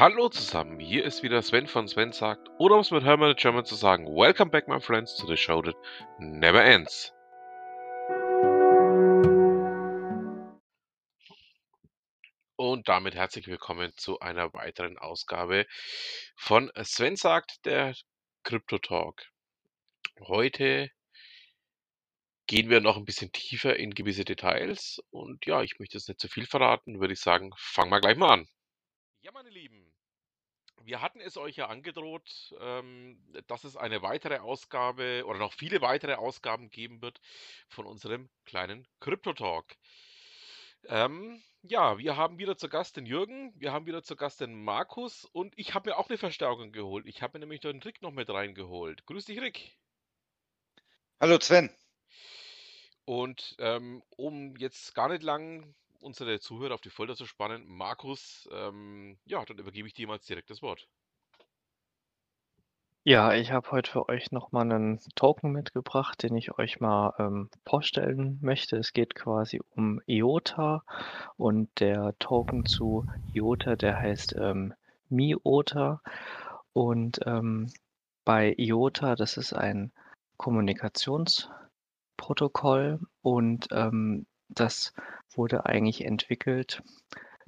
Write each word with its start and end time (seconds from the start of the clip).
Hallo 0.00 0.30
zusammen, 0.30 0.80
hier 0.80 1.04
ist 1.04 1.22
wieder 1.22 1.42
Sven 1.42 1.66
von 1.66 1.86
Sven 1.86 2.12
sagt, 2.12 2.48
oder 2.58 2.76
um 2.76 2.80
es 2.80 2.90
mit 2.90 3.04
Hermann 3.04 3.36
German 3.36 3.66
zu 3.66 3.74
sagen, 3.74 4.06
Welcome 4.06 4.50
back 4.50 4.66
my 4.66 4.80
friends 4.80 5.14
to 5.16 5.26
the 5.26 5.36
show 5.36 5.60
that 5.60 5.76
never 6.18 6.64
ends. 6.64 7.12
Und 12.56 12.88
damit 12.88 13.14
herzlich 13.14 13.46
willkommen 13.46 13.92
zu 13.94 14.18
einer 14.20 14.54
weiteren 14.54 14.96
Ausgabe 14.96 15.66
von 16.34 16.72
Sven 16.82 17.16
sagt, 17.16 17.66
der 17.66 17.94
Crypto 18.42 18.78
Talk. 18.78 19.22
Heute 20.18 20.90
gehen 22.46 22.70
wir 22.70 22.80
noch 22.80 22.96
ein 22.96 23.04
bisschen 23.04 23.32
tiefer 23.32 23.76
in 23.76 23.90
gewisse 23.90 24.24
Details 24.24 25.02
und 25.10 25.44
ja, 25.44 25.62
ich 25.62 25.78
möchte 25.78 25.98
jetzt 25.98 26.08
nicht 26.08 26.20
zu 26.20 26.28
viel 26.28 26.46
verraten, 26.46 27.00
würde 27.00 27.12
ich 27.12 27.20
sagen, 27.20 27.52
fangen 27.58 27.90
wir 27.90 28.00
gleich 28.00 28.16
mal 28.16 28.32
an. 28.32 28.48
Ja, 29.22 29.32
meine 29.32 29.50
Lieben, 29.50 29.89
wir 30.84 31.00
hatten 31.00 31.20
es 31.20 31.36
euch 31.36 31.56
ja 31.56 31.66
angedroht, 31.66 32.54
ähm, 32.60 33.18
dass 33.46 33.64
es 33.64 33.76
eine 33.76 34.02
weitere 34.02 34.38
Ausgabe 34.38 35.24
oder 35.26 35.38
noch 35.38 35.52
viele 35.52 35.80
weitere 35.80 36.14
Ausgaben 36.14 36.70
geben 36.70 37.02
wird 37.02 37.20
von 37.68 37.86
unserem 37.86 38.28
kleinen 38.44 38.86
Crypto-Talk. 39.00 39.76
Ähm, 40.86 41.42
ja, 41.62 41.98
wir 41.98 42.16
haben 42.16 42.38
wieder 42.38 42.56
zu 42.56 42.68
Gast 42.68 42.96
den 42.96 43.06
Jürgen, 43.06 43.52
wir 43.56 43.72
haben 43.72 43.86
wieder 43.86 44.02
zu 44.02 44.16
Gast 44.16 44.40
den 44.40 44.64
Markus 44.64 45.26
und 45.26 45.52
ich 45.58 45.74
habe 45.74 45.90
mir 45.90 45.96
auch 45.96 46.08
eine 46.08 46.18
Verstärkung 46.18 46.72
geholt. 46.72 47.06
Ich 47.06 47.22
habe 47.22 47.38
mir 47.38 47.40
nämlich 47.40 47.60
den 47.60 47.82
Rick 47.82 48.00
noch 48.00 48.12
mit 48.12 48.30
reingeholt. 48.30 49.04
Grüß 49.06 49.26
dich, 49.26 49.40
Rick. 49.40 49.76
Hallo 51.20 51.38
Sven. 51.38 51.70
Und 53.04 53.56
ähm, 53.58 54.02
um 54.16 54.56
jetzt 54.56 54.94
gar 54.94 55.08
nicht 55.08 55.22
lang 55.22 55.74
unsere 56.00 56.40
Zuhörer 56.40 56.74
auf 56.74 56.80
die 56.80 56.90
Folter 56.90 57.14
zu 57.14 57.26
spannen. 57.26 57.66
Markus, 57.66 58.48
ähm, 58.52 59.18
ja, 59.24 59.44
dann 59.44 59.58
übergebe 59.58 59.88
ich 59.88 59.94
dir 59.94 60.06
mal 60.06 60.18
direkt 60.18 60.50
das 60.50 60.62
Wort. 60.62 60.88
Ja, 63.02 63.32
ich 63.32 63.50
habe 63.50 63.70
heute 63.70 63.90
für 63.90 64.10
euch 64.10 64.30
nochmal 64.30 64.64
einen 64.64 65.00
Token 65.14 65.52
mitgebracht, 65.52 66.22
den 66.22 66.36
ich 66.36 66.58
euch 66.58 66.80
mal 66.80 67.14
ähm, 67.18 67.48
vorstellen 67.66 68.38
möchte. 68.42 68.76
Es 68.76 68.92
geht 68.92 69.14
quasi 69.14 69.58
um 69.70 70.02
IOTA 70.06 70.84
und 71.38 71.70
der 71.80 72.14
Token 72.18 72.66
zu 72.66 73.06
IOTA, 73.32 73.76
der 73.76 73.98
heißt 73.98 74.34
ähm, 74.38 74.74
MiOTA. 75.08 76.02
Und 76.74 77.20
ähm, 77.24 77.72
bei 78.26 78.54
IOTA, 78.58 79.16
das 79.16 79.38
ist 79.38 79.54
ein 79.54 79.92
Kommunikationsprotokoll 80.36 83.00
und 83.22 83.68
ähm, 83.72 84.26
das 84.54 84.92
wurde 85.34 85.66
eigentlich 85.66 86.04
entwickelt, 86.04 86.82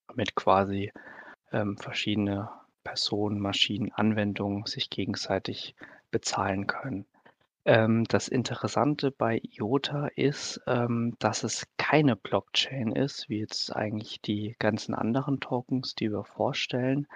damit 0.09 0.35
quasi 0.35 0.93
ähm, 1.53 1.77
verschiedene 1.77 2.49
Personen, 2.83 3.41
Maschinen, 3.41 3.93
Anwendungen 3.93 4.67
sich 4.67 4.91
gegenseitig 4.91 5.75
bezahlen 6.11 6.67
können. 6.67 7.07
Ähm, 7.65 8.05
das 8.05 8.29
Interessante 8.29 9.13
bei 9.13 9.41
IOTA 9.43 10.09
ist, 10.17 10.61
ähm, 10.67 11.15
dass 11.21 11.45
es 11.45 11.65
keine 11.79 12.17
Blockchain 12.17 12.93
ist, 12.93 13.29
wie 13.29 13.39
jetzt 13.39 13.75
eigentlich 13.75 14.21
die 14.21 14.57
ganzen 14.59 14.95
anderen 14.95 15.39
Tokens, 15.39 15.95
die 15.95 16.11
wir 16.11 16.25
vorstellen, 16.25 17.07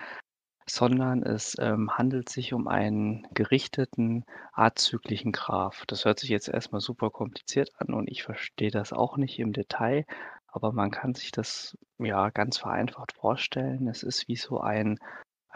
sondern 0.68 1.22
es 1.22 1.56
ähm, 1.58 1.96
handelt 1.96 2.28
sich 2.28 2.52
um 2.52 2.68
einen 2.68 3.26
gerichteten 3.32 4.24
azyklischen 4.52 5.32
Graph. 5.32 5.84
Das 5.86 6.04
hört 6.04 6.20
sich 6.20 6.30
jetzt 6.30 6.48
erstmal 6.48 6.80
super 6.80 7.10
kompliziert 7.10 7.70
an 7.78 7.94
und 7.94 8.08
ich 8.10 8.22
verstehe 8.22 8.70
das 8.70 8.92
auch 8.92 9.16
nicht 9.16 9.38
im 9.38 9.52
Detail, 9.52 10.04
aber 10.46 10.72
man 10.72 10.90
kann 10.90 11.14
sich 11.14 11.32
das 11.32 11.76
ja 11.98 12.30
ganz 12.30 12.58
vereinfacht 12.58 13.12
vorstellen. 13.12 13.88
Es 13.88 14.02
ist 14.02 14.28
wie 14.28 14.36
so 14.36 14.60
ein 14.60 14.98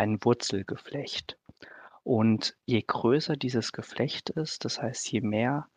ein 0.01 0.25
Wurzelgeflecht. 0.25 1.39
Und 2.03 2.57
je 2.65 2.83
größer 2.83 3.37
dieses 3.37 3.73
Geflecht 3.73 4.31
ist, 4.31 4.65
das 4.65 4.81
heißt, 4.81 5.13
je 5.13 5.21
mehr 5.21 5.69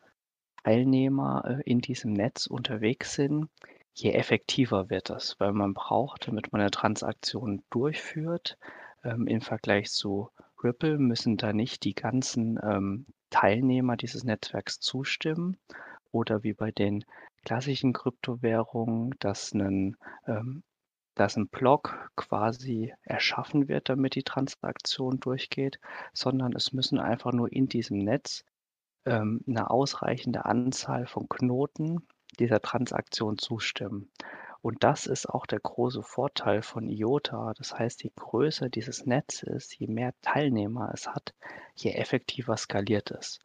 Teilnehmer 0.64 1.44
äh, 1.46 1.70
in 1.70 1.80
diesem 1.80 2.14
Netz 2.14 2.46
unterwegs 2.46 3.14
sind, 3.14 3.50
je 3.92 4.12
effektiver 4.12 4.88
wird 4.88 5.10
das, 5.10 5.38
weil 5.38 5.52
man 5.52 5.74
braucht, 5.74 6.26
damit 6.26 6.52
man 6.52 6.62
eine 6.62 6.70
Transaktion 6.70 7.62
durchführt, 7.68 8.56
ähm, 9.04 9.26
im 9.26 9.42
Vergleich 9.42 9.90
zu 9.90 10.30
Ripple 10.62 10.98
müssen 10.98 11.36
da 11.36 11.52
nicht 11.52 11.84
die 11.84 11.94
ganzen 11.94 12.58
ähm, 12.62 13.06
Teilnehmer 13.28 13.98
dieses 13.98 14.24
Netzwerks 14.24 14.80
zustimmen 14.80 15.58
oder 16.10 16.42
wie 16.42 16.54
bei 16.54 16.70
den 16.70 17.04
klassischen 17.44 17.92
Kryptowährungen, 17.92 19.14
dass 19.18 19.52
ein 19.52 19.96
ähm, 20.26 20.62
dass 21.14 21.36
ein 21.36 21.48
Block 21.48 22.10
quasi 22.16 22.94
erschaffen 23.02 23.68
wird, 23.68 23.88
damit 23.88 24.14
die 24.14 24.22
Transaktion 24.22 25.20
durchgeht, 25.20 25.78
sondern 26.12 26.52
es 26.54 26.72
müssen 26.72 26.98
einfach 26.98 27.32
nur 27.32 27.52
in 27.52 27.68
diesem 27.68 27.98
Netz 27.98 28.44
ähm, 29.04 29.42
eine 29.46 29.70
ausreichende 29.70 30.44
Anzahl 30.44 31.06
von 31.06 31.28
Knoten 31.28 32.06
dieser 32.38 32.60
Transaktion 32.60 33.38
zustimmen. 33.38 34.10
Und 34.60 34.82
das 34.82 35.06
ist 35.06 35.28
auch 35.28 35.44
der 35.44 35.60
große 35.60 36.02
Vorteil 36.02 36.62
von 36.62 36.88
IOTA. 36.88 37.52
Das 37.54 37.78
heißt, 37.78 38.02
je 38.02 38.10
größer 38.16 38.70
dieses 38.70 39.04
Netz 39.04 39.42
ist, 39.42 39.78
je 39.78 39.86
mehr 39.86 40.14
Teilnehmer 40.22 40.90
es 40.94 41.06
hat, 41.06 41.34
je 41.74 41.92
effektiver 41.92 42.56
skaliert 42.56 43.10
es. 43.10 43.40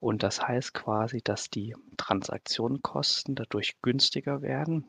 Und 0.00 0.22
das 0.24 0.46
heißt 0.46 0.74
quasi, 0.74 1.22
dass 1.22 1.50
die 1.50 1.74
Transaktionenkosten 1.96 3.36
dadurch 3.36 3.80
günstiger 3.80 4.42
werden, 4.42 4.86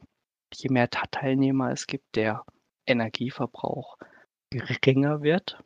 je 0.53 0.69
mehr 0.69 0.89
Teilnehmer 0.89 1.71
es 1.71 1.87
gibt, 1.87 2.15
der 2.15 2.43
Energieverbrauch 2.85 3.97
geringer 4.49 5.21
wird 5.21 5.61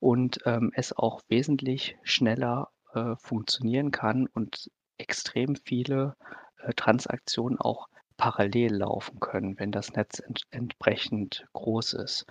und 0.00 0.40
ähm, 0.44 0.72
es 0.74 0.92
auch 0.92 1.22
wesentlich 1.28 1.96
schneller 2.02 2.70
äh, 2.92 3.16
funktionieren 3.16 3.90
kann 3.90 4.26
und 4.26 4.70
extrem 4.98 5.56
viele 5.56 6.16
äh, 6.58 6.72
Transaktionen 6.74 7.58
auch 7.58 7.88
parallel 8.16 8.74
laufen 8.76 9.20
können, 9.20 9.58
wenn 9.58 9.72
das 9.72 9.92
Netz 9.92 10.20
ent 10.20 10.42
entsprechend 10.50 11.46
groß 11.52 11.94
ist. 11.94 12.26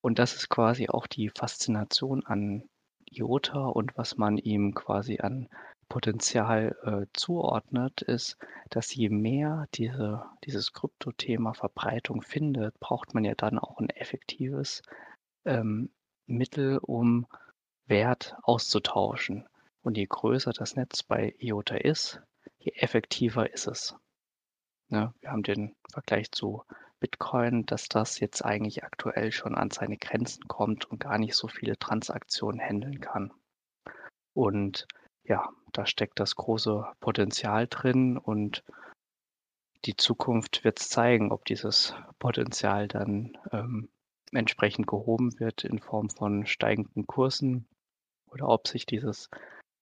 Und 0.00 0.18
das 0.18 0.34
ist 0.34 0.48
quasi 0.48 0.88
auch 0.88 1.06
die 1.06 1.30
Faszination 1.30 2.24
an 2.24 2.68
IOTA 3.10 3.66
und 3.66 3.96
was 3.96 4.16
man 4.16 4.38
ihm 4.38 4.74
quasi 4.74 5.18
an 5.20 5.48
Potenzial 5.84 6.76
äh, 6.82 7.06
zuordnet, 7.12 8.02
ist, 8.02 8.36
dass 8.70 8.94
je 8.94 9.08
mehr 9.08 9.66
diese, 9.74 10.24
dieses 10.44 10.72
Kryptothema 10.72 11.54
Verbreitung 11.54 12.22
findet, 12.22 12.78
braucht 12.80 13.14
man 13.14 13.24
ja 13.24 13.34
dann 13.34 13.58
auch 13.58 13.78
ein 13.78 13.90
effektives 13.90 14.82
ähm, 15.44 15.90
Mittel, 16.26 16.78
um 16.78 17.26
Wert 17.86 18.36
auszutauschen. 18.42 19.46
Und 19.82 19.96
je 19.96 20.06
größer 20.06 20.52
das 20.52 20.76
Netz 20.76 21.02
bei 21.02 21.34
IOTA 21.38 21.76
ist, 21.76 22.22
je 22.58 22.72
effektiver 22.76 23.52
ist 23.52 23.66
es. 23.66 23.94
Ne? 24.88 25.12
Wir 25.20 25.30
haben 25.30 25.42
den 25.42 25.76
Vergleich 25.92 26.32
zu 26.32 26.64
Bitcoin, 27.00 27.66
dass 27.66 27.88
das 27.88 28.18
jetzt 28.18 28.42
eigentlich 28.42 28.82
aktuell 28.82 29.30
schon 29.30 29.54
an 29.54 29.70
seine 29.70 29.98
Grenzen 29.98 30.48
kommt 30.48 30.86
und 30.86 31.00
gar 31.00 31.18
nicht 31.18 31.34
so 31.34 31.48
viele 31.48 31.78
Transaktionen 31.78 32.60
handeln 32.60 33.00
kann. 33.00 33.30
Und 34.32 34.86
ja, 35.24 35.48
da 35.72 35.86
steckt 35.86 36.20
das 36.20 36.36
große 36.36 36.86
Potenzial 37.00 37.66
drin 37.66 38.18
und 38.18 38.64
die 39.84 39.96
Zukunft 39.96 40.64
wird 40.64 40.80
es 40.80 40.88
zeigen, 40.88 41.32
ob 41.32 41.44
dieses 41.44 41.94
Potenzial 42.18 42.88
dann 42.88 43.36
ähm, 43.52 43.88
entsprechend 44.32 44.86
gehoben 44.86 45.38
wird 45.38 45.64
in 45.64 45.78
Form 45.78 46.10
von 46.10 46.46
steigenden 46.46 47.06
Kursen 47.06 47.66
oder 48.26 48.48
ob 48.48 48.66
sich 48.66 48.86
dieses 48.86 49.28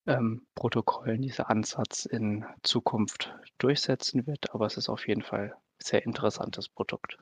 ähm, 0.06 0.46
Protokoll, 0.54 1.18
dieser 1.18 1.50
Ansatz 1.50 2.04
in 2.04 2.44
Zukunft 2.62 3.34
durchsetzen 3.58 4.26
wird. 4.26 4.52
Aber 4.54 4.66
es 4.66 4.76
ist 4.76 4.88
auf 4.88 5.06
jeden 5.06 5.22
Fall 5.22 5.52
ein 5.52 5.84
sehr 5.84 6.04
interessantes 6.04 6.68
Produkt. 6.68 7.18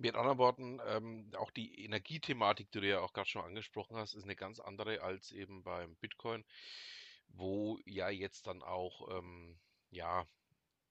Mit 0.00 0.14
anderen 0.14 0.38
Worten, 0.38 0.80
ähm, 0.86 1.30
auch 1.36 1.50
die 1.50 1.84
Energiethematik, 1.84 2.70
die 2.70 2.80
du 2.80 2.88
ja 2.88 3.00
auch 3.00 3.12
gerade 3.12 3.28
schon 3.28 3.44
angesprochen 3.44 3.98
hast, 3.98 4.14
ist 4.14 4.24
eine 4.24 4.34
ganz 4.34 4.58
andere 4.58 5.02
als 5.02 5.30
eben 5.30 5.62
beim 5.62 5.94
Bitcoin, 5.96 6.42
wo 7.28 7.78
ja 7.84 8.08
jetzt 8.08 8.46
dann 8.46 8.62
auch, 8.62 9.14
ähm, 9.14 9.58
ja, 9.90 10.26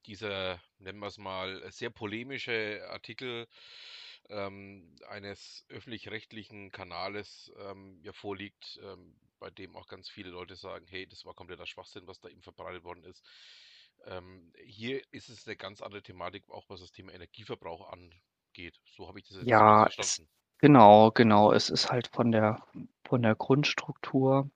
dieser, 0.05 0.61
nennen 0.77 0.99
wir 0.99 1.07
es 1.07 1.17
mal, 1.17 1.71
sehr 1.71 1.89
polemische 1.89 2.87
Artikel 2.87 3.47
ähm, 4.29 4.95
eines 5.07 5.65
öffentlich-rechtlichen 5.69 6.71
Kanales 6.71 7.51
ähm, 7.57 7.99
ja 8.03 8.13
vorliegt, 8.13 8.79
ähm, 8.83 9.19
bei 9.39 9.49
dem 9.49 9.75
auch 9.75 9.87
ganz 9.87 10.07
viele 10.07 10.29
Leute 10.29 10.55
sagen, 10.55 10.85
hey, 10.85 11.07
das 11.07 11.25
war 11.25 11.33
kompletter 11.33 11.65
Schwachsinn, 11.65 12.05
was 12.05 12.19
da 12.19 12.29
eben 12.29 12.43
verbreitet 12.43 12.83
worden 12.83 13.03
ist. 13.05 13.27
Ähm, 14.05 14.53
hier 14.63 15.01
ist 15.09 15.29
es 15.29 15.47
eine 15.47 15.57
ganz 15.57 15.81
andere 15.81 16.03
Thematik, 16.03 16.47
auch 16.51 16.69
was 16.69 16.81
das 16.81 16.91
Thema 16.91 17.11
Energieverbrauch 17.11 17.89
angeht. 18.59 18.79
So 18.85 19.07
habe 19.07 19.19
ich 19.19 19.27
das 19.27 19.37
jetzt 19.37 19.51
Ja, 19.51 19.55
zumindest 19.55 19.85
es 19.87 19.95
verstanden. 19.95 20.29
genau, 20.59 21.11
genau. 21.11 21.51
Es 21.53 21.69
ist 21.69 21.91
halt 21.91 22.07
von 22.07 22.31
der 22.31 22.63
von 23.05 23.21
der 23.21 23.35
Grundstruktur 23.35 24.49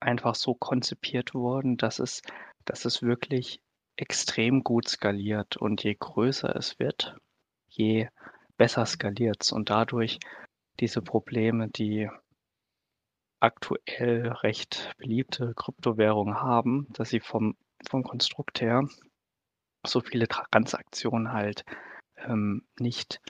einfach 0.00 0.34
so 0.34 0.54
konzipiert 0.54 1.34
worden, 1.34 1.76
dass 1.76 1.98
es 1.98 2.22
dass 2.64 2.84
es 2.84 3.02
wirklich 3.02 3.60
extrem 3.96 4.64
gut 4.64 4.88
skaliert 4.88 5.56
und 5.56 5.84
je 5.84 5.94
größer 5.98 6.54
es 6.56 6.78
wird, 6.78 7.16
je 7.68 8.08
besser 8.56 8.86
skaliert's 8.86 9.52
und 9.52 9.70
dadurch 9.70 10.18
diese 10.80 11.02
Probleme, 11.02 11.68
die 11.68 12.08
aktuell 13.40 14.28
recht 14.28 14.92
beliebte 14.98 15.54
Kryptowährungen 15.54 16.40
haben, 16.40 16.86
dass 16.92 17.10
sie 17.10 17.20
vom 17.20 17.56
vom 17.88 18.02
Konstrukt 18.02 18.60
her 18.60 18.86
so 19.86 20.00
viele 20.00 20.28
Transaktionen 20.28 21.32
halt, 21.32 21.64
ähm, 22.26 22.66
nicht 22.78 23.20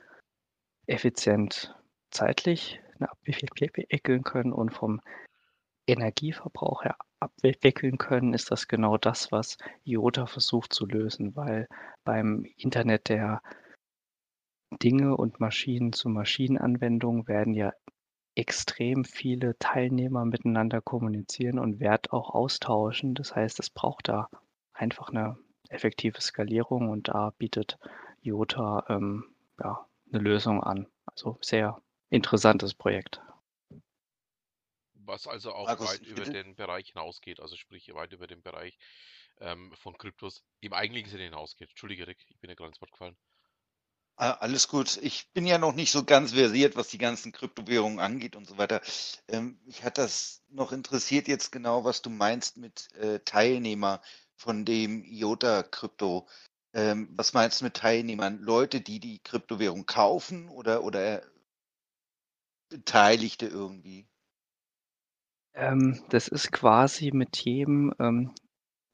effizient 0.86 1.74
zeitlich, 2.10 2.80
abwickeln 2.98 4.24
können 4.24 4.52
und 4.52 4.70
vom 4.70 5.00
Energieverbrauch 5.86 6.84
her 6.84 6.96
abwickeln 7.20 7.98
können, 7.98 8.34
ist 8.34 8.50
das 8.50 8.68
genau 8.68 8.96
das, 8.96 9.32
was 9.32 9.56
IOTA 9.84 10.26
versucht 10.26 10.72
zu 10.72 10.86
lösen, 10.86 11.34
weil 11.36 11.66
beim 12.04 12.44
Internet 12.56 13.08
der 13.08 13.42
Dinge 14.82 15.16
und 15.16 15.40
Maschinen-zu-Maschinen-Anwendungen 15.40 17.26
werden 17.26 17.54
ja 17.54 17.72
extrem 18.36 19.04
viele 19.04 19.58
Teilnehmer 19.58 20.24
miteinander 20.24 20.80
kommunizieren 20.80 21.58
und 21.58 21.80
Wert 21.80 22.12
auch 22.12 22.30
austauschen. 22.30 23.14
Das 23.14 23.34
heißt, 23.34 23.58
es 23.58 23.70
braucht 23.70 24.08
da 24.08 24.28
einfach 24.72 25.10
eine 25.10 25.36
effektive 25.68 26.20
Skalierung 26.20 26.88
und 26.88 27.08
da 27.08 27.32
bietet 27.38 27.78
IOTA, 28.22 28.84
ähm, 28.88 29.34
ja, 29.62 29.86
'ne 30.06 30.18
Lösung 30.18 30.62
an. 30.62 30.86
Also, 31.06 31.38
sehr 31.40 31.80
interessantes 32.10 32.74
Projekt. 32.74 33.20
Was 34.94 35.26
also 35.26 35.52
auch 35.52 35.66
Markus, 35.66 35.88
weit 35.88 36.02
über 36.02 36.24
den 36.24 36.54
Bereich 36.54 36.92
hinausgeht, 36.92 37.40
also 37.40 37.56
sprich 37.56 37.92
weit 37.94 38.12
über 38.12 38.26
den 38.26 38.42
Bereich 38.42 38.78
ähm, 39.40 39.72
von 39.74 39.96
Kryptos 39.98 40.44
im 40.60 40.72
eigentlichen 40.72 41.10
Sinne 41.10 41.24
hinausgeht. 41.24 41.70
Entschuldige, 41.70 42.06
Rick, 42.06 42.24
ich 42.28 42.38
bin 42.38 42.48
dir 42.48 42.56
gerade 42.56 42.68
ins 42.70 42.80
Wort 42.80 42.92
gefallen. 42.92 43.16
Alles 44.16 44.68
gut. 44.68 44.98
Ich 45.02 45.32
bin 45.32 45.46
ja 45.46 45.56
noch 45.56 45.74
nicht 45.74 45.90
so 45.90 46.04
ganz 46.04 46.32
versiert, 46.32 46.76
was 46.76 46.88
die 46.88 46.98
ganzen 46.98 47.32
Kryptowährungen 47.32 48.00
angeht 48.00 48.36
und 48.36 48.46
so 48.46 48.58
weiter. 48.58 48.82
Ähm, 49.28 49.58
mich 49.64 49.82
hat 49.82 49.96
das 49.96 50.42
noch 50.50 50.72
interessiert 50.72 51.26
jetzt 51.26 51.50
genau, 51.52 51.84
was 51.84 52.02
du 52.02 52.10
meinst 52.10 52.58
mit 52.58 52.92
äh, 52.96 53.20
Teilnehmer 53.20 54.02
von 54.36 54.66
dem 54.66 55.04
IOTA-Krypto. 55.04 56.28
Ähm, 56.72 57.08
was 57.16 57.32
meinst 57.32 57.60
du 57.60 57.64
mit 57.64 57.74
Teilnehmern? 57.74 58.38
Leute, 58.40 58.80
die 58.80 59.00
die 59.00 59.18
Kryptowährung 59.18 59.86
kaufen 59.86 60.48
oder, 60.48 60.84
oder 60.84 61.22
Beteiligte 62.68 63.46
irgendwie? 63.46 64.06
Ähm, 65.54 66.02
das 66.10 66.28
ist 66.28 66.52
quasi 66.52 67.10
mit 67.12 67.38
jedem 67.38 67.92
ähm, 67.98 68.34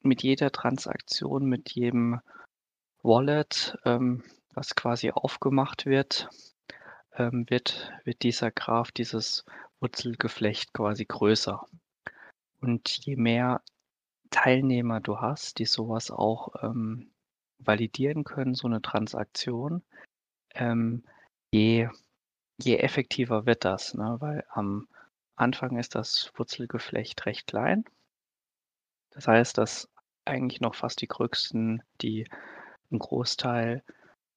mit 0.00 0.22
jeder 0.22 0.50
Transaktion, 0.52 1.44
mit 1.46 1.72
jedem 1.72 2.20
Wallet, 3.02 3.76
ähm, 3.84 4.24
was 4.54 4.74
quasi 4.74 5.10
aufgemacht 5.10 5.84
wird, 5.84 6.30
ähm, 7.12 7.44
wird 7.48 7.92
wird 8.04 8.22
dieser 8.22 8.50
Graph, 8.50 8.90
dieses 8.92 9.44
Wurzelgeflecht 9.80 10.72
quasi 10.72 11.04
größer. 11.04 11.66
Und 12.60 12.88
je 13.04 13.16
mehr 13.16 13.60
Teilnehmer 14.30 15.00
du 15.00 15.20
hast, 15.20 15.58
die 15.58 15.66
so 15.66 15.88
was 15.88 16.10
auch, 16.10 16.54
ähm, 16.62 17.10
validieren 17.58 18.24
können, 18.24 18.54
so 18.54 18.68
'ne 18.68 18.82
Transaktion, 18.82 19.82
ähm, 20.54 21.04
je 21.52 21.88
je 22.62 22.78
effektiver 22.78 23.46
wird 23.46 23.64
das, 23.66 23.94
ne? 23.94 24.16
Weil 24.20 24.44
am 24.50 24.88
Anfang 25.36 25.78
ist 25.78 25.94
das 25.96 26.32
Wurzelgeflecht 26.36 27.26
recht 27.26 27.48
klein. 27.48 27.84
Das 29.12 29.26
heißt, 29.28 29.58
dass 29.58 29.88
eigentlich 30.24 30.60
noch 30.60 30.74
fast 30.74 31.00
die 31.00 31.08
Größten, 31.08 31.82
die 32.02 32.26
'n 32.92 32.98
Großteil, 32.98 33.82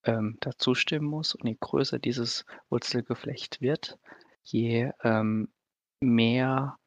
ähm, 0.06 0.38
da 0.42 0.52
zustimmen 0.58 1.08
muss 1.08 1.36
und 1.36 1.48
je 1.48 1.58
größer 1.60 2.00
dieses 2.00 2.46
Wurzelgeflecht 2.70 3.62
wird, 3.62 4.00
je, 4.44 4.92
ähm, 5.04 5.50
mehr, 6.02 6.78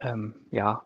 ähm, 0.00 0.46
ja, 0.52 0.84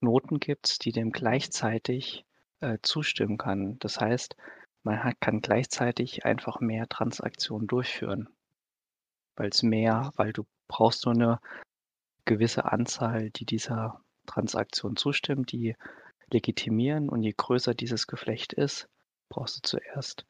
Knoten 0.00 0.40
gibt's, 0.40 0.78
die 0.78 0.92
dem 0.92 1.12
gleichzeitig, 1.12 2.24
äh, 2.60 2.78
zustimmen 2.82 3.38
kann. 3.38 3.78
Das 3.80 4.00
heißt, 4.00 4.36
man 4.84 5.04
hat 5.04 5.20
kann 5.20 5.40
gleichzeitig 5.42 6.24
einfach 6.24 6.60
mehr 6.60 6.88
Transaktionen 6.88 7.66
durchführen. 7.66 8.28
Weil's 9.38 9.62
mehr 9.62 10.10
weil 10.16 10.32
du 10.32 10.44
brauchst 10.68 11.06
nur 11.06 11.14
'ne 11.14 11.40
gewisse 12.26 12.64
Anzahl, 12.66 13.30
die 13.30 13.46
dieser 13.46 14.02
Transaktion 14.26 14.96
zustimmt, 14.96 15.52
die 15.52 15.76
legitimieren 16.32 17.08
und 17.10 17.22
je 17.22 17.34
größer 17.36 17.74
dieses 17.74 18.06
Geflecht 18.06 18.52
ist, 18.54 18.88
brauchst 19.30 19.58
du 19.58 19.62
zuerst 19.62 20.26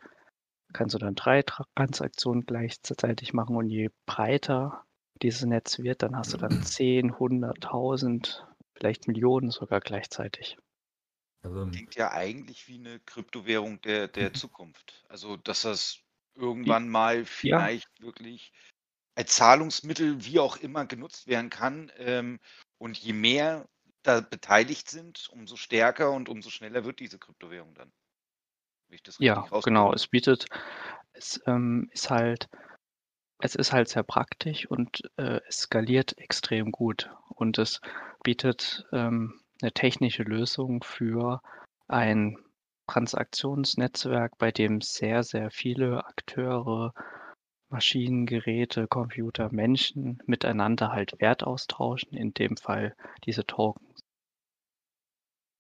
kannst 0.75 0.95
du 0.95 0.99
dann 0.99 1.15
3 1.17 1.43
Transaktionen 1.77 2.47
gleichzeitig 2.47 3.33
machen 3.35 3.57
und 3.57 3.69
je 3.71 3.91
breiter 4.07 4.85
dieses 5.23 5.45
Netz 5.47 5.81
wird, 5.81 6.03
dann 6.03 6.17
hast 6.17 6.35
du 6.35 6.39
dann 6.39 6.63
10, 6.63 7.19
100, 7.19 7.61
1.000, 7.73 8.47
vielleicht 8.75 9.09
Millionen 9.09 9.51
sogar 9.51 9.81
gleichzeitig. 9.81 10.59
Also, 11.45 11.71
Klingt 11.73 11.95
ja 11.95 12.11
eigentlich 12.13 12.67
wie 12.67 12.79
'ne 12.79 12.99
Kryptowährung 13.01 13.81
der 13.83 14.09
der 14.09 14.33
Mhm. 14.33 14.35
Zukunft. 14.35 15.05
Also, 15.09 15.37
dass 15.37 15.63
das 15.63 16.01
irgendwann 16.35 16.89
mal 16.89 17.25
Ja. 17.43 17.71
vielleicht 17.71 18.01
wirklich 18.01 18.53
als 19.17 19.37
Zahlungsmittel, 19.37 20.25
wie 20.25 20.39
auch 20.41 20.57
immer, 20.57 20.87
genutzt 20.87 21.27
werden 21.29 21.51
kann. 21.51 21.93
Ähm, 21.97 22.41
und 22.79 22.99
je 22.99 23.13
mehr 23.13 23.69
da 24.03 24.21
beteiligt 24.21 24.91
sind, 24.91 25.29
umso 25.31 25.57
stärker 25.57 26.13
und 26.13 26.29
umso 26.29 26.51
schneller 26.51 26.85
wird 26.85 27.01
diese 27.01 27.19
Kryptowährung 27.19 27.75
dann. 27.75 27.93
Ja, 29.23 29.51
genau. 29.63 29.93
Es 29.93 30.07
bietet 30.09 30.47
es, 31.13 31.41
ähm, 31.47 31.89
ist 31.93 32.11
halt 32.11 32.49
es 33.41 33.55
ist 33.57 33.73
halt 33.73 33.89
sehr 33.89 34.03
praktisch 34.05 34.67
und, 34.71 35.03
äh, 35.19 35.41
es 35.49 35.59
skaliert 35.63 36.19
extrem 36.19 36.73
gut. 36.73 37.11
Und 37.31 37.59
es 37.59 37.81
bietet, 38.25 38.87
ähm, 38.93 39.41
'ne 39.63 39.73
technische 39.73 40.23
Lösung 40.23 40.83
für 40.83 41.41
ein 41.89 42.37
Transaktionsnetzwerk, 42.89 44.39
bei 44.39 44.53
dem 44.53 44.81
sehr, 44.81 45.23
sehr 45.23 45.51
viele 45.51 46.05
Akteure, 46.07 46.93
Maschinen, 47.71 48.27
Geräte, 48.27 48.87
Computer, 48.89 49.51
Menschen 49.53 50.19
miteinander 50.27 50.93
halt 50.93 51.21
Wert 51.21 51.45
austauschen, 51.45 52.15
in 52.17 52.35
dem 52.35 52.57
Fall 52.57 52.95
diese 53.27 53.47
Tokens. 53.47 54.01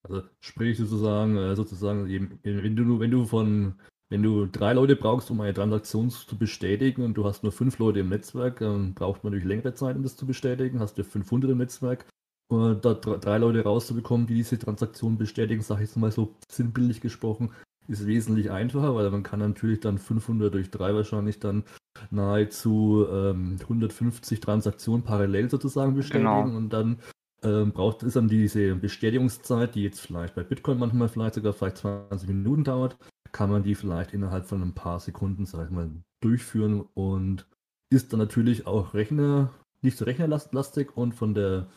Also, 0.04 0.22
sprich 0.40 0.78
sozusagen 0.78 1.36
äh, 1.36 1.54
sozusagen 1.56 2.08
wenn 2.42 2.76
du 2.76 3.00
wenn 3.00 3.10
du 3.10 3.26
von 3.26 3.74
wenn 4.08 4.22
du 4.22 4.46
3 4.46 4.72
Leute 4.72 4.96
brauchst, 4.96 5.30
um 5.30 5.40
eine 5.40 5.52
Transaktion 5.54 6.10
zu 6.10 6.36
bestätigen 6.38 7.02
und 7.04 7.14
du 7.14 7.24
hast 7.26 7.42
nur 7.42 7.52
5 7.52 7.78
Leute 7.78 8.00
im 8.00 8.08
Netzwerk, 8.08 8.58
dann 8.58 8.94
braucht 8.94 9.22
man 9.22 9.32
natürlich 9.32 9.46
längere 9.48 9.74
Zeit, 9.74 9.94
um 9.96 10.02
das 10.02 10.16
zu 10.16 10.26
bestätigen. 10.26 10.80
Hast 10.80 10.96
du 10.98 11.04
500 11.04 11.50
im 11.50 11.58
Netzwerk, 11.58 12.06
da 12.50 12.94
3 12.94 13.38
Leute 13.38 13.62
rauszubekommen, 13.64 14.26
die 14.26 14.34
diese 14.34 14.58
Transaktion 14.58 15.16
bestätigen, 15.16 15.62
sage 15.62 15.84
ich 15.84 15.90
jetzt 15.90 15.96
mal 15.96 16.10
so 16.12 16.34
sinnbildlich 16.50 17.00
gesprochen, 17.00 17.50
ist 17.88 18.06
wesentlich 18.06 18.50
einfacher, 18.50 18.94
weil 18.94 19.10
man 19.10 19.22
kann 19.22 19.40
natürlich 19.40 19.80
dann 19.80 19.98
500 19.98 20.52
durch 20.54 20.70
3 20.70 20.94
wahrscheinlich 20.94 21.38
dann 21.40 21.64
nahezu, 22.10 23.06
ähm, 23.10 23.56
150 23.68 24.40
Transaktionen 24.40 25.02
parallel 25.04 25.50
sozusagen 25.50 25.94
bestätigen 25.94 26.26
Genau. 26.26 26.56
und 26.56 26.70
dann, 26.72 26.98
ähm, 27.42 27.72
braucht 27.72 28.02
es 28.02 28.14
dann 28.14 28.28
diese 28.28 28.74
Bestätigungszeit, 28.76 29.74
die 29.74 29.82
jetzt 29.84 30.00
vielleicht 30.00 30.34
bei 30.34 30.42
Bitcoin 30.44 30.78
manchmal 30.78 31.08
vielleicht 31.08 31.34
sogar 31.34 31.52
vielleicht 31.52 31.78
20 31.78 32.28
Minuten 32.28 32.64
dauert, 32.64 32.96
kann 33.32 33.50
man 33.50 33.62
die 33.62 33.74
vielleicht 33.74 34.12
innerhalb 34.12 34.46
von 34.46 34.62
'n 34.62 34.74
paar 34.74 35.00
Sekunden, 35.00 35.46
sage 35.46 35.64
ich 35.66 35.70
mal, 35.70 35.90
durchführen 36.22 36.84
und 36.94 37.46
ist 37.92 38.12
dann 38.12 38.18
natürlich 38.20 38.66
auch 38.66 38.92
Rechner 38.94 39.50
nicht 39.82 39.96
so 39.96 40.04
rechnerlast 40.04 40.52
lastig 40.52 40.96
und 40.96 41.14
von 41.14 41.32
der 41.34 41.68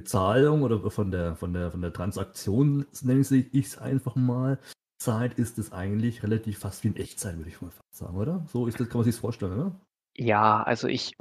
Bezahlung 0.00 0.62
oder 0.62 0.90
von 0.90 1.10
der 1.10 1.34
von 1.36 1.52
der 1.52 1.70
von 1.70 1.82
der 1.82 1.92
Transaktion, 1.92 2.86
nenne 3.02 3.20
ich's 3.52 3.78
einfach 3.78 4.14
mal, 4.16 4.58
Zeit 4.98 5.34
ist 5.38 5.58
es 5.58 5.72
eigentlich 5.72 6.22
relativ 6.22 6.58
fast 6.58 6.84
wie 6.84 6.88
in 6.88 6.96
Echtzeit, 6.96 7.36
würde 7.36 7.50
ich 7.50 7.60
mal 7.60 7.70
fast 7.70 7.96
sagen, 7.96 8.16
oder? 8.16 8.44
So 8.52 8.66
ist 8.66 8.78
das 8.78 8.88
kann 8.88 8.98
man 8.98 9.04
sich's 9.04 9.18
vorstellen, 9.18 9.52
oder? 9.52 9.80
Ja, 10.16 10.62
also 10.62 10.88
ich 10.88 11.16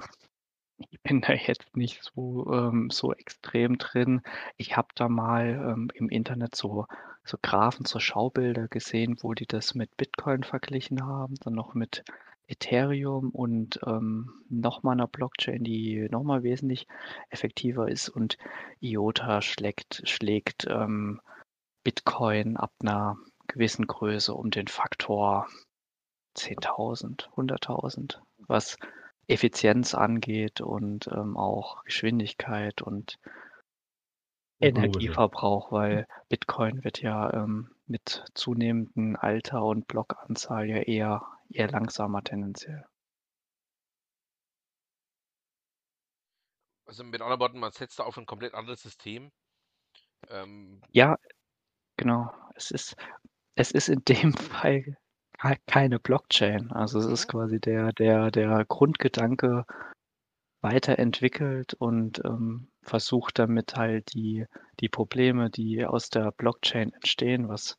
ich 0.77 1.01
bin 1.01 1.21
da 1.21 1.33
jetzt 1.33 1.75
nicht 1.75 2.03
so, 2.03 2.45
ähm 2.53 2.89
so 2.91 3.11
extrem 3.13 3.77
drin. 3.79 4.21
Ich 4.57 4.77
habe 4.77 4.89
da 4.95 5.09
mal, 5.09 5.47
ähm, 5.47 5.89
im 5.95 6.09
Internet 6.09 6.55
so 6.55 6.85
so 7.23 7.37
Graphen, 7.41 7.85
so 7.85 7.99
Schaubilder 7.99 8.67
gesehen, 8.67 9.17
wo 9.21 9.33
die 9.33 9.47
das 9.47 9.75
mit 9.75 9.97
Bitcoin 9.97 10.43
verglichen 10.43 11.03
haben, 11.05 11.35
dann 11.41 11.53
noch 11.53 11.73
mit 11.73 12.03
Ethereum 12.47 13.29
und 13.31 13.79
ähm, 13.85 14.43
nochmal 14.49 14.93
einer 14.93 15.07
Blockchain, 15.07 15.63
die 15.63 16.07
nochmal 16.09 16.43
wesentlich 16.43 16.87
effektiver 17.29 17.89
ist 17.89 18.09
und 18.09 18.37
IOTA 18.79 19.41
schlägt, 19.41 20.01
schlägt 20.05 20.65
ähm, 20.69 21.19
Bitcoin 21.83 22.57
ab 22.57 22.71
einer 22.81 23.17
gewissen 23.47 23.87
Größe 23.87 24.33
um 24.33 24.51
den 24.51 24.67
Faktor 24.67 25.47
10.000, 26.37 27.29
100.000, 27.35 28.19
was 28.47 28.77
Effizienz 29.27 29.93
angeht 29.93 30.61
und 30.61 31.07
ähm, 31.07 31.35
auch 31.35 31.83
Geschwindigkeit 31.83 32.81
und 32.81 33.17
Energieverbrauch, 34.59 35.71
weil 35.71 36.07
Bitcoin 36.29 36.83
wird 36.83 37.01
ja 37.01 37.31
ähm, 37.33 37.69
mit 37.85 38.25
zunehmendem 38.33 39.15
Alter 39.15 39.63
und 39.63 39.87
Blockanzahl 39.87 40.67
ja 40.67 40.77
eher, 40.77 41.27
eher 41.49 41.69
langsamer 41.69 42.23
tendenziell. 42.23 42.85
Also 46.85 47.03
mit 47.03 47.21
anderen 47.21 47.39
Worten, 47.41 47.59
man 47.59 47.71
setzt 47.71 47.99
da 47.99 48.03
auf 48.03 48.17
ein 48.17 48.25
komplett 48.25 48.53
anderes 48.53 48.81
System. 48.81 49.31
Ähm, 50.29 50.81
ja, 50.91 51.17
genau. 51.97 52.31
Es 52.55 52.71
ist, 52.71 52.95
es 53.55 53.71
ist 53.71 53.89
in 53.89 54.03
dem 54.05 54.33
Fall 54.33 54.97
keine 55.67 55.99
Blockchain. 55.99 56.71
Also 56.71 56.99
es 56.99 57.05
ist 57.05 57.27
mhm. 57.27 57.31
quasi 57.31 57.59
der, 57.59 57.91
der, 57.91 58.31
der 58.31 58.65
Grundgedanke 58.65 59.65
weiterentwickelt 60.61 61.73
und 61.75 62.23
ähm, 62.25 62.69
versucht 62.81 63.37
damit 63.37 63.75
halt 63.75 64.13
die, 64.13 64.45
die 64.79 64.89
Probleme, 64.89 65.49
die 65.49 65.85
aus 65.85 66.09
der 66.09 66.31
Blockchain 66.31 66.93
entstehen, 66.93 67.47
was 67.47 67.77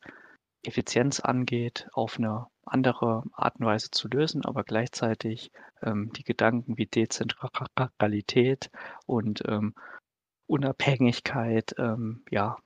Effizienz 0.63 1.19
angeht, 1.19 1.87
auf 1.93 2.17
eine 2.17 2.47
andere 2.71 3.23
Art 3.33 3.59
und 3.59 3.65
Weise 3.65 3.91
zu 3.91 4.07
lösen, 4.07 4.45
aber 4.45 4.63
gleichzeitig 4.63 5.51
ähm, 5.81 6.11
die 6.13 6.23
Gedanken 6.23 6.77
wie 6.77 6.85
Dezentralität 6.85 8.69
und 9.05 9.43
ähm, 9.47 9.73
Unabhängigkeit 10.47 11.75
ähm, 11.77 12.23
ja, 12.31 12.57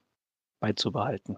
beizubehalten. 0.60 1.36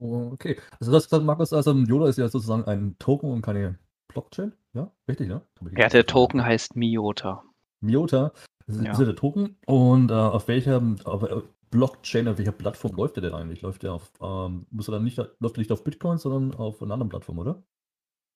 Okay, 0.00 0.60
also 0.78 0.92
das 0.92 1.04
gesagt, 1.04 1.24
Markus, 1.24 1.52
also 1.52 1.72
Yoda 1.72 2.08
ist 2.08 2.18
ja 2.18 2.28
sozusagen 2.28 2.64
ein 2.64 2.96
Token 2.98 3.32
und 3.32 3.42
keine 3.42 3.78
Blockchain, 4.08 4.52
ja? 4.72 4.90
Richtig, 5.08 5.28
ne? 5.28 5.42
Ja, 5.76 5.88
der 5.88 6.06
Token 6.06 6.44
heißt 6.44 6.76
Miota. 6.76 7.42
Miota, 7.80 8.32
das 8.66 8.76
ist, 8.76 8.84
ja. 8.84 8.92
ist 8.92 8.98
ja 8.98 9.04
der 9.06 9.16
Token. 9.16 9.56
Und 9.66 10.10
äh, 10.10 10.14
auf 10.14 10.46
welcher 10.48 10.82
auf, 11.04 11.22
äh, 11.22 11.42
Blockchain, 11.70 12.28
auf 12.28 12.38
welcher 12.38 12.52
Plattform 12.52 12.96
läuft 12.96 13.16
der 13.16 13.22
denn 13.22 13.34
eigentlich? 13.34 13.62
Läuft 13.62 13.82
der 13.82 13.94
auf, 13.94 14.12
ähm, 14.20 14.66
muss 14.70 14.88
er 14.88 14.92
dann 14.92 15.04
nicht, 15.04 15.16
läuft 15.16 15.56
er 15.56 15.58
nicht 15.58 15.72
auf 15.72 15.84
Bitcoin, 15.84 16.18
sondern 16.18 16.54
auf 16.58 16.82
einer 16.82 16.94
anderen 16.94 17.10
Plattform, 17.10 17.38
oder? 17.38 17.62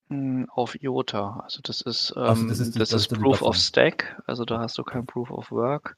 Hm, 0.08 0.48
auf 0.50 0.74
IOTA. 0.74 1.40
Also 1.40 1.60
das 1.62 1.80
ist, 1.80 2.12
ähm, 2.16 2.22
also 2.22 2.48
das 2.48 2.58
ist, 2.60 2.74
die, 2.74 2.78
das 2.78 2.92
ist 2.92 3.08
Proof 3.08 3.42
of 3.42 3.56
Stack, 3.56 4.20
also 4.26 4.44
da 4.44 4.58
hast 4.60 4.76
du 4.78 4.84
kein 4.84 5.06
Proof 5.06 5.30
of 5.30 5.50
Work. 5.50 5.96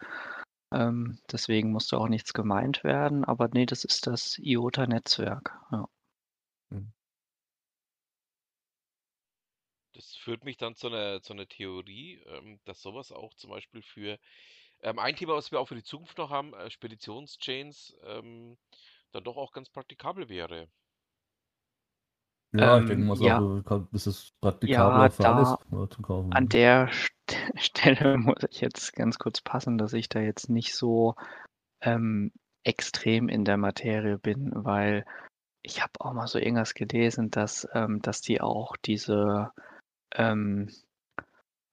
Ähm, 0.73 1.19
deswegen 1.31 1.73
musste 1.73 1.99
auch 1.99 2.09
nichts 2.09 2.33
gemeint 2.33 2.85
werden, 2.85 3.25
aber 3.25 3.49
nee, 3.49 3.67
das 3.67 3.85
ist 3.85 4.07
das 4.07 4.39
IOTA-Netzwerk. 4.39 5.57
Ja. 5.71 5.89
Hm. 6.71 6.93
Das 9.95 10.17
führt 10.17 10.45
mich 10.45 10.57
dann 10.57 10.75
zu 10.75 10.89
einer, 10.89 11.23
zu 11.23 11.33
einer 11.33 11.47
Theorie, 11.47 12.21
ähm, 12.27 12.59
dass 12.65 12.83
sowas 12.83 13.13
auch 13.13 13.35
zum 13.35 13.51
Beispiel 13.51 13.83
für 13.83 14.19
ähm, 14.85 14.99
ein 14.99 15.17
Thema, 15.17 15.35
was 15.35 15.51
wir 15.51 15.61
auch 15.61 15.69
für 15.69 15.75
die 15.75 15.83
Zukunft 15.83 16.19
noch 16.19 16.31
haben, 16.31 16.55
äh, 16.55 16.71
Speditionschains, 16.71 17.97
ähm, 18.05 18.57
dann 19.13 19.25
doch 19.25 19.37
auch 19.37 19.53
ganz 19.53 19.71
praktikabel 19.71 20.29
wäre. 20.29 20.69
Ja, 22.53 22.79
ich 22.79 22.87
denke 22.87 23.03
ähm, 23.03 23.09
mal, 23.09 23.17
so, 23.17 23.25
ja. 23.25 23.89
ist 23.93 24.07
es 24.07 24.33
praktikabler 24.41 25.05
ja, 25.05 25.11
für 25.11 25.29
alles 25.29 25.57
zu 25.91 26.03
kaufen. 26.03 26.33
An 26.33 26.49
der 26.49 26.89
Stelle 27.57 28.17
muss 28.19 28.45
ich 28.49 28.61
jetzt 28.61 28.93
ganz 28.93 29.19
kurz 29.19 29.41
passen, 29.41 29.79
dass 29.79 29.93
ich 29.93 30.09
da 30.09 30.21
jetzt 30.21 30.49
nicht 30.49 30.75
so 30.75 31.17
ähm, 31.81 32.31
extrem 32.63 33.29
in 33.29 33.45
der 33.45 33.57
Materie 33.57 34.19
bin, 34.19 34.53
weil 34.55 35.05
ich 35.63 35.83
habe 35.83 35.93
auch 35.99 36.13
mal 36.13 36.27
so 36.27 36.39
irgendwas 36.39 36.75
gelesen, 36.75 37.31
dass, 37.31 37.67
ähm, 37.73 38.03
dass 38.03 38.21
die 38.21 38.41
auch 38.41 38.77
diese 38.77 39.51
ähm, 40.15 40.71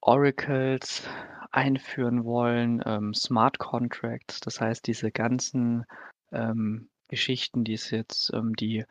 Oracles 0.02 1.08
einführen 1.52 2.24
wollen, 2.24 2.82
ähm, 2.86 3.14
Smart 3.14 3.60
Contracts, 3.60 4.40
das 4.40 4.62
heißt 4.62 4.88
diese 4.88 5.12
ganzen 5.12 5.86
ähm, 6.32 6.90
Geschichten, 7.08 7.64
die 7.64 7.74
es 7.74 7.92
jetzt, 7.92 8.32
ähm, 8.34 8.56
die 8.56 8.86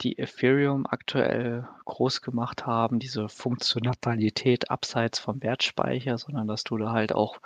die 0.00 0.18
Ethereum 0.18 0.86
aktuell 0.86 1.68
groß 1.84 2.22
gemacht 2.22 2.66
haben, 2.66 3.00
diese 3.00 3.28
Funktionalität 3.28 4.70
abseits 4.70 5.18
vom 5.18 5.42
Wertspeicher, 5.42 6.18
sondern 6.18 6.46
dass 6.46 6.62
du 6.62 6.76
da 6.76 6.92
halt 6.92 7.12
auch 7.12 7.38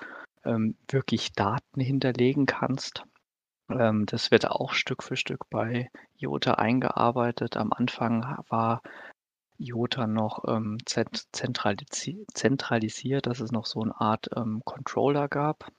ähm, 0.44 0.76
wirklich 0.88 1.32
Daten 1.32 1.80
hinterlegen 1.80 2.46
kannst. 2.46 3.04
Ähm, 3.70 4.06
das 4.06 4.30
wird 4.30 4.50
auch 4.50 4.74
Stück 4.74 5.02
für 5.02 5.16
Stück 5.16 5.48
bei 5.48 5.90
IOTA 6.18 6.54
eingearbeitet. 6.54 7.56
Am 7.56 7.72
Anfang 7.72 8.22
war 8.48 8.82
IOTA 9.62 10.06
noch 10.06 10.44
ähm, 10.48 10.78
zentralisi 10.84 12.24
zentralisiert, 12.32 13.26
dass 13.26 13.40
es 13.40 13.52
noch 13.52 13.66
so 13.66 13.82
eine 13.82 13.98
Art 14.00 14.28
ähm, 14.36 14.62
Controller 14.64 15.28
gab. 15.28 15.70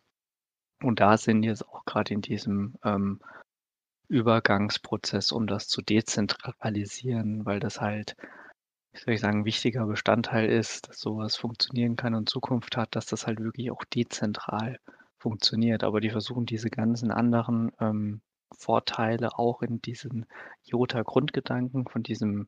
Und 0.81 0.99
da 0.99 1.17
sind 1.17 1.43
jetzt 1.43 1.67
auch 1.67 1.85
gerade 1.85 2.13
in 2.13 2.21
diesem 2.21 2.75
ähm, 2.83 3.19
Übergangsprozess, 4.09 5.31
um 5.31 5.47
das 5.47 5.67
zu 5.67 5.81
dezentralisieren, 5.81 7.45
weil 7.45 7.59
das 7.59 7.79
halt, 7.79 8.15
wie 8.91 8.99
soll 8.99 9.13
ich 9.13 9.21
sagen, 9.21 9.39
ein 9.39 9.45
wichtiger 9.45 9.85
Bestandteil 9.85 10.49
ist, 10.49 10.89
dass 10.89 10.99
sowas 10.99 11.35
funktionieren 11.35 11.95
kann 11.95 12.15
und 12.15 12.29
Zukunft 12.29 12.77
hat, 12.77 12.95
dass 12.95 13.05
das 13.05 13.25
halt 13.27 13.39
wirklich 13.39 13.71
auch 13.71 13.83
dezentral 13.85 14.79
funktioniert. 15.17 15.83
Aber 15.83 16.01
die 16.01 16.09
versuchen 16.09 16.45
diese 16.45 16.69
ganzen 16.69 17.11
anderen 17.11 17.71
ähm, 17.79 18.21
Vorteile 18.55 19.39
auch 19.39 19.61
in 19.61 19.81
diesen 19.81 20.25
IOTA-Grundgedanken 20.65 21.87
von 21.87 22.03
diesem 22.03 22.47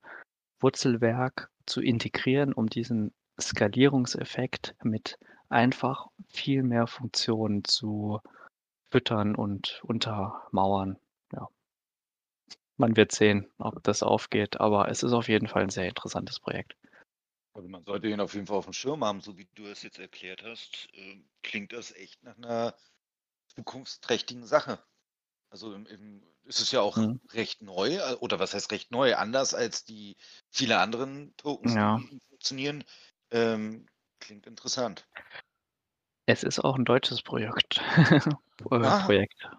Wurzelwerk 0.60 1.50
zu 1.66 1.82
integrieren, 1.82 2.54
um 2.54 2.68
diesen 2.68 3.14
Skalierungseffekt 3.40 4.76
mit 4.84 5.18
einfach 5.50 6.08
viel 6.28 6.64
mehr 6.64 6.88
Funktionen 6.88 7.64
zu 7.64 8.22
füttern 8.90 9.36
und 9.36 9.82
untermauern. 9.84 10.98
Ja. 11.34 11.50
Man 12.78 12.96
wird 12.98 13.12
sehen, 13.12 13.50
ob 13.58 13.84
das 13.84 14.04
aufgeht, 14.04 14.60
aber 14.60 14.90
es 14.90 15.04
ist 15.04 15.14
auf 15.14 15.28
jeden 15.28 15.48
Fall 15.48 15.64
ein 15.64 15.70
sehr 15.70 15.88
interessantes 15.88 16.40
Projekt. 16.40 16.76
Also 17.54 17.70
man 17.70 17.84
sollte 17.84 18.10
ihn 18.10 18.20
auf 18.20 18.34
jeden 18.34 18.48
Fall 18.48 18.58
auf 18.58 18.66
dem 18.66 18.74
Schirm 18.74 19.04
haben, 19.04 19.22
so 19.22 19.38
wie 19.38 19.48
du 19.56 19.66
es 19.66 19.82
jetzt 19.84 20.00
erklärt 20.00 20.44
hast. 20.44 20.90
Äh, 20.94 21.24
klingt 21.42 21.72
das 21.72 21.94
echt 21.94 22.22
nach 22.24 22.38
einer 22.38 22.76
zukunftsträchtigen 23.56 24.46
Sache. 24.46 24.84
Also 25.56 25.74
im, 25.74 25.86
im, 25.86 26.22
ist 26.44 26.60
es 26.60 26.74
ja 26.74 26.82
auch 26.82 26.98
mhm. 26.98 27.22
recht 27.32 27.62
neu, 27.62 27.96
äh, 27.96 28.16
oder 28.16 28.40
was 28.40 28.54
heißt 28.54 28.74
recht 28.74 28.92
neu, 28.92 29.16
anders 29.16 29.54
als 29.54 29.86
die 29.86 30.18
viele 30.50 30.80
anderen 30.80 31.34
Tokens, 31.38 31.74
ja. 31.74 31.98
die 31.98 32.20
funktionieren. 32.28 32.84
Ähm, 33.32 33.86
klingt 34.20 34.48
interessant. 34.48 35.08
Es 36.26 36.44
ist 36.44 36.60
auch 36.60 36.76
ein 36.76 36.84
deutsches 36.84 37.22
Projekt. 37.22 37.80
ah. 38.70 39.06
Projekt. 39.06 39.50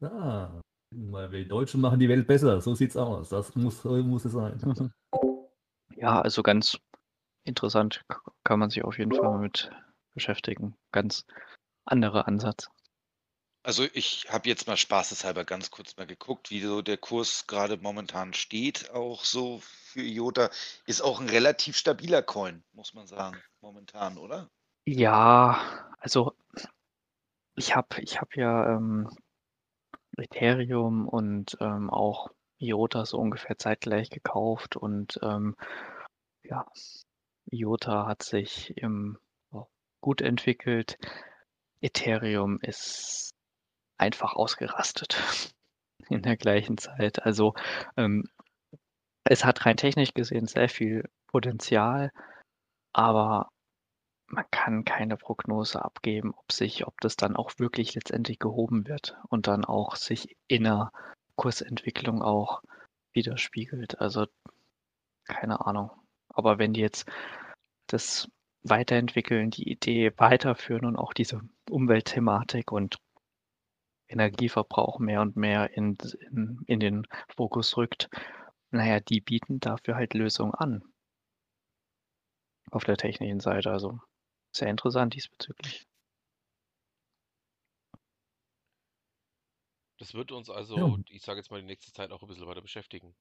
Ah, 0.00 0.62
weil 0.90 1.32
wir 1.32 1.46
Deutschen 1.46 1.82
machen 1.82 2.00
die 2.00 2.08
Welt 2.08 2.26
besser. 2.26 2.62
So 2.62 2.74
sieht's 2.74 2.96
aus. 2.96 3.28
Das 3.28 3.54
muss, 3.56 3.84
muss 3.84 4.24
es 4.24 4.32
sein. 4.32 4.58
Ja, 5.96 6.18
also 6.22 6.42
ganz 6.42 6.78
interessant 7.44 8.06
kann 8.42 8.58
man 8.58 8.70
sich 8.70 8.84
auf 8.84 8.98
jeden 8.98 9.12
Fall 9.12 9.36
mit 9.36 9.70
beschäftigen. 10.14 10.74
Ganz 10.92 11.26
anderer 11.84 12.26
Ansatz. 12.26 12.70
Also 13.66 13.82
ich 13.94 14.26
habe 14.28 14.48
jetzt 14.48 14.68
mal 14.68 14.76
spaßeshalber 14.76 15.44
ganz 15.44 15.72
kurz 15.72 15.96
mal 15.96 16.06
geguckt, 16.06 16.52
wie 16.52 16.60
so 16.60 16.82
der 16.82 16.98
Kurs 16.98 17.48
gerade 17.48 17.76
momentan 17.76 18.32
steht, 18.32 18.92
auch 18.92 19.24
so 19.24 19.58
für 19.60 20.02
IOTA. 20.02 20.50
Ist 20.86 21.00
auch 21.00 21.18
ein 21.18 21.28
relativ 21.28 21.76
stabiler 21.76 22.22
Coin, 22.22 22.62
muss 22.74 22.94
man 22.94 23.08
sagen, 23.08 23.42
momentan, 23.60 24.18
oder? 24.18 24.48
Ja, 24.84 25.90
also 25.98 26.36
ich 27.56 27.74
habe 27.74 28.00
ich 28.02 28.20
hab 28.20 28.36
ja 28.36 28.76
ähm, 28.76 29.10
Ethereum 30.16 31.08
und 31.08 31.56
ähm, 31.60 31.90
auch 31.90 32.30
IOTA 32.58 33.04
so 33.04 33.18
ungefähr 33.18 33.58
zeitgleich 33.58 34.10
gekauft 34.10 34.76
und 34.76 35.18
ähm, 35.22 35.56
ja, 36.44 36.64
IOTA 37.50 38.06
hat 38.06 38.22
sich 38.22 38.76
im, 38.76 39.18
oh, 39.50 39.66
gut 40.00 40.20
entwickelt. 40.20 40.98
Ethereum 41.80 42.60
ist 42.62 43.32
einfach 43.98 44.34
ausgerastet 44.34 45.16
in 46.08 46.22
der 46.22 46.36
gleichen 46.36 46.78
Zeit. 46.78 47.22
Also 47.24 47.54
ähm, 47.96 48.24
es 49.24 49.44
hat 49.44 49.66
rein 49.66 49.76
technisch 49.76 50.14
gesehen 50.14 50.46
sehr 50.46 50.68
viel 50.68 51.08
Potenzial, 51.26 52.10
aber 52.92 53.48
man 54.28 54.44
kann 54.50 54.84
keine 54.84 55.16
Prognose 55.16 55.84
abgeben, 55.84 56.34
ob 56.34 56.50
sich 56.52 56.86
ob 56.86 57.00
das 57.00 57.16
dann 57.16 57.36
auch 57.36 57.52
wirklich 57.58 57.94
letztendlich 57.94 58.38
gehoben 58.38 58.86
wird 58.86 59.16
und 59.28 59.46
dann 59.46 59.64
auch 59.64 59.96
sich 59.96 60.36
in 60.48 60.64
der 60.64 60.90
Kursentwicklung 61.36 62.22
auch 62.22 62.62
widerspiegelt. 63.12 64.00
Also 64.00 64.26
keine 65.26 65.66
Ahnung. 65.66 65.90
Aber 66.28 66.58
wenn 66.58 66.72
die 66.72 66.80
jetzt 66.80 67.08
das 67.88 68.28
weiterentwickeln, 68.62 69.50
die 69.50 69.70
Idee 69.70 70.12
weiterführen 70.16 70.86
und 70.86 70.96
auch 70.96 71.12
diese 71.12 71.40
Umweltthematik 71.70 72.72
und 72.72 72.98
Energieverbrauch 74.08 74.98
mehr 74.98 75.20
und 75.22 75.36
mehr 75.36 75.76
in, 75.76 75.96
in, 76.30 76.62
in 76.66 76.80
den 76.80 77.06
Fokus 77.28 77.76
rückt, 77.76 78.08
naja, 78.70 79.00
die 79.00 79.20
bieten 79.20 79.60
dafür 79.60 79.96
halt 79.96 80.14
Lösungen 80.14 80.54
an. 80.54 80.82
Auf 82.70 82.84
der 82.84 82.96
technischen 82.96 83.40
Seite. 83.40 83.72
Also 83.72 83.98
sehr 84.52 84.68
interessant 84.68 85.14
diesbezüglich. 85.14 85.84
Das 89.98 90.14
wird 90.14 90.32
uns 90.32 90.48
also, 90.48 90.96
Ja. 90.96 91.04
ich 91.10 91.20
sage 91.22 91.38
jetzt 91.40 91.50
mal, 91.50 91.60
die 91.60 91.66
nächste 91.66 91.92
Zeit 91.92 92.10
auch 92.10 92.22
ein 92.22 92.28
bisschen 92.28 92.46
weiter 92.46 92.62
beschäftigen. 92.62 93.14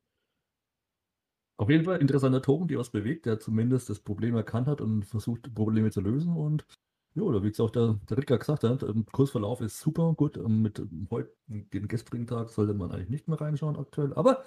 Auf 1.58 1.70
jeden 1.70 1.86
Fall 1.86 2.02
interessanter 2.02 2.42
Token, 2.42 2.68
der 2.68 2.80
was 2.80 2.92
bewegt, 2.92 3.26
der 3.26 3.40
zumindest 3.40 3.90
das 3.90 4.00
Problem 4.02 4.36
erkannt 4.36 4.68
hat 4.68 4.82
und 4.82 5.04
versucht, 5.06 5.54
Probleme 5.56 5.90
zu 5.92 6.02
lösen. 6.02 6.36
Und 6.36 6.66
ja, 7.16 7.24
oder 7.24 7.44
wie 7.44 7.48
es 7.50 7.60
auch 7.60 7.70
der, 7.70 8.00
der 8.10 8.18
Ritka 8.18 8.38
gesagt 8.38 8.64
hat, 8.64 8.84
ähm, 8.84 9.06
Kursverlauf 9.12 9.62
ist 9.62 9.80
super 9.80 10.14
gut. 10.14 10.38
Ähm, 10.38 10.62
Mit 10.62 10.80
ähm, 10.80 11.08
heute, 11.10 11.32
den 11.48 11.88
gestrigen 11.88 12.28
Tag 12.28 12.50
sollte 12.50 12.74
man 12.74 12.92
eigentlich 12.92 13.10
nicht 13.10 13.28
mehr 13.28 13.40
reinschauen 13.40 13.78
aktuell. 13.78 14.14
Aber 14.14 14.44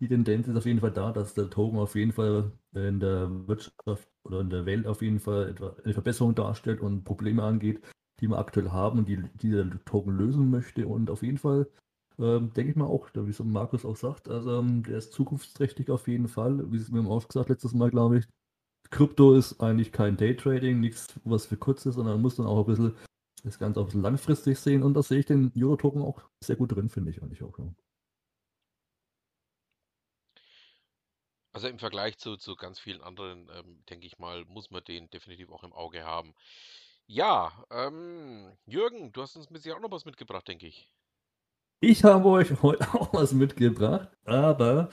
die 0.00 0.08
Tendenz 0.08 0.48
ist 0.48 0.56
auf 0.56 0.66
jeden 0.66 0.80
Fall 0.80 0.92
da, 0.92 1.12
dass 1.12 1.34
der 1.34 1.50
Token 1.50 1.78
auf 1.78 1.94
jeden 1.94 2.12
Fall 2.12 2.52
in 2.74 3.00
der 3.00 3.30
Wirtschaft 3.48 4.08
oder 4.24 4.40
in 4.40 4.50
der 4.50 4.66
Welt 4.66 4.86
auf 4.86 5.02
jeden 5.02 5.20
Fall 5.20 5.50
etwa 5.50 5.76
eine 5.84 5.94
Verbesserung 5.94 6.34
darstellt 6.34 6.80
und 6.80 7.04
Probleme 7.04 7.42
angeht, 7.42 7.80
die 8.20 8.28
wir 8.28 8.38
aktuell 8.38 8.70
haben 8.70 9.00
und 9.00 9.08
die, 9.08 9.22
die 9.42 9.50
der 9.50 9.70
Token 9.84 10.16
lösen 10.16 10.50
möchte. 10.50 10.86
Und 10.88 11.10
auf 11.10 11.22
jeden 11.22 11.38
Fall 11.38 11.68
ähm, 12.18 12.52
denke 12.52 12.70
ich 12.72 12.76
mal 12.76 12.86
auch, 12.86 13.08
wie 13.14 13.30
es 13.30 13.38
Markus 13.40 13.84
auch 13.84 13.96
sagt, 13.96 14.28
also 14.28 14.58
ähm, 14.58 14.82
der 14.82 14.98
ist 14.98 15.12
zukunftsträchtig 15.12 15.90
auf 15.90 16.08
jeden 16.08 16.28
Fall. 16.28 16.70
Wie 16.72 16.76
es 16.76 16.90
mir 16.90 17.08
auch 17.08 17.26
gesagt 17.26 17.48
letztes 17.48 17.74
Mal, 17.74 17.90
glaube 17.90 18.18
ich. 18.18 18.28
Krypto 18.90 19.34
ist 19.34 19.60
eigentlich 19.60 19.92
kein 19.92 20.16
Daytrading, 20.16 20.80
nichts, 20.80 21.08
was 21.24 21.46
für 21.46 21.56
kurz 21.56 21.84
ist, 21.86 21.94
sondern 21.94 22.14
man 22.14 22.22
muss 22.22 22.36
dann 22.36 22.46
auch 22.46 22.60
ein 22.60 22.66
bisschen 22.66 22.96
das 23.44 23.58
Ganze 23.58 23.80
auch 23.80 23.92
langfristig 23.92 24.58
sehen. 24.58 24.82
Und 24.82 24.94
da 24.94 25.02
sehe 25.02 25.20
ich 25.20 25.26
den 25.26 25.52
Euro-Token 25.56 26.02
auch 26.02 26.22
sehr 26.42 26.56
gut 26.56 26.74
drin, 26.74 26.88
finde 26.88 27.10
ich 27.10 27.22
eigentlich 27.22 27.42
auch. 27.42 27.58
Ja. 27.58 27.72
Also 31.52 31.68
im 31.68 31.78
Vergleich 31.78 32.18
zu, 32.18 32.36
zu 32.36 32.56
ganz 32.56 32.78
vielen 32.78 33.00
anderen, 33.00 33.50
ähm, 33.54 33.82
denke 33.90 34.06
ich 34.06 34.18
mal, 34.18 34.44
muss 34.44 34.70
man 34.70 34.84
den 34.84 35.10
definitiv 35.10 35.50
auch 35.50 35.64
im 35.64 35.72
Auge 35.72 36.04
haben. 36.04 36.34
Ja, 37.06 37.64
ähm, 37.70 38.52
Jürgen, 38.66 39.12
du 39.12 39.22
hast 39.22 39.34
uns 39.36 39.50
mit 39.50 39.62
sich 39.62 39.72
auch 39.72 39.80
noch 39.80 39.90
was 39.90 40.04
mitgebracht, 40.04 40.46
denke 40.46 40.66
ich. 40.66 40.90
Ich 41.80 42.04
habe 42.04 42.28
euch 42.28 42.50
heute 42.62 42.86
auch 42.94 43.12
was 43.12 43.32
mitgebracht, 43.32 44.10
aber 44.24 44.90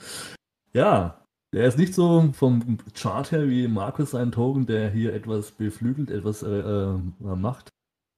ja, 0.72 1.25
der 1.52 1.66
ist 1.66 1.78
nicht 1.78 1.94
so 1.94 2.30
vom 2.32 2.78
Chart 2.94 3.30
her 3.32 3.48
wie 3.48 3.68
Markus 3.68 4.10
sein 4.10 4.32
Token, 4.32 4.66
der 4.66 4.90
hier 4.90 5.14
etwas 5.14 5.52
beflügelt, 5.52 6.10
etwas 6.10 6.42
äh, 6.42 6.48
äh, 6.48 6.98
macht, 7.20 7.68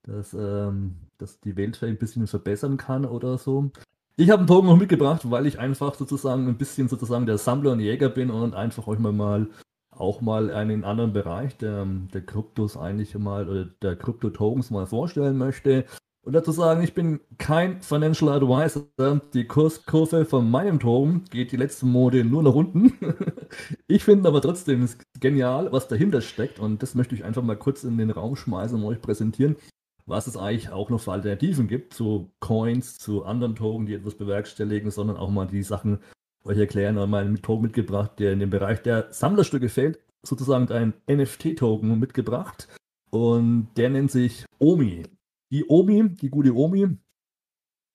dass, 0.06 0.34
ähm, 0.34 0.96
dass 1.18 1.40
die 1.40 1.56
Welt 1.56 1.82
ein 1.82 1.98
bisschen 1.98 2.26
verbessern 2.26 2.76
kann 2.76 3.04
oder 3.04 3.38
so. 3.38 3.70
Ich 4.16 4.30
habe 4.30 4.40
einen 4.40 4.48
Token 4.48 4.68
noch 4.68 4.76
mitgebracht, 4.76 5.30
weil 5.30 5.46
ich 5.46 5.60
einfach 5.60 5.94
sozusagen 5.94 6.48
ein 6.48 6.58
bisschen 6.58 6.88
sozusagen 6.88 7.26
der 7.26 7.38
Sammler 7.38 7.72
und 7.72 7.80
Jäger 7.80 8.08
bin 8.08 8.30
und 8.30 8.54
einfach 8.54 8.88
euch 8.88 8.98
mal, 8.98 9.12
mal 9.12 9.48
auch 9.90 10.20
mal 10.20 10.50
einen 10.50 10.84
anderen 10.84 11.12
Bereich 11.12 11.56
der, 11.56 11.86
der 12.12 12.22
Kryptos 12.22 12.76
eigentlich 12.76 13.16
mal 13.16 13.48
oder 13.48 13.66
der 13.82 13.96
Krypto-Tokens 13.96 14.70
mal 14.70 14.86
vorstellen 14.86 15.38
möchte. 15.38 15.84
Und 16.28 16.34
dazu 16.34 16.52
sagen, 16.52 16.82
ich 16.82 16.92
bin 16.92 17.20
kein 17.38 17.80
Financial 17.80 18.28
Advisor. 18.28 18.84
Die 19.32 19.46
Kurskurve 19.46 20.26
von 20.26 20.50
meinem 20.50 20.78
Token 20.78 21.24
geht 21.30 21.52
die 21.52 21.56
letzten 21.56 21.88
Monate 21.90 22.22
nur 22.22 22.42
nach 22.42 22.52
unten. 22.52 22.92
ich 23.86 24.04
finde 24.04 24.28
aber 24.28 24.42
trotzdem 24.42 24.86
genial, 25.20 25.72
was 25.72 25.88
dahinter 25.88 26.20
steckt. 26.20 26.58
Und 26.58 26.82
das 26.82 26.94
möchte 26.94 27.14
ich 27.14 27.24
einfach 27.24 27.40
mal 27.42 27.56
kurz 27.56 27.82
in 27.82 27.96
den 27.96 28.10
Raum 28.10 28.36
schmeißen 28.36 28.78
und 28.78 28.84
euch 28.84 29.00
präsentieren, 29.00 29.56
was 30.04 30.26
es 30.26 30.36
eigentlich 30.36 30.68
auch 30.68 30.90
noch 30.90 31.00
für 31.00 31.12
Alternativen 31.12 31.66
gibt 31.66 31.94
zu 31.94 32.30
Coins, 32.40 32.98
zu 32.98 33.24
anderen 33.24 33.56
Token, 33.56 33.86
die 33.86 33.94
etwas 33.94 34.14
bewerkstelligen, 34.14 34.90
sondern 34.90 35.16
auch 35.16 35.30
mal 35.30 35.46
die 35.46 35.62
Sachen 35.62 35.98
euch 36.44 36.58
erklären 36.58 36.98
und 36.98 37.08
mal 37.08 37.24
einen 37.24 37.40
Token 37.40 37.62
mitgebracht, 37.62 38.18
der 38.18 38.34
in 38.34 38.40
dem 38.40 38.50
Bereich 38.50 38.82
der 38.82 39.06
Sammlerstücke 39.14 39.70
fällt. 39.70 39.98
Sozusagen 40.22 40.70
ein 40.72 40.92
NFT-Token 41.10 41.98
mitgebracht. 41.98 42.68
Und 43.10 43.68
der 43.78 43.88
nennt 43.88 44.10
sich 44.10 44.44
OMI. 44.58 45.04
Die 45.50 45.64
Omi, 45.66 46.10
die 46.10 46.28
gute 46.28 46.54
Omi, 46.54 46.98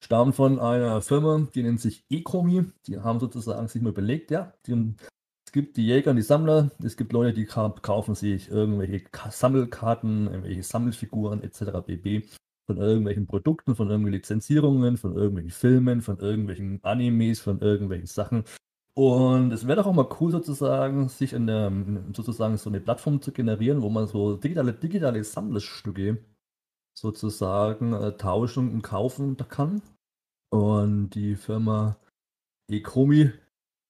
stammt 0.04 0.36
von 0.36 0.60
einer 0.60 1.02
Firma, 1.02 1.48
die 1.54 1.64
nennt 1.64 1.80
sich 1.80 2.04
Ecomi. 2.10 2.66
Die 2.88 3.00
haben 3.00 3.20
sozusagen 3.20 3.68
sich 3.68 3.82
mal 3.82 3.92
überlegt, 3.92 4.32
ja, 4.32 4.54
die, 4.66 4.96
es 5.46 5.52
gibt 5.52 5.78
die 5.78 5.86
Jäger 5.86 6.12
und 6.12 6.18
die 6.18 6.24
Sammler, 6.24 6.72
es 6.84 6.98
gibt 6.98 7.14
Leute, 7.14 7.34
die 7.34 7.46
kaufen 7.46 8.16
sich 8.16 8.50
irgendwelche 8.50 9.06
Sammelkarten, 9.30 10.28
irgendwelche 10.28 10.64
Sammelfiguren 10.64 11.44
etc. 11.44 11.86
bb. 11.86 12.28
Von 12.66 12.78
irgendwelchen 12.78 13.28
Produkten, 13.28 13.76
von 13.76 13.90
irgendwelchen 13.90 14.20
Lizenzierungen, 14.20 14.98
von 14.98 15.16
irgendwelchen 15.16 15.52
Filmen, 15.52 16.02
von 16.02 16.18
irgendwelchen 16.20 16.80
Animes, 16.84 17.40
von 17.42 17.60
irgendwelchen 17.60 18.08
Sachen. 18.08 18.46
Und 18.96 19.52
es 19.52 19.68
wäre 19.68 19.78
doch 19.78 19.88
auch 19.88 19.94
mal 19.94 20.08
cool, 20.20 20.32
sozusagen, 20.32 21.10
sich 21.10 21.34
in 21.34 21.48
der, 21.48 21.72
sozusagen 22.14 22.58
so 22.58 22.70
eine 22.70 22.80
Plattform 22.80 23.22
zu 23.22 23.32
generieren, 23.32 23.82
wo 23.82 23.90
man 23.90 24.08
so 24.08 24.38
digitale, 24.38 24.74
digitale 24.74 25.24
Sammlerstücke 25.24 26.24
sozusagen 26.94 27.94
äh, 27.94 28.16
tauschen 28.18 28.72
und 28.72 28.82
kaufen 28.82 29.38
kann. 29.38 29.82
Und 30.50 31.12
die 31.12 31.36
Firma 31.36 31.98
Ecomi, 32.70 33.32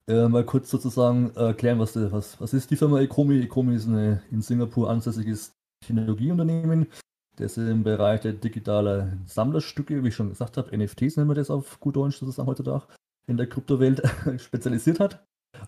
äh, 0.07 0.27
mal 0.27 0.45
kurz 0.45 0.69
sozusagen 0.69 1.35
erklären, 1.35 1.79
was, 1.79 1.95
was, 1.95 2.39
was 2.39 2.53
ist 2.53 2.71
die 2.71 2.75
Firma 2.75 2.99
Ecomi? 2.99 3.41
Ecomi 3.41 3.75
ist 3.75 3.87
eine 3.87 4.23
in 4.31 4.41
Singapur 4.41 4.89
ansässiges 4.89 5.53
Technologieunternehmen, 5.81 6.87
das 7.35 7.57
im 7.57 7.83
Bereich 7.83 8.21
der 8.21 8.33
digitalen 8.33 9.23
Sammlerstücke, 9.25 10.03
wie 10.03 10.09
ich 10.09 10.15
schon 10.15 10.29
gesagt 10.29 10.57
habe, 10.57 10.75
NFTs 10.77 11.17
nennen 11.17 11.29
wir 11.29 11.35
das 11.35 11.49
auf 11.49 11.79
gut 11.79 11.95
Deutsch 11.95 12.17
sozusagen 12.17 12.47
heutzutage, 12.47 12.87
in 13.27 13.37
der 13.37 13.47
Kryptowelt 13.47 14.01
spezialisiert 14.37 14.99
hat. 14.99 15.25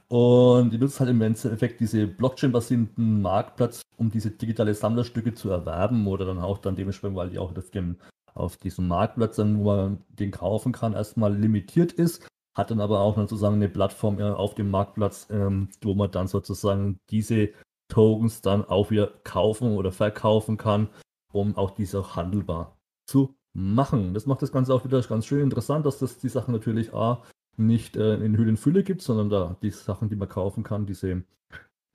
Und 0.07 0.71
die 0.71 0.77
nutzt 0.77 0.99
halt 0.99 1.09
im 1.09 1.21
Endeffekt 1.21 1.79
diese 1.79 2.07
Blockchain-basierenden 2.07 3.21
Marktplatz, 3.21 3.81
um 3.97 4.11
diese 4.11 4.31
digitale 4.31 4.73
Sammlerstücke 4.73 5.33
zu 5.33 5.49
erwerben 5.49 6.07
oder 6.07 6.25
dann 6.25 6.39
auch 6.39 6.57
dann 6.57 6.75
dementsprechend, 6.75 7.17
weil 7.17 7.29
die 7.29 7.39
auch 7.39 7.55
auf, 7.55 7.71
dem, 7.71 7.97
auf 8.33 8.57
diesem 8.57 8.87
Marktplatz, 8.87 9.37
dann, 9.37 9.59
wo 9.59 9.63
man 9.65 10.03
den 10.09 10.31
kaufen 10.31 10.71
kann, 10.71 10.93
erstmal 10.93 11.35
limitiert 11.35 11.91
ist, 11.91 12.27
hat 12.55 12.71
dann 12.71 12.79
aber 12.79 13.01
auch 13.01 13.15
sozusagen 13.15 13.55
eine 13.55 13.69
Plattform 13.69 14.19
auf 14.19 14.55
dem 14.55 14.71
Marktplatz, 14.71 15.27
ähm, 15.29 15.69
wo 15.81 15.93
man 15.93 16.11
dann 16.11 16.27
sozusagen 16.27 16.99
diese 17.09 17.49
Tokens 17.89 18.41
dann 18.41 18.65
auch 18.65 18.91
wieder 18.91 19.07
kaufen 19.23 19.75
oder 19.75 19.91
verkaufen 19.91 20.57
kann, 20.57 20.89
um 21.31 21.55
auch 21.57 21.71
diese 21.71 21.99
auch 21.99 22.15
handelbar 22.15 22.77
zu 23.07 23.35
machen. 23.53 24.13
Das 24.13 24.25
macht 24.25 24.41
das 24.41 24.51
Ganze 24.51 24.73
auch 24.73 24.85
wieder 24.85 25.01
ganz 25.01 25.25
schön 25.25 25.41
interessant, 25.41 25.85
dass 25.85 25.99
das 25.99 26.17
die 26.17 26.29
Sachen 26.29 26.53
natürlich 26.53 26.93
A, 26.93 27.21
nicht 27.57 27.97
äh, 27.97 28.15
in 28.15 28.37
Hüllenfülle 28.37 28.83
gibt, 28.83 29.01
sondern 29.01 29.29
da 29.29 29.57
die 29.61 29.71
Sachen, 29.71 30.09
die 30.09 30.15
man 30.15 30.29
kaufen 30.29 30.63
kann, 30.63 30.85
diese 30.85 31.23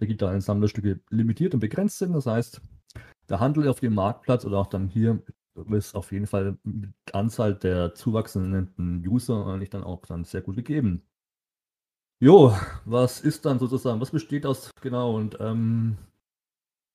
digitalen 0.00 0.40
Sammlerstücke 0.40 1.00
limitiert 1.10 1.54
und 1.54 1.60
begrenzt 1.60 1.98
sind. 1.98 2.12
Das 2.14 2.26
heißt, 2.26 2.60
der 3.28 3.40
Handel 3.40 3.68
auf 3.68 3.80
dem 3.80 3.94
Marktplatz 3.94 4.44
oder 4.44 4.58
auch 4.58 4.66
dann 4.66 4.88
hier 4.88 5.22
ist 5.70 5.94
auf 5.94 6.12
jeden 6.12 6.26
Fall 6.26 6.56
mit 6.62 6.92
Anzahl 7.12 7.54
der 7.54 7.94
zuwachsenden 7.94 9.04
User 9.06 9.46
eigentlich 9.46 9.70
dann 9.70 9.84
auch 9.84 10.06
dann 10.06 10.24
sehr 10.24 10.40
gut 10.40 10.56
gegeben. 10.56 11.02
Jo, 12.22 12.54
was 12.84 13.20
ist 13.20 13.46
dann 13.46 13.58
sozusagen, 13.58 14.00
was 14.00 14.10
besteht 14.10 14.44
aus, 14.44 14.70
genau, 14.82 15.16
und 15.16 15.38
ähm, 15.40 15.96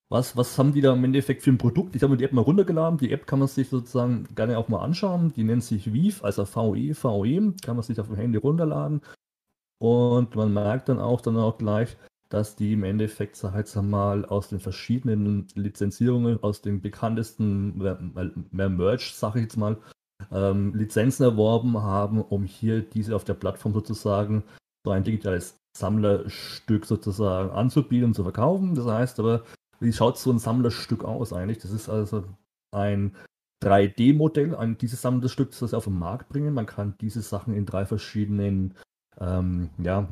was, 0.09 0.37
was 0.37 0.57
haben 0.57 0.73
die 0.73 0.81
da 0.81 0.93
im 0.93 1.03
Endeffekt 1.03 1.41
für 1.41 1.49
ein 1.49 1.57
Produkt? 1.57 1.95
Ich 1.95 2.03
habe 2.03 2.11
mir 2.11 2.17
die 2.17 2.25
App 2.25 2.33
mal 2.33 2.41
runtergeladen. 2.41 2.99
Die 2.99 3.11
App 3.11 3.25
kann 3.25 3.39
man 3.39 3.47
sich 3.47 3.69
sozusagen 3.69 4.27
gerne 4.35 4.57
auch 4.57 4.67
mal 4.67 4.83
anschauen. 4.83 5.33
Die 5.35 5.43
nennt 5.43 5.63
sich 5.63 5.93
Vive, 5.93 6.23
also 6.23 6.45
VE, 6.45 6.93
VE. 6.93 7.53
Kann 7.63 7.75
man 7.75 7.83
sich 7.83 7.99
auf 7.99 8.07
dem 8.07 8.15
Handy 8.15 8.37
runterladen. 8.37 9.01
Und 9.79 10.35
man 10.35 10.53
merkt 10.53 10.89
dann 10.89 10.99
auch 10.99 11.21
dann 11.21 11.37
auch 11.37 11.57
gleich, 11.57 11.97
dass 12.29 12.55
die 12.55 12.73
im 12.73 12.83
Endeffekt, 12.83 13.35
sag 13.35 13.75
mal, 13.83 14.25
aus 14.25 14.49
den 14.49 14.59
verschiedenen 14.59 15.47
Lizenzierungen, 15.55 16.41
aus 16.41 16.61
den 16.61 16.81
bekanntesten, 16.81 17.77
mehr, 17.77 17.99
mehr 18.51 18.69
Merch, 18.69 19.13
sag 19.15 19.35
ich 19.35 19.43
jetzt 19.43 19.57
mal, 19.57 19.77
ähm, 20.31 20.73
Lizenzen 20.75 21.23
erworben 21.23 21.81
haben, 21.81 22.21
um 22.21 22.43
hier 22.43 22.81
diese 22.81 23.15
auf 23.15 23.23
der 23.23 23.33
Plattform 23.33 23.73
sozusagen 23.73 24.43
so 24.85 24.91
ein 24.91 25.03
digitales 25.03 25.57
Sammlerstück 25.77 26.85
sozusagen 26.85 27.49
anzubieten 27.49 28.05
und 28.05 28.13
zu 28.15 28.23
verkaufen. 28.23 28.75
Das 28.75 28.85
heißt 28.85 29.19
aber, 29.19 29.43
wie 29.85 29.93
schaut 29.93 30.17
so 30.17 30.31
ein 30.31 30.39
Sammlerstück 30.39 31.05
aus 31.05 31.31
eigentlich? 31.31 31.59
Das 31.59 31.71
ist 31.71 31.87
also 31.87 32.25
ein 32.71 33.15
3D-Modell, 33.63 34.55
ein, 34.55 34.77
dieses 34.77 35.01
Sammlerstück, 35.01 35.51
das 35.51 35.71
wir 35.71 35.77
auf 35.77 35.85
den 35.85 35.97
Markt 35.97 36.29
bringen. 36.29 36.53
Man 36.53 36.65
kann 36.65 36.95
diese 36.99 37.21
Sachen 37.21 37.53
in 37.53 37.65
drei 37.65 37.85
verschiedenen 37.85 38.73
ähm, 39.19 39.69
ja, 39.77 40.09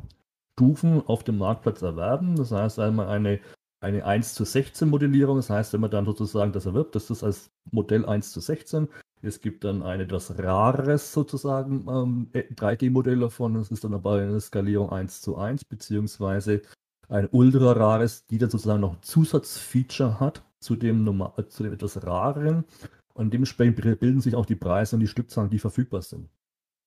Stufen 0.57 1.05
auf 1.07 1.23
dem 1.23 1.39
Marktplatz 1.39 1.81
erwerben. 1.81 2.35
Das 2.35 2.51
heißt 2.51 2.79
einmal 2.79 3.07
eine, 3.07 3.39
eine 3.81 4.05
1 4.05 4.35
zu 4.35 4.45
16 4.45 4.87
Modellierung. 4.87 5.37
Das 5.37 5.49
heißt, 5.49 5.73
wenn 5.73 5.81
man 5.81 5.91
dann 5.91 6.05
sozusagen 6.05 6.53
das 6.53 6.65
erwirbt, 6.65 6.95
das 6.95 7.09
ist 7.09 7.23
als 7.23 7.51
Modell 7.71 8.05
1 8.05 8.31
zu 8.31 8.39
16. 8.39 8.87
Es 9.21 9.39
gibt 9.41 9.63
dann 9.63 9.83
ein 9.83 10.01
etwas 10.01 10.37
rares 10.37 11.13
sozusagen 11.13 11.85
ähm, 11.87 12.29
3D-Modell 12.33 13.19
davon. 13.19 13.55
Das 13.55 13.71
ist 13.71 13.83
dann 13.83 13.93
aber 13.93 14.15
eine 14.15 14.39
Skalierung 14.39 14.91
1 14.91 15.21
zu 15.21 15.37
1, 15.37 15.65
beziehungsweise 15.65 16.61
ein 17.09 17.27
ultra 17.31 17.73
rares, 17.73 18.25
die 18.25 18.37
dann 18.37 18.49
sozusagen 18.49 18.81
noch 18.81 18.99
Zusatzfeature 19.01 20.19
hat 20.19 20.43
zu 20.59 20.75
dem, 20.75 21.03
normal, 21.03 21.33
zu 21.49 21.63
dem 21.63 21.73
etwas 21.73 22.03
rareren. 22.05 22.63
Und 23.13 23.33
dementsprechend 23.33 23.75
bilden 23.75 24.21
sich 24.21 24.35
auch 24.35 24.45
die 24.45 24.55
Preise 24.55 24.95
und 24.95 25.01
die 25.01 25.07
Stückzahlen, 25.07 25.49
die 25.49 25.59
verfügbar 25.59 26.01
sind. 26.01 26.29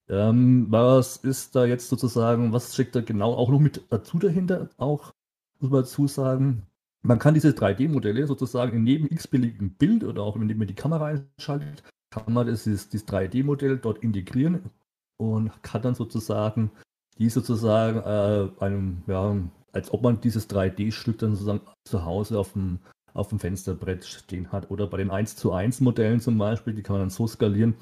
Ähm, 0.09 0.66
was 0.70 1.16
ist 1.18 1.55
da 1.55 1.64
jetzt 1.64 1.88
sozusagen, 1.88 2.52
was 2.52 2.74
steckt 2.74 2.94
da 2.94 3.00
genau 3.00 3.35
auch 3.35 3.50
noch 3.50 3.61
mit 3.61 3.85
dazu 3.90 4.18
dahinter? 4.18 4.70
Auch, 4.76 5.12
muss 5.61 5.70
man 5.70 5.83
dazu 5.83 6.07
sagen, 6.07 6.62
man 7.02 7.18
kann 7.18 7.35
diese 7.35 7.50
3D-Modelle 7.50 8.26
sozusagen 8.26 8.76
in 8.76 8.87
jedem 8.87 9.07
x-beliebigen 9.09 9.70
Bild 9.74 10.05
oder 10.05 10.22
auch 10.22 10.38
wenn 10.38 10.46
man 10.59 10.66
die 10.66 10.74
Kamera 10.74 11.07
einschaltet, 11.07 11.83
kann 12.11 12.33
man 12.33 12.46
dieses, 12.46 12.88
dieses 12.88 13.07
3D-Modell 13.07 13.79
dort 13.79 13.98
integrieren 13.98 14.70
und 15.16 15.50
kann 15.62 15.83
dann 15.83 15.94
sozusagen 15.94 16.70
die 17.18 17.31
sozusagen 17.31 17.98
äh, 18.00 18.64
einem, 18.64 19.02
ja, 19.07 19.37
als 19.72 19.92
ob 19.92 20.02
man 20.02 20.20
dieses 20.20 20.48
3D-Stück 20.48 21.18
dann 21.18 21.33
sozusagen 21.33 21.61
zu 21.85 22.05
Hause 22.05 22.38
auf 22.38 22.52
dem, 22.52 22.79
auf 23.14 23.29
dem 23.29 23.38
Fensterbrett 23.38 24.05
stehen 24.05 24.52
hat. 24.52 24.70
Oder 24.70 24.87
bei 24.87 24.98
den 24.98 25.11
1 25.11 25.37
zu 25.37 25.52
1 25.52 25.81
Modellen 25.81 26.20
zum 26.20 26.38
Beispiel, 26.38 26.74
die 26.74 26.83
kann 26.83 26.94
man 26.94 27.02
dann 27.02 27.11
so 27.11 27.26
skalieren, 27.26 27.74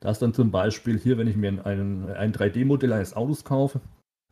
dass 0.00 0.18
dann 0.18 0.34
zum 0.34 0.50
Beispiel 0.50 0.98
hier, 0.98 1.18
wenn 1.18 1.28
ich 1.28 1.36
mir 1.36 1.48
ein, 1.64 2.10
ein 2.10 2.32
3D-Modell 2.32 2.92
eines 2.92 3.14
Autos 3.14 3.44
kaufe, 3.44 3.80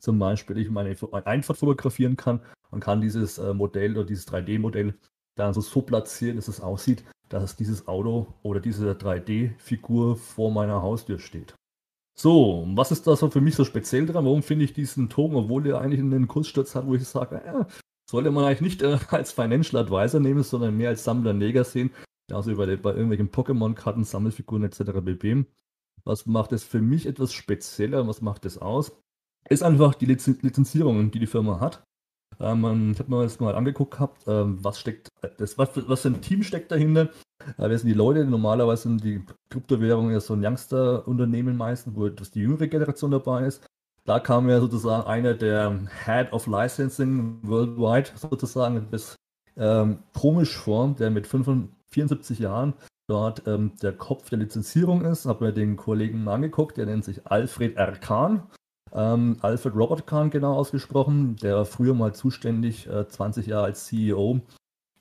zum 0.01 0.19
Beispiel 0.19 0.59
ich 0.59 0.71
meine 0.71 0.97
Einfahrt 1.25 1.59
fotografieren 1.59 2.17
kann 2.17 2.41
und 2.71 2.81
kann 2.81 3.01
dieses 3.01 3.39
äh, 3.39 3.55
Modell 3.55 3.93
oder 3.93 4.07
dieses 4.07 4.27
3D-Modell 4.29 4.95
dann 5.37 5.55
so, 5.55 5.61
so 5.61 5.83
platzieren, 5.83 6.37
dass 6.37 6.49
es 6.49 6.61
aussieht, 6.61 7.05
dass 7.29 7.57
dieses 7.57 7.87
Auto 7.87 8.35
oder 8.43 8.61
diese 8.61 8.93
3D-Figur 8.93 10.17
vor 10.17 10.51
meiner 10.51 10.83
Haustür 10.83 11.19
steht. 11.19 11.55
So, 12.23 12.67
was 12.75 12.93
ist 12.93 13.07
da 13.07 13.17
so 13.17 13.31
für 13.31 13.41
mich 13.41 13.55
so 13.55 13.65
speziell 13.65 14.05
dran? 14.05 14.27
Warum 14.27 14.43
finde 14.43 14.67
ich 14.67 14.75
diesen 14.75 15.09
Token, 15.09 15.37
obwohl 15.37 15.67
er 15.67 15.81
eigentlich 15.81 16.01
einen 16.01 16.29
Kurssturz 16.29 16.75
hat, 16.75 16.87
wo 16.87 16.95
ich 16.95 17.09
sage, 17.09 17.41
ja, 17.47 17.67
sollte 18.11 18.31
man 18.31 18.45
eigentlich 18.45 18.61
nicht 18.61 18.83
äh, 18.83 18.99
als 19.09 19.33
Financial 19.33 19.83
Advisor 19.83 20.21
nehmen, 20.21 20.43
sondern 20.43 20.77
mehr 20.77 20.91
als 20.91 21.03
Sammler-Neger 21.03 21.65
sehen, 21.65 21.93
also 22.31 22.55
bei, 22.57 22.77
bei 22.77 22.91
irgendwelchen 22.91 23.31
Pokémon-Karten, 23.31 24.05
Sammelfiguren 24.05 24.65
etc. 24.65 25.01
bb. 25.03 25.47
Was 26.05 26.27
macht 26.27 26.53
es 26.53 26.63
für 26.63 26.83
mich 26.83 27.07
etwas 27.07 27.33
spezieller? 27.33 28.07
Was 28.07 28.21
macht 28.21 28.45
es 28.45 28.59
aus? 28.59 28.93
Ist 29.49 29.63
einfach 29.63 29.95
die 29.95 30.05
Lizen 30.05 30.39
Lizenzierung, 30.43 31.11
die 31.11 31.21
die 31.21 31.27
Firma 31.27 31.59
hat. 31.59 31.83
Ähm, 32.39 32.93
ich 32.93 32.99
habe 32.99 33.11
mir 33.11 33.23
das 33.23 33.41
mal 33.41 33.55
angeguckt 33.55 33.93
gehabt, 33.93 34.25
ähm, 34.27 34.59
was 34.63 34.79
steckt, 34.79 35.09
das, 35.39 35.59
was, 35.59 35.71
was 35.89 36.03
für 36.03 36.09
ein 36.09 36.23
Team 36.23 36.43
steckt 36.43 36.71
dahinter. 36.71 37.11
Äh, 37.59 37.69
wer 37.69 37.79
sind 37.79 37.89
die 37.89 37.95
Leute? 37.95 38.25
Normalerweise 38.25 38.85
sind 38.85 39.05
die 39.05 39.25
Kryptowährungen 39.51 40.13
ja 40.13 40.21
so 40.21 40.35
ein 40.35 40.45
Youngster-Unternehmen 40.45 41.57
meistens, 41.57 41.97
wo 41.97 42.09
das 42.09 42.31
die 42.31 42.41
jüngere 42.41 42.69
Generation 42.69 43.11
dabei 43.11 43.47
ist. 43.47 43.67
Da 44.05 44.19
kam 44.19 44.49
ja 44.49 44.61
sozusagen 44.61 45.07
einer 45.07 45.35
der 45.35 45.79
Head 46.05 46.33
of 46.33 46.47
Licensing 46.47 47.41
worldwide 47.43 48.11
sozusagen 48.17 48.87
das 48.91 49.17
ähm, 49.57 49.99
komisch 50.19 50.57
vor, 50.57 50.95
der 50.99 51.11
mit 51.11 51.27
75, 51.27 51.77
74 51.91 52.39
Jahren 52.39 52.75
dort 53.09 53.47
ähm, 53.47 53.73
der 53.83 53.93
Kopf 53.93 54.31
der 54.31 54.39
Lizenzierung 54.39 55.05
ist. 55.05 55.27
Habe 55.27 55.47
mir 55.47 55.53
den 55.53 55.77
Kollegen 55.77 56.25
mal 56.25 56.35
angeguckt, 56.35 56.77
der 56.77 56.87
nennt 56.87 57.05
sich 57.05 57.27
Alfred 57.27 57.77
R. 57.77 57.97
Ähm, 58.93 59.37
Alfred 59.41 59.75
Robert 59.75 60.07
Kahn 60.07 60.31
genau 60.31 60.55
ausgesprochen, 60.55 61.37
der 61.37 61.65
früher 61.65 61.95
mal 61.95 62.15
zuständig, 62.15 62.89
äh, 62.89 63.07
20 63.07 63.47
Jahre 63.47 63.67
als 63.67 63.87
CEO 63.87 64.41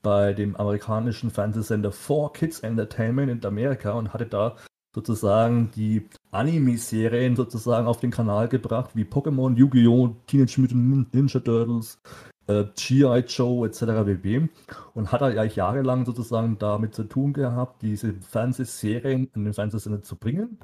bei 0.01 0.33
dem 0.33 0.55
amerikanischen 0.55 1.31
Fernsehsender 1.31 1.91
4Kids 1.91 2.63
Entertainment 2.63 3.31
in 3.31 3.45
Amerika 3.45 3.91
und 3.93 4.13
hatte 4.13 4.25
da 4.25 4.55
sozusagen 4.95 5.71
die 5.75 6.07
Anime-Serien 6.31 7.35
sozusagen 7.35 7.87
auf 7.87 7.99
den 7.99 8.11
Kanal 8.11 8.47
gebracht, 8.47 8.91
wie 8.95 9.03
Pokémon, 9.03 9.55
Yu-Gi-Oh!, 9.55 10.15
Teenage 10.27 10.61
Mutant 10.61 11.13
Ninja 11.13 11.39
Turtles, 11.39 11.99
äh, 12.47 12.65
G.I. 12.75 13.19
Joe 13.27 13.67
etc. 13.67 14.03
bb. 14.05 14.49
Und 14.93 15.11
hat 15.11 15.21
er 15.21 15.33
ja 15.33 15.43
jahrelang 15.43 16.05
sozusagen 16.05 16.57
damit 16.57 16.95
zu 16.95 17.03
tun 17.03 17.33
gehabt, 17.33 17.81
diese 17.81 18.13
Fernsehserien 18.13 19.29
in 19.35 19.43
den 19.43 19.53
Fernsehsender 19.53 20.01
zu 20.01 20.15
bringen 20.15 20.59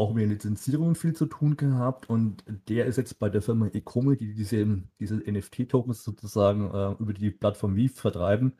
auch 0.00 0.14
mit 0.14 0.28
Lizenzierungen 0.28 0.94
viel 0.94 1.12
zu 1.12 1.26
tun 1.26 1.56
gehabt 1.56 2.08
und 2.08 2.42
der 2.68 2.86
ist 2.86 2.96
jetzt 2.96 3.18
bei 3.18 3.28
der 3.28 3.42
Firma 3.42 3.66
Ecomi, 3.66 4.16
die 4.16 4.32
diese, 4.34 4.82
diese 4.98 5.16
NFT-Tokens 5.16 6.02
sozusagen 6.02 6.70
äh, 6.72 6.92
über 6.98 7.12
die 7.12 7.30
Plattform 7.30 7.76
Weave 7.76 7.92
vertreiben, 7.92 8.54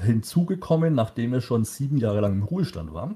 hinzugekommen, 0.00 0.94
nachdem 0.94 1.34
er 1.34 1.40
schon 1.40 1.64
sieben 1.64 1.98
Jahre 1.98 2.20
lang 2.20 2.32
im 2.32 2.42
Ruhestand 2.42 2.92
war. 2.92 3.14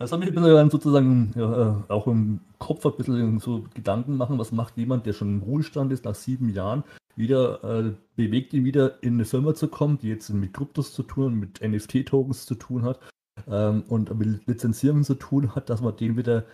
Das 0.00 0.10
hat 0.10 0.18
mich 0.18 0.32
bisschen 0.32 0.70
sozusagen 0.70 1.32
ja, 1.36 1.84
äh, 1.86 1.92
auch 1.92 2.08
im 2.08 2.40
Kopf 2.58 2.84
ein 2.84 2.96
bisschen 2.96 3.38
so 3.38 3.64
Gedanken 3.74 4.16
machen, 4.16 4.38
was 4.38 4.50
macht 4.50 4.76
jemand, 4.76 5.06
der 5.06 5.12
schon 5.12 5.28
im 5.28 5.42
Ruhestand 5.42 5.92
ist, 5.92 6.04
nach 6.04 6.16
sieben 6.16 6.48
Jahren, 6.48 6.82
wieder 7.14 7.62
äh, 7.62 7.94
bewegt 8.16 8.52
ihn 8.54 8.64
wieder 8.64 9.02
in 9.04 9.14
eine 9.14 9.24
Firma 9.24 9.54
zu 9.54 9.68
kommen, 9.68 9.98
die 9.98 10.08
jetzt 10.08 10.30
mit 10.30 10.52
Kryptos 10.52 10.92
zu 10.92 11.04
tun, 11.04 11.34
mit 11.34 11.60
NFT-Tokens 11.60 12.44
zu 12.46 12.56
tun 12.56 12.82
hat 12.82 13.00
ähm, 13.46 13.84
und 13.88 14.16
mit 14.18 14.46
Lizenzierungen 14.46 15.04
zu 15.04 15.14
tun 15.14 15.54
hat, 15.54 15.70
dass 15.70 15.80
man 15.80 15.96
den 15.96 16.16
wieder 16.16 16.44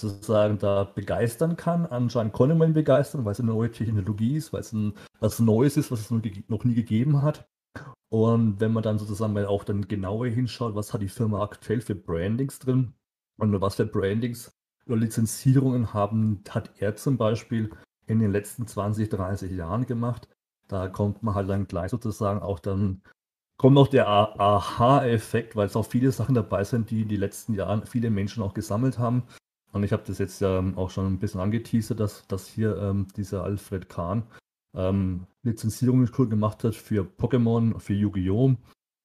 sozusagen 0.00 0.58
da 0.58 0.84
begeistern 0.84 1.56
kann. 1.56 1.86
Anscheinend 1.86 2.32
konnte 2.32 2.54
man 2.54 2.70
ihn 2.70 2.74
begeistern, 2.74 3.24
weil 3.24 3.32
es 3.32 3.40
eine 3.40 3.52
neue 3.52 3.70
Technologie 3.70 4.36
ist, 4.36 4.52
weil 4.52 4.60
es 4.60 4.72
ein, 4.72 4.94
was 5.20 5.38
Neues 5.38 5.76
ist, 5.76 5.90
was 5.90 6.00
es 6.00 6.10
noch 6.10 6.64
nie 6.64 6.74
gegeben 6.74 7.22
hat. 7.22 7.46
Und 8.10 8.60
wenn 8.60 8.72
man 8.72 8.82
dann 8.82 8.98
sozusagen 8.98 9.36
auch 9.44 9.64
dann 9.64 9.88
genauer 9.88 10.28
hinschaut, 10.28 10.74
was 10.74 10.92
hat 10.92 11.02
die 11.02 11.08
Firma 11.08 11.42
aktuell 11.42 11.80
für 11.80 11.94
Brandings 11.94 12.58
drin 12.58 12.94
und 13.38 13.60
was 13.60 13.74
für 13.74 13.86
Brandings 13.86 14.52
oder 14.86 14.96
Lizenzierungen 14.96 15.92
haben, 15.92 16.42
hat 16.48 16.70
er 16.78 16.94
zum 16.96 17.16
Beispiel 17.16 17.70
in 18.06 18.20
den 18.20 18.30
letzten 18.30 18.66
20, 18.66 19.08
30 19.08 19.52
Jahren 19.52 19.86
gemacht. 19.86 20.28
Da 20.68 20.88
kommt 20.88 21.22
man 21.22 21.34
halt 21.34 21.48
dann 21.48 21.66
gleich 21.66 21.90
sozusagen 21.90 22.40
auch 22.40 22.60
dann, 22.60 23.02
kommt 23.56 23.74
noch 23.74 23.88
der 23.88 24.08
Aha-Effekt, 24.08 25.56
weil 25.56 25.66
es 25.66 25.76
auch 25.76 25.86
viele 25.86 26.12
Sachen 26.12 26.34
dabei 26.34 26.64
sind, 26.64 26.90
die 26.90 27.02
in 27.02 27.08
den 27.08 27.20
letzten 27.20 27.54
Jahren 27.54 27.86
viele 27.86 28.10
Menschen 28.10 28.42
auch 28.42 28.54
gesammelt 28.54 28.98
haben. 28.98 29.24
Und 29.74 29.82
ich 29.82 29.92
habe 29.92 30.04
das 30.06 30.18
jetzt 30.18 30.40
ähm, 30.40 30.78
auch 30.78 30.90
schon 30.90 31.06
ein 31.06 31.18
bisschen 31.18 31.40
angeteasert, 31.40 31.98
dass, 31.98 32.26
dass 32.28 32.46
hier 32.46 32.76
ähm, 32.78 33.08
dieser 33.16 33.42
Alfred 33.42 33.88
Kahn 33.88 34.22
ähm, 34.72 35.26
Lizenzierungen 35.42 36.08
gemacht 36.30 36.62
hat 36.62 36.76
für 36.76 37.02
Pokémon, 37.02 37.80
für 37.80 37.92
Yu-Gi-Oh! 37.92 38.54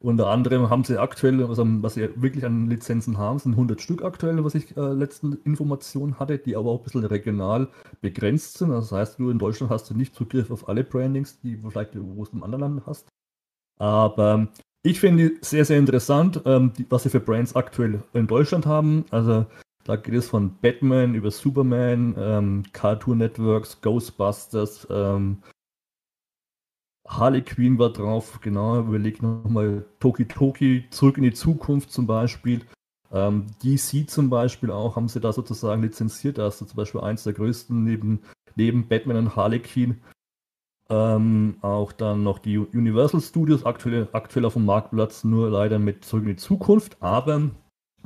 Unter 0.01 0.27
anderem 0.27 0.69
haben 0.69 0.83
sie 0.83 1.01
aktuell, 1.01 1.43
also 1.43 1.65
was 1.81 1.95
sie 1.95 2.09
wirklich 2.21 2.45
an 2.45 2.69
Lizenzen 2.69 3.17
haben, 3.17 3.39
sind 3.39 3.53
100 3.53 3.81
Stück 3.81 4.03
aktuell, 4.03 4.43
was 4.45 4.55
ich 4.55 4.77
äh, 4.77 4.93
letzten 4.93 5.33
Informationen 5.43 6.19
hatte, 6.19 6.37
die 6.37 6.55
aber 6.55 6.69
auch 6.69 6.79
ein 6.79 6.83
bisschen 6.83 7.03
regional 7.03 7.67
begrenzt 7.99 8.59
sind. 8.59 8.69
Das 8.69 8.91
heißt, 8.91 9.17
du 9.17 9.31
in 9.31 9.39
Deutschland 9.39 9.71
hast 9.71 9.89
du 9.89 9.95
nicht 9.95 10.15
Zugriff 10.15 10.51
auf 10.51 10.69
alle 10.69 10.83
Brandings, 10.83 11.41
die 11.41 11.59
du 11.59 11.69
vielleicht 11.71 11.91
wo 11.95 12.23
es 12.23 12.29
im 12.29 12.43
anderen 12.43 12.61
Land 12.61 12.83
hast. 12.85 13.09
Aber 13.79 14.47
ich 14.83 14.99
finde 14.99 15.31
sehr, 15.41 15.65
sehr 15.65 15.79
interessant, 15.79 16.43
ähm, 16.45 16.73
die, 16.77 16.85
was 16.89 17.03
sie 17.03 17.09
für 17.09 17.19
Brands 17.19 17.55
aktuell 17.55 18.03
in 18.13 18.27
Deutschland 18.27 18.67
haben. 18.67 19.03
Also 19.09 19.47
da 19.89 19.95
geht 19.95 20.13
es 20.13 20.29
von 20.29 20.55
Batman 20.61 21.15
über 21.15 21.31
Superman, 21.31 22.13
ähm, 22.15 22.63
Cartoon 22.73 23.17
Networks, 23.17 23.81
Ghostbusters, 23.81 24.87
ähm, 24.91 25.41
Harley 27.07 27.41
Quinn 27.41 27.79
war 27.79 27.91
drauf, 27.91 28.39
genau, 28.39 28.81
überlegt 28.81 29.23
nochmal 29.23 29.87
Toki 29.99 30.27
Toki, 30.27 30.85
zurück 30.91 31.17
in 31.17 31.23
die 31.23 31.33
Zukunft 31.33 31.91
zum 31.91 32.05
Beispiel. 32.05 32.61
Ähm, 33.11 33.47
DC 33.63 34.07
zum 34.07 34.29
Beispiel 34.29 34.69
auch, 34.69 34.95
haben 34.95 35.07
sie 35.07 35.19
da 35.19 35.33
sozusagen 35.33 35.81
lizenziert, 35.81 36.37
da 36.37 36.49
ist 36.49 36.59
zum 36.59 36.67
Beispiel 36.75 37.01
eins 37.01 37.23
der 37.23 37.33
größten 37.33 37.83
neben, 37.83 38.21
neben 38.55 38.87
Batman 38.87 39.17
und 39.17 39.35
Harley 39.35 39.59
Quinn. 39.59 40.01
Ähm, 40.91 41.57
auch 41.61 41.93
dann 41.93 42.21
noch 42.21 42.37
die 42.37 42.59
Universal 42.59 43.21
Studios, 43.21 43.65
aktuell, 43.65 44.07
aktuell 44.11 44.45
auf 44.45 44.53
dem 44.53 44.65
Marktplatz, 44.65 45.23
nur 45.23 45.49
leider 45.49 45.79
mit 45.79 46.05
zurück 46.05 46.25
in 46.25 46.29
die 46.29 46.35
Zukunft, 46.35 47.01
aber 47.01 47.49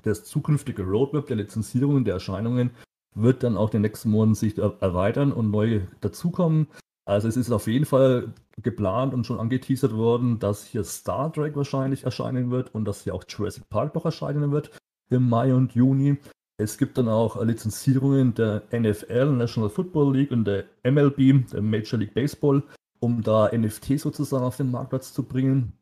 das 0.04 0.24
zukünftige 0.26 0.84
Roadmap 0.84 1.28
der 1.28 1.38
Lizenzierungen 1.38 2.06
der 2.06 2.16
Erscheinungen 2.16 2.72
wird 3.16 3.44
dann 3.44 3.58
auch 3.58 3.68
in 3.68 3.72
den 3.74 3.82
nächsten 3.84 4.10
Monaten 4.10 4.36
sich 4.36 4.58
erweitern 4.58 5.32
und 5.32 5.52
neu 5.52 5.82
dazukommen. 6.02 6.68
Also 7.06 7.28
es 7.28 7.38
ist 7.38 7.52
auf 7.52 7.68
jeden 7.68 7.86
Fall 7.86 8.34
geplant 8.62 9.13
und 9.13 9.26
schon 9.26 9.39
angeteasert 9.39 9.94
worden, 9.94 10.39
dass 10.39 10.66
hier 10.66 10.84
Star 10.84 11.32
Trek 11.32 11.56
wahrscheinlich 11.56 12.06
erscheinen 12.06 12.50
wird 12.50 12.74
und 12.74 12.86
dass 12.86 13.04
hier 13.04 13.13
auch 13.13 13.26
Jurassic 13.28 13.68
Park 13.70 13.96
noch 13.96 14.06
erscheinen 14.06 14.52
wird 14.52 14.72
im 15.10 15.28
Mai 15.30 15.54
und 15.54 15.74
Juni. 15.74 16.18
Es 16.58 16.78
gibt 16.78 16.98
dann 16.98 17.10
auch 17.10 17.44
Lizenzierungen 17.44 18.36
der 18.36 18.63
NFL, 18.72 19.32
National 19.32 19.70
Football 19.70 20.16
League 20.16 20.32
und 20.32 20.46
der 20.46 20.66
MLB, 20.84 21.50
der 21.52 21.62
Major 21.62 22.00
League 22.00 22.13
Baseball, 22.13 22.63
um 23.00 23.22
da 23.22 23.52
NFT 23.52 24.00
sozusagen 24.00 24.44
auf 24.44 24.58
den 24.58 24.72
Marktplatz 24.72 25.13
zu 25.13 25.24
bringen. 25.24 25.74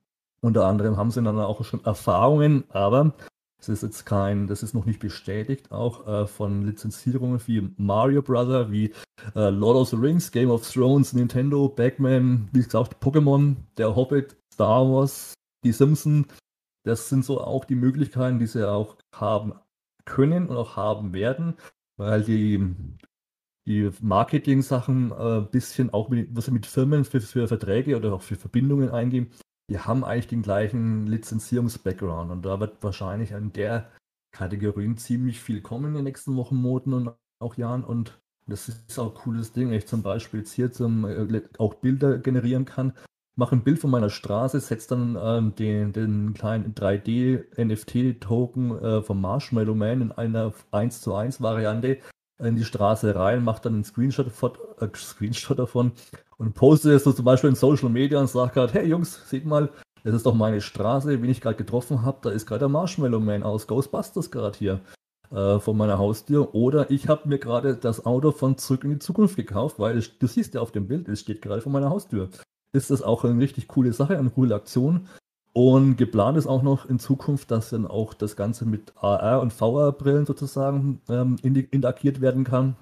Unter 0.41 0.65
anderem 0.65 0.97
haben 0.97 1.11
sie 1.11 1.21
dann 1.21 1.39
auch 1.39 1.63
schon 1.63 1.85
Erfahrungen, 1.85 2.63
aber 2.69 3.13
das 3.61 3.69
ist 3.69 3.83
jetzt 3.83 4.05
kein, 4.07 4.47
das 4.47 4.63
ist 4.63 4.73
noch 4.73 4.85
nicht 4.85 4.99
bestätigt, 4.99 5.71
auch 5.71 6.07
äh, 6.07 6.25
von 6.25 6.65
Lizenzierungen 6.65 7.39
wie 7.45 7.69
Mario 7.77 8.23
Brother, 8.23 8.71
wie 8.71 8.91
äh, 9.35 9.49
Lord 9.49 9.77
of 9.77 9.89
the 9.89 9.97
Rings, 9.97 10.31
Game 10.31 10.49
of 10.49 10.67
Thrones, 10.67 11.13
Nintendo, 11.13 11.69
Batman, 11.69 12.49
wie 12.53 12.63
gesagt, 12.63 13.03
Pokémon, 13.03 13.55
der 13.77 13.95
Hobbit, 13.95 14.35
Star 14.51 14.83
Wars, 14.89 15.35
die 15.63 15.71
Simpsons. 15.71 16.27
Das 16.83 17.07
sind 17.07 17.23
so 17.23 17.39
auch 17.39 17.65
die 17.65 17.75
Möglichkeiten, 17.75 18.39
die 18.39 18.47
sie 18.47 18.67
auch 18.67 18.97
haben 19.13 19.53
können 20.05 20.47
und 20.47 20.57
auch 20.57 20.75
haben 20.75 21.13
werden, 21.13 21.53
weil 21.97 22.23
die, 22.23 22.73
die 23.67 23.91
Marketing-Sachen 24.01 25.13
ein 25.13 25.43
äh, 25.43 25.45
bisschen 25.45 25.91
auch 25.91 26.09
mit, 26.09 26.35
was 26.35 26.45
sie 26.45 26.51
mit 26.51 26.65
Firmen 26.65 27.05
für, 27.05 27.21
für 27.21 27.47
Verträge 27.47 27.95
oder 27.95 28.13
auch 28.13 28.23
für 28.23 28.37
Verbindungen 28.37 28.89
eingeben, 28.89 29.29
die 29.71 29.79
haben 29.79 30.03
eigentlich 30.03 30.27
den 30.27 30.41
gleichen 30.41 31.07
Lizenzierungs-Background 31.07 32.29
und 32.29 32.43
da 32.43 32.59
wird 32.59 32.83
wahrscheinlich 32.83 33.31
in 33.31 33.53
der 33.53 33.89
Kategorien 34.33 34.97
ziemlich 34.97 35.39
viel 35.39 35.61
kommen 35.61 35.85
in 35.85 35.93
den 35.93 36.03
nächsten 36.03 36.35
Wochen, 36.35 36.57
Monaten 36.57 36.93
und 36.93 37.11
auch 37.39 37.55
Jahren 37.55 37.85
und 37.85 38.19
das 38.47 38.67
ist 38.67 38.99
auch 38.99 39.15
ein 39.15 39.21
cooles 39.21 39.53
Ding. 39.53 39.71
Ich 39.71 39.87
zum 39.87 40.03
Beispiel 40.03 40.41
jetzt 40.41 40.51
hier 40.51 40.73
zum, 40.73 41.05
äh, 41.05 41.43
auch 41.57 41.75
Bilder 41.75 42.17
generieren 42.17 42.65
kann. 42.65 42.91
Mache 43.37 43.55
ein 43.55 43.63
Bild 43.63 43.79
von 43.79 43.91
meiner 43.91 44.09
Straße, 44.09 44.59
setze 44.59 44.89
dann 44.89 45.17
ähm, 45.17 45.55
den, 45.55 45.93
den 45.93 46.33
kleinen 46.33 46.75
3D-NFT-Token 46.75 48.77
äh, 48.77 49.01
vom 49.01 49.21
Marshmallow 49.21 49.73
Man 49.73 50.01
in 50.01 50.11
einer 50.11 50.53
1 50.71 50.99
zu 50.99 51.15
1 51.15 51.41
Variante 51.41 51.99
in 52.41 52.55
die 52.55 52.65
Straße 52.65 53.15
rein, 53.15 53.43
mache 53.43 53.61
dann 53.63 53.75
einen 53.75 53.83
Screenshot, 53.83 54.27
äh, 54.79 54.87
Screenshot 54.95 55.59
davon 55.59 55.91
und 56.37 56.53
poste 56.53 56.91
es 56.91 57.03
so 57.03 57.13
zum 57.13 57.25
Beispiel 57.25 57.49
in 57.51 57.55
Social 57.55 57.89
Media 57.89 58.19
und 58.19 58.29
sage 58.29 58.53
gerade, 58.53 58.73
hey 58.73 58.87
Jungs, 58.87 59.29
seht 59.29 59.45
mal, 59.45 59.69
das 60.03 60.15
ist 60.15 60.25
doch 60.25 60.33
meine 60.33 60.61
Straße, 60.61 61.21
wen 61.21 61.29
ich 61.29 61.41
gerade 61.41 61.57
getroffen 61.57 62.03
habe, 62.03 62.19
da 62.21 62.29
ist 62.31 62.45
gerade 62.45 62.59
der 62.59 62.69
Marshmallow 62.69 63.19
Man 63.19 63.43
aus 63.43 63.67
Ghostbusters 63.67 64.31
gerade 64.31 64.57
hier 64.57 64.81
äh, 65.31 65.59
von 65.59 65.77
meiner 65.77 65.97
Haustür. 65.97 66.53
Oder 66.55 66.91
ich 66.91 67.07
habe 67.07 67.27
mir 67.29 67.39
gerade 67.39 67.75
das 67.75 68.05
Auto 68.05 68.31
von 68.31 68.57
Zurück 68.57 68.83
in 68.83 68.91
die 68.91 68.99
Zukunft 68.99 69.35
gekauft, 69.35 69.79
weil 69.79 70.01
du 70.19 70.27
siehst 70.27 70.53
ja 70.53 70.61
auf 70.61 70.71
dem 70.71 70.87
Bild, 70.87 71.07
es 71.07 71.21
steht 71.21 71.41
gerade 71.41 71.61
vor 71.61 71.71
meiner 71.71 71.89
Haustür. 71.89 72.29
Ist 72.73 72.89
das 72.89 73.01
auch 73.01 73.23
eine 73.23 73.39
richtig 73.39 73.67
coole 73.67 73.93
Sache, 73.93 74.17
eine 74.17 74.29
coole 74.29 74.55
Aktion. 74.55 75.07
Und 75.53 75.97
geplant 75.97 76.37
ist 76.37 76.47
auch 76.47 76.61
noch 76.61 76.85
in 76.85 76.99
Zukunft, 76.99 77.51
dass 77.51 77.71
dann 77.71 77.85
auch 77.85 78.13
das 78.13 78.35
Ganze 78.35 78.65
mit 78.65 78.93
AR- 78.97 79.41
und 79.41 79.51
VR-Brillen 79.51 80.25
sozusagen 80.25 81.01
ähm, 81.09 81.37
interagiert 81.41 82.21
werden 82.21 82.43
kann. 82.43 82.77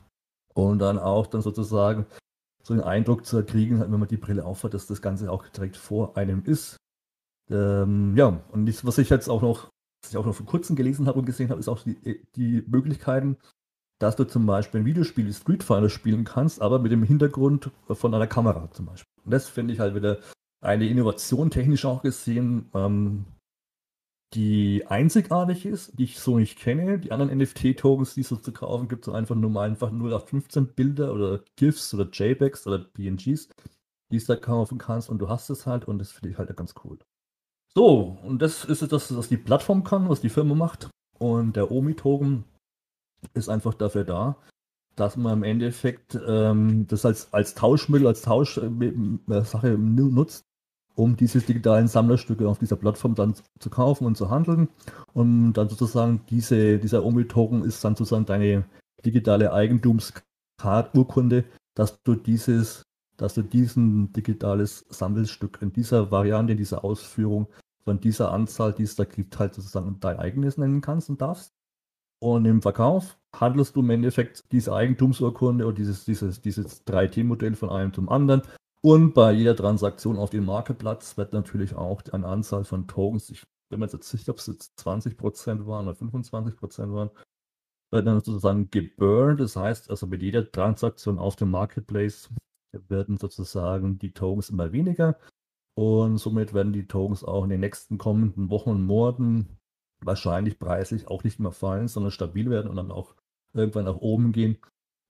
Und 0.54 0.80
dann 0.80 1.00
auch 1.00 1.28
dann 1.28 1.42
sozusagen 1.42 2.06
so 2.64 2.74
einen 2.74 2.84
Eindruck 2.84 3.26
zu 3.26 3.44
kriegen, 3.44 3.80
wenn 3.80 3.92
man 3.92 4.08
die 4.08 4.18
Brille 4.18 4.46
aufhat, 4.46 4.74
dass 4.74 4.88
das 4.88 5.02
Ganze 5.02 5.32
auch 5.32 5.48
direkt 5.48 5.78
vor 5.78 6.18
einem 6.18 6.44
ist. 6.44 6.78
Ähm, 7.50 8.16
ja, 8.16 8.42
und 8.52 8.68
das, 8.68 8.86
was 8.86 8.98
ich 8.98 9.10
jetzt 9.10 9.30
auch 9.30 9.42
noch 9.42 9.70
was 10.02 10.12
ich 10.12 10.18
auch 10.18 10.26
noch 10.26 10.36
vor 10.36 10.46
kurzem 10.46 10.76
gelesen 10.76 11.08
habe 11.08 11.20
und 11.20 11.26
gesehen 11.26 11.50
habe, 11.50 11.60
ist 11.60 11.68
auch 11.68 11.84
die, 11.84 11.98
äh, 12.06 12.24
die 12.36 12.64
Möglichkeiten, 12.68 13.38
dass 14.00 14.16
du 14.16 14.24
zum 14.24 14.46
Beispiel 14.46 14.82
ein 14.82 14.86
Videospiel 14.86 15.28
wie 15.28 15.34
Street 15.34 15.64
Fighter 15.64 15.90
spielen 15.90 16.24
kannst, 16.24 16.62
aber 16.62 16.80
mit 16.80 16.92
dem 16.92 17.04
Hintergrund 17.04 17.72
von 17.88 18.14
einer 18.14 18.28
Kamera 18.28 18.70
zum 18.72 18.86
Beispiel. 18.86 19.12
Und 19.26 19.32
das 19.32 19.50
finde 19.50 19.74
ich 19.74 19.80
halt 19.80 19.96
wieder 19.96 20.20
eine 20.62 20.88
Innovation 20.88 21.52
technisch 21.52 21.86
auch 21.86 22.02
gesehen, 22.02 22.70
ähm, 22.74 23.26
die 24.34 24.86
einzigartig 24.88 25.66
ist, 25.66 25.98
die 25.98 26.04
ich 26.04 26.20
so 26.20 26.38
nicht 26.38 26.60
kenne. 26.60 27.00
Die 27.00 27.12
anderen 27.12 27.36
NFT-Tokens, 27.38 28.14
die 28.14 28.22
es 28.22 28.30
so 28.30 28.36
zu 28.36 28.52
kaufen 28.52 28.88
gibt, 28.88 29.06
so 29.06 29.12
einfach 29.12 29.36
nur 29.36 29.50
mal 29.50 29.68
einfach 29.68 29.92
0815 29.92 30.68
Bilder 30.76 31.14
oder 31.14 31.44
GIFs 31.56 31.94
oder 31.94 32.08
JPEGs 32.12 32.68
oder 32.68 32.80
PNGs, 32.80 33.50
die 34.12 34.18
es 34.18 34.26
da 34.26 34.36
kaufen 34.36 34.78
kannst 34.78 35.10
und 35.10 35.20
du 35.20 35.30
hast 35.30 35.50
es 35.50 35.66
halt 35.66 35.86
und 35.86 35.98
das 35.98 36.12
finde 36.12 36.30
ich 36.30 36.38
halt 36.38 36.56
ganz 36.56 36.76
cool. 36.84 37.00
So, 37.76 38.20
und 38.24 38.42
das 38.42 38.66
ist 38.66 38.82
das, 38.92 39.16
was 39.16 39.30
die 39.30 39.38
Plattform 39.38 39.84
kann, 39.84 40.10
was 40.10 40.22
die 40.22 40.30
Firma 40.30 40.56
macht. 40.56 40.90
Und 41.18 41.56
der 41.56 41.72
Omi-Token 41.72 42.46
ist 43.34 43.50
einfach 43.50 43.74
dafür 43.74 44.06
da, 44.06 44.38
dass 44.96 45.18
man 45.18 45.40
im 45.40 45.44
Endeffekt 45.44 46.18
ähm, 46.28 46.88
das 46.88 47.06
als, 47.06 47.34
als 47.34 47.56
Tauschmittel, 47.56 48.08
als 48.08 48.22
Tauschsache 48.22 49.68
äh, 49.68 49.78
nutzt, 49.78 50.46
um 51.00 51.16
diese 51.16 51.40
digitalen 51.40 51.88
Sammlerstücke 51.88 52.48
auf 52.48 52.60
dieser 52.60 52.76
Plattform 52.76 53.16
dann 53.16 53.34
zu 53.60 53.70
kaufen 53.70 54.06
und 54.06 54.18
zu 54.18 54.30
handeln. 54.30 54.68
Und 55.14 55.54
dann 55.54 55.70
sozusagen 55.70 56.22
diese, 56.30 56.78
dieser 56.78 57.06
Omi-Token 57.06 57.64
ist 57.64 57.84
dann 57.86 57.96
sozusagen 57.96 58.26
deine 58.26 58.66
digitale 59.06 59.54
Eigentumscard-Urkunde, 59.54 61.46
dass 61.74 62.04
du 62.04 62.16
dieses 62.16 62.84
dass 63.16 63.34
du 63.34 63.42
diesen 63.42 64.14
digitales 64.14 64.86
Sammelstück 64.90 65.60
in 65.62 65.74
dieser 65.74 66.10
Variante, 66.10 66.54
in 66.54 66.58
dieser 66.58 66.86
Ausführung 66.86 67.48
von 67.84 68.00
dieser 68.00 68.32
Anzahl, 68.32 68.72
die 68.72 68.84
es 68.84 68.96
da 68.96 69.04
gibt, 69.04 69.38
halt 69.40 69.54
sozusagen 69.54 70.00
dein 70.00 70.18
eigenes 70.18 70.58
nennen 70.58 70.80
kannst 70.80 71.10
und 71.10 71.22
darfst. 71.22 71.52
Und 72.22 72.46
im 72.46 72.62
Verkauf 72.62 73.18
handelst 73.36 73.76
du 73.76 73.82
im 73.82 73.90
Endeffekt 73.90 74.46
diese 74.54 74.74
Eigentumsurkunde 74.74 75.66
oder 75.66 75.76
dieses, 75.76 76.06
dieses, 76.06 76.40
dieses 76.42 76.86
3T-Modell 76.88 77.56
von 77.56 77.70
einem 77.70 77.94
zum 77.94 78.08
anderen. 78.08 78.42
Und 78.82 79.14
bei 79.14 79.34
jeder 79.34 79.56
Transaktion 79.56 80.18
auf 80.18 80.30
dem 80.30 80.46
Marktplatz 80.46 81.18
wird 81.18 81.34
natürlich 81.34 81.76
auch 81.76 82.02
eine 82.12 82.28
Anzahl 82.28 82.64
von 82.64 82.88
Tokens, 82.88 83.30
ich 83.30 83.44
bin 83.70 83.80
mir 83.80 83.88
jetzt 83.88 84.10
sicher, 84.10 84.32
ob 84.32 84.38
es 84.38 84.48
jetzt 84.48 84.80
20% 84.80 85.66
waren 85.68 85.88
oder 85.88 85.98
25% 85.98 86.94
waren, 86.94 87.12
wird 87.92 88.08
dann 88.08 88.22
sozusagen 88.22 88.70
geburnt. 88.72 89.42
Das 89.42 89.56
heißt, 89.56 89.90
also 89.90 90.08
mit 90.08 90.22
jeder 90.22 90.50
Transaktion 90.50 91.20
auf 91.20 91.36
dem 91.36 91.52
Marketplace 91.52 92.30
werden 92.72 93.18
sozusagen 93.18 94.00
die 94.00 94.14
Tokens 94.14 94.50
immer 94.50 94.72
weniger 94.72 95.18
und 95.76 96.18
somit 96.18 96.54
werden 96.54 96.74
die 96.74 96.88
Tokens 96.88 97.24
auch 97.24 97.44
in 97.44 97.50
den 97.50 97.62
nächsten 97.62 97.98
kommenden 97.98 98.50
Wochen 98.50 98.70
und 98.70 98.86
Monaten 98.86 99.58
wahrscheinlich 100.02 100.60
preislich 100.60 101.08
auch 101.08 101.24
nicht 101.24 101.40
mehr 101.40 101.52
fallen, 101.52 101.88
sondern 101.88 102.12
stabil 102.12 102.50
werden 102.50 102.70
und 102.70 102.76
dann 102.76 102.92
auch 102.92 103.16
irgendwann 103.54 103.86
nach 103.86 103.98
oben 103.98 104.32
gehen, 104.32 104.58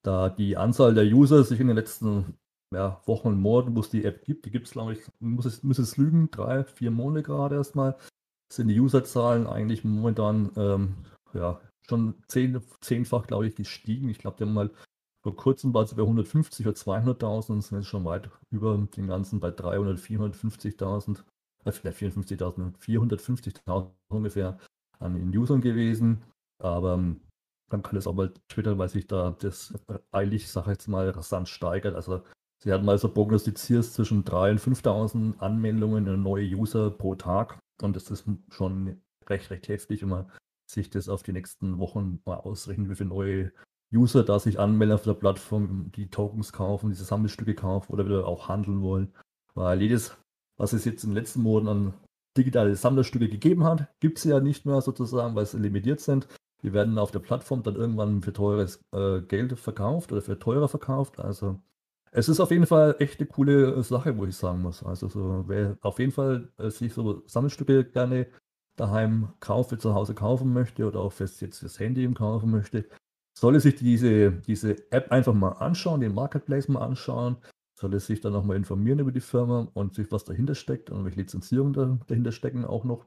da 0.02 0.28
die 0.28 0.56
Anzahl 0.56 0.94
der 0.94 1.04
User 1.04 1.44
sich 1.44 1.60
in 1.60 1.66
den 1.68 1.76
letzten 1.76 2.38
ja, 2.72 3.00
Wochen 3.06 3.28
und 3.28 3.40
Monaten, 3.40 3.74
wo 3.74 3.80
es 3.80 3.90
die 3.90 4.04
App 4.04 4.24
gibt, 4.24 4.46
die 4.46 4.50
gibt 4.50 4.66
es, 4.66 4.72
glaube 4.72 4.92
ich, 4.92 5.00
muss 5.18 5.44
es, 5.44 5.62
muss 5.62 5.78
es 5.78 5.96
lügen, 5.96 6.30
drei, 6.30 6.64
vier 6.64 6.90
Monate 6.90 7.22
gerade 7.22 7.56
erstmal, 7.56 7.96
sind 8.52 8.68
die 8.68 8.80
Userzahlen 8.80 9.46
eigentlich 9.46 9.84
momentan 9.84 10.50
ähm, 10.56 10.94
ja, 11.34 11.60
schon 11.88 12.14
zehn, 12.28 12.60
zehnfach, 12.80 13.26
glaube 13.26 13.46
ich, 13.46 13.56
gestiegen. 13.56 14.08
Ich 14.08 14.18
glaube, 14.18 14.36
die 14.38 14.44
haben 14.44 14.54
mal 14.54 14.70
vor 15.22 15.36
kurzem 15.36 15.72
bei 15.72 15.82
150 15.82 16.66
oder 16.66 16.76
200.000 16.76 17.50
und 17.50 17.62
sind 17.62 17.78
jetzt 17.78 17.88
schon 17.88 18.04
weit 18.04 18.30
über 18.50 18.76
den 18.96 19.06
ganzen 19.06 19.40
bei 19.40 19.50
300, 19.50 19.98
450.000, 19.98 21.22
äh, 21.64 21.70
54.000, 21.70 22.78
450.000 22.78 23.90
ungefähr 24.08 24.58
an 24.98 25.14
den 25.14 25.36
Usern 25.36 25.60
gewesen. 25.60 26.22
Aber 26.58 26.94
ähm, 26.94 27.20
dann 27.68 27.82
kann 27.82 27.96
es 27.96 28.06
auch 28.06 28.14
mal 28.14 28.32
Twitter, 28.48 28.78
weil 28.78 28.88
sich 28.88 29.06
da 29.06 29.36
das 29.38 29.74
eilig, 30.10 30.50
sag 30.50 30.62
ich 30.64 30.72
jetzt 30.72 30.88
mal, 30.88 31.10
rasant 31.10 31.48
steigert. 31.48 31.94
Also 31.94 32.22
sie 32.62 32.72
hatten 32.72 32.84
mal 32.84 32.98
so 32.98 33.08
prognostiziert 33.08 33.84
zwischen 33.84 34.24
3.000 34.24 34.50
und 34.50 34.60
5.000 34.60 35.38
Anmeldungen 35.38 36.22
neue 36.22 36.46
User 36.46 36.90
pro 36.90 37.14
Tag. 37.14 37.58
Und 37.82 37.96
das 37.96 38.10
ist 38.10 38.24
schon 38.50 39.00
recht, 39.28 39.50
recht 39.50 39.68
heftig, 39.68 40.02
wenn 40.02 40.10
man 40.10 40.30
sich 40.70 40.90
das 40.90 41.08
auf 41.08 41.22
die 41.22 41.32
nächsten 41.32 41.78
Wochen 41.78 42.20
mal 42.24 42.36
ausrechnet, 42.36 42.90
wie 42.90 42.94
viele 42.94 43.08
neue 43.08 43.52
User 43.92 44.22
da 44.22 44.38
sich 44.38 44.58
anmelden 44.58 44.94
auf 44.94 45.02
der 45.02 45.14
Plattform, 45.14 45.90
die 45.92 46.10
Tokens 46.10 46.52
kaufen, 46.52 46.90
diese 46.90 47.04
Sammelstücke 47.04 47.54
kaufen 47.54 47.92
oder 47.92 48.06
wieder 48.06 48.26
auch 48.26 48.48
handeln 48.48 48.82
wollen. 48.82 49.12
Weil 49.54 49.82
jedes, 49.82 50.16
was 50.56 50.72
es 50.72 50.84
jetzt 50.84 51.02
in 51.02 51.10
den 51.10 51.16
letzten 51.16 51.42
Monaten 51.42 51.68
an 51.68 51.94
digitale 52.36 52.76
Sammlerstücke 52.76 53.28
gegeben 53.28 53.64
hat, 53.64 53.88
gibt 53.98 54.18
es 54.18 54.24
ja 54.24 54.38
nicht 54.38 54.64
mehr 54.64 54.80
sozusagen, 54.80 55.34
weil 55.34 55.46
sie 55.46 55.58
limitiert 55.58 56.00
sind. 56.00 56.28
Die 56.62 56.72
werden 56.72 56.98
auf 56.98 57.10
der 57.10 57.18
Plattform 57.18 57.62
dann 57.62 57.74
irgendwann 57.74 58.22
für 58.22 58.32
teures 58.32 58.80
äh, 58.94 59.22
Geld 59.22 59.58
verkauft 59.58 60.12
oder 60.12 60.22
für 60.22 60.38
teurer 60.38 60.68
verkauft. 60.68 61.18
Also 61.18 61.58
es 62.12 62.28
ist 62.28 62.40
auf 62.40 62.50
jeden 62.50 62.66
Fall 62.66 62.96
echt 62.98 63.20
eine 63.20 63.28
coole 63.28 63.82
Sache, 63.82 64.16
wo 64.16 64.24
ich 64.24 64.36
sagen 64.36 64.62
muss. 64.62 64.82
Also 64.82 65.08
so, 65.08 65.44
wer 65.46 65.78
auf 65.82 65.98
jeden 65.98 66.12
Fall 66.12 66.52
äh, 66.58 66.70
sich 66.70 66.92
so 66.92 67.22
Sammelstücke 67.26 67.84
gerne 67.84 68.26
daheim 68.76 69.32
kauft, 69.40 69.80
zu 69.80 69.94
Hause 69.94 70.14
kaufen 70.14 70.52
möchte 70.52 70.86
oder 70.86 71.00
auch 71.00 71.12
fürs, 71.12 71.40
jetzt 71.40 71.58
fürs 71.60 71.78
Handy 71.78 72.12
kaufen 72.14 72.50
möchte, 72.50 72.88
solle 73.38 73.60
sich 73.60 73.76
diese, 73.76 74.32
diese 74.32 74.90
App 74.90 75.12
einfach 75.12 75.34
mal 75.34 75.52
anschauen, 75.52 76.00
den 76.00 76.14
Marketplace 76.14 76.68
mal 76.68 76.82
anschauen, 76.82 77.36
solle 77.78 78.00
sich 78.00 78.20
dann 78.20 78.32
nochmal 78.32 78.56
informieren 78.56 78.98
über 78.98 79.12
die 79.12 79.20
Firma 79.20 79.68
und 79.74 79.94
sich 79.94 80.10
was 80.10 80.24
dahinter 80.24 80.54
steckt 80.54 80.90
und 80.90 81.04
welche 81.04 81.20
Lizenzierungen 81.20 81.72
da, 81.72 81.98
dahinter 82.06 82.32
stecken 82.32 82.64
auch 82.64 82.84
noch. 82.84 83.06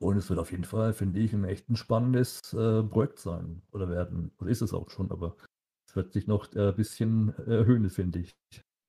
Und 0.00 0.16
es 0.16 0.28
wird 0.28 0.40
auf 0.40 0.50
jeden 0.50 0.64
Fall, 0.64 0.92
finde 0.92 1.20
ich, 1.20 1.32
ein 1.32 1.44
echt 1.44 1.70
ein 1.70 1.76
spannendes 1.76 2.52
äh, 2.52 2.82
Projekt 2.82 3.20
sein 3.20 3.62
oder 3.72 3.88
werden. 3.88 4.32
Oder 4.40 4.50
ist 4.50 4.60
es 4.60 4.74
auch 4.74 4.90
schon, 4.90 5.10
aber 5.10 5.36
wird 5.96 6.12
sich 6.12 6.26
noch 6.26 6.52
äh, 6.54 6.68
ein 6.68 6.76
bisschen 6.76 7.34
erhöhen, 7.46 7.88
finde 7.90 8.20
ich, 8.20 8.34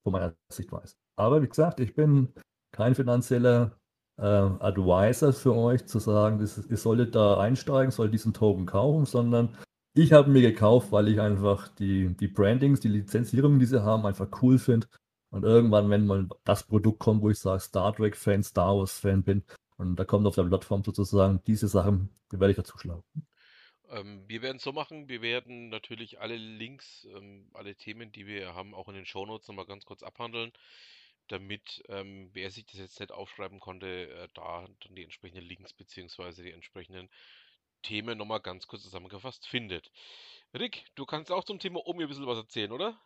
von 0.04 0.14
meiner 0.14 0.36
Sichtweise. 0.52 0.96
Aber 1.18 1.42
wie 1.42 1.48
gesagt, 1.48 1.80
ich 1.80 1.96
bin 1.96 2.34
kein 2.72 2.96
finanzieller 2.96 3.78
äh, 4.18 4.24
Advisor 4.24 5.34
für 5.34 5.56
euch, 5.56 5.86
zu 5.86 6.00
sagen, 6.00 6.40
das, 6.40 6.58
ihr 6.70 6.78
solltet 6.78 7.16
da 7.16 7.40
einsteigen, 7.40 7.92
solltet 7.92 8.14
diesen 8.14 8.34
Token 8.34 8.66
kaufen, 8.66 9.06
sondern 9.06 9.58
ich 9.98 10.12
habe 10.12 10.30
mir 10.30 10.42
gekauft, 10.42 10.92
weil 10.92 11.08
ich 11.08 11.22
einfach 11.22 11.70
die, 11.70 12.16
die 12.18 12.28
Brandings, 12.28 12.82
die 12.82 12.90
Lizenzierungen, 12.90 13.60
die 13.60 13.66
sie 13.66 13.84
haben, 13.84 14.06
einfach 14.06 14.28
cool 14.42 14.58
finde. 14.60 14.88
Und 15.32 15.44
irgendwann, 15.44 15.90
wenn 15.90 16.06
mal 16.06 16.28
das 16.44 16.64
Produkt 16.64 17.00
kommt, 17.00 17.22
wo 17.22 17.30
ich 17.30 17.40
sage, 17.40 17.62
Star 17.62 17.96
Trek-Fan, 17.96 18.44
Star 18.44 18.78
Wars-Fan 18.78 19.24
bin, 19.24 19.44
und 19.78 19.98
da 19.98 20.06
kommt 20.06 20.26
auf 20.26 20.36
der 20.36 20.44
Plattform 20.44 20.84
sozusagen 20.84 21.42
diese 21.48 21.68
Sachen, 21.68 22.10
die 22.32 22.40
werde 22.40 22.52
ich 22.52 22.58
dazu 22.58 22.78
schlagen. 22.78 23.04
Ähm, 23.96 24.24
wir 24.28 24.42
werden 24.42 24.58
es 24.58 24.64
so 24.64 24.74
machen, 24.74 25.08
wir 25.08 25.22
werden 25.22 25.70
natürlich 25.70 26.20
alle 26.20 26.36
Links, 26.36 27.08
ähm, 27.16 27.50
alle 27.54 27.76
Themen, 27.76 28.12
die 28.12 28.28
wir 28.28 28.54
haben, 28.54 28.76
auch 28.76 28.90
in 28.90 28.96
den 28.96 29.06
Shownotes 29.06 29.48
nochmal 29.48 29.66
ganz 29.66 29.86
kurz 29.86 30.04
abhandeln, 30.04 30.52
damit 31.30 31.82
ähm, 31.88 32.30
wer 32.34 32.52
sich 32.52 32.66
das 32.66 32.80
jetzt 32.80 33.00
nicht 33.00 33.14
aufschreiben 33.14 33.60
konnte, 33.60 34.10
äh, 34.10 34.28
da 34.34 34.68
dann 34.84 34.96
die 34.96 35.04
entsprechenden 35.04 35.46
Links 35.46 35.74
beziehungsweise 35.74 36.44
die 36.44 36.52
entsprechenden 36.52 37.10
Themen 37.84 38.18
nochmal 38.18 38.42
ganz 38.42 38.68
kurz 38.68 38.84
zusammengefasst 38.84 39.48
findet. 39.48 39.92
Rick, 40.54 40.86
du 40.96 41.06
kannst 41.06 41.32
auch 41.32 41.46
zum 41.46 41.60
Thema 41.60 41.86
Omi 41.86 42.04
ein 42.04 42.10
bisschen 42.10 42.28
was 42.28 42.38
erzählen, 42.38 42.72
oder? 42.74 43.00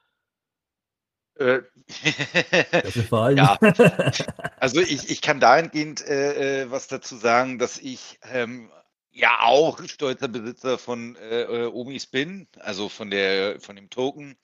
Äh, 1.36 1.62
ja, 3.36 3.58
also 4.58 4.82
ich, 4.82 5.10
ich 5.10 5.21
kann 5.21 5.39
dahingehend 5.39 6.02
äh, 6.02 6.63
äh, 6.63 6.71
was 6.71 6.88
dazu 6.88 7.15
sagen, 7.15 7.60
dass 7.60 7.78
ich 7.78 8.19
ähm, 8.23 8.71
ja 9.12 9.41
auch 9.41 9.84
stolzer 9.88 10.28
Besitzer 10.28 10.78
von 10.78 11.15
äh, 11.15 11.43
äh, 11.43 11.65
Omis 11.67 12.08
bin, 12.08 12.48
also 12.60 12.89
von 12.89 13.10
der 13.10 13.60
von 13.60 13.76
dem 13.76 13.89
Token. 13.89 14.38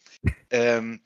Ähm, 0.50 1.02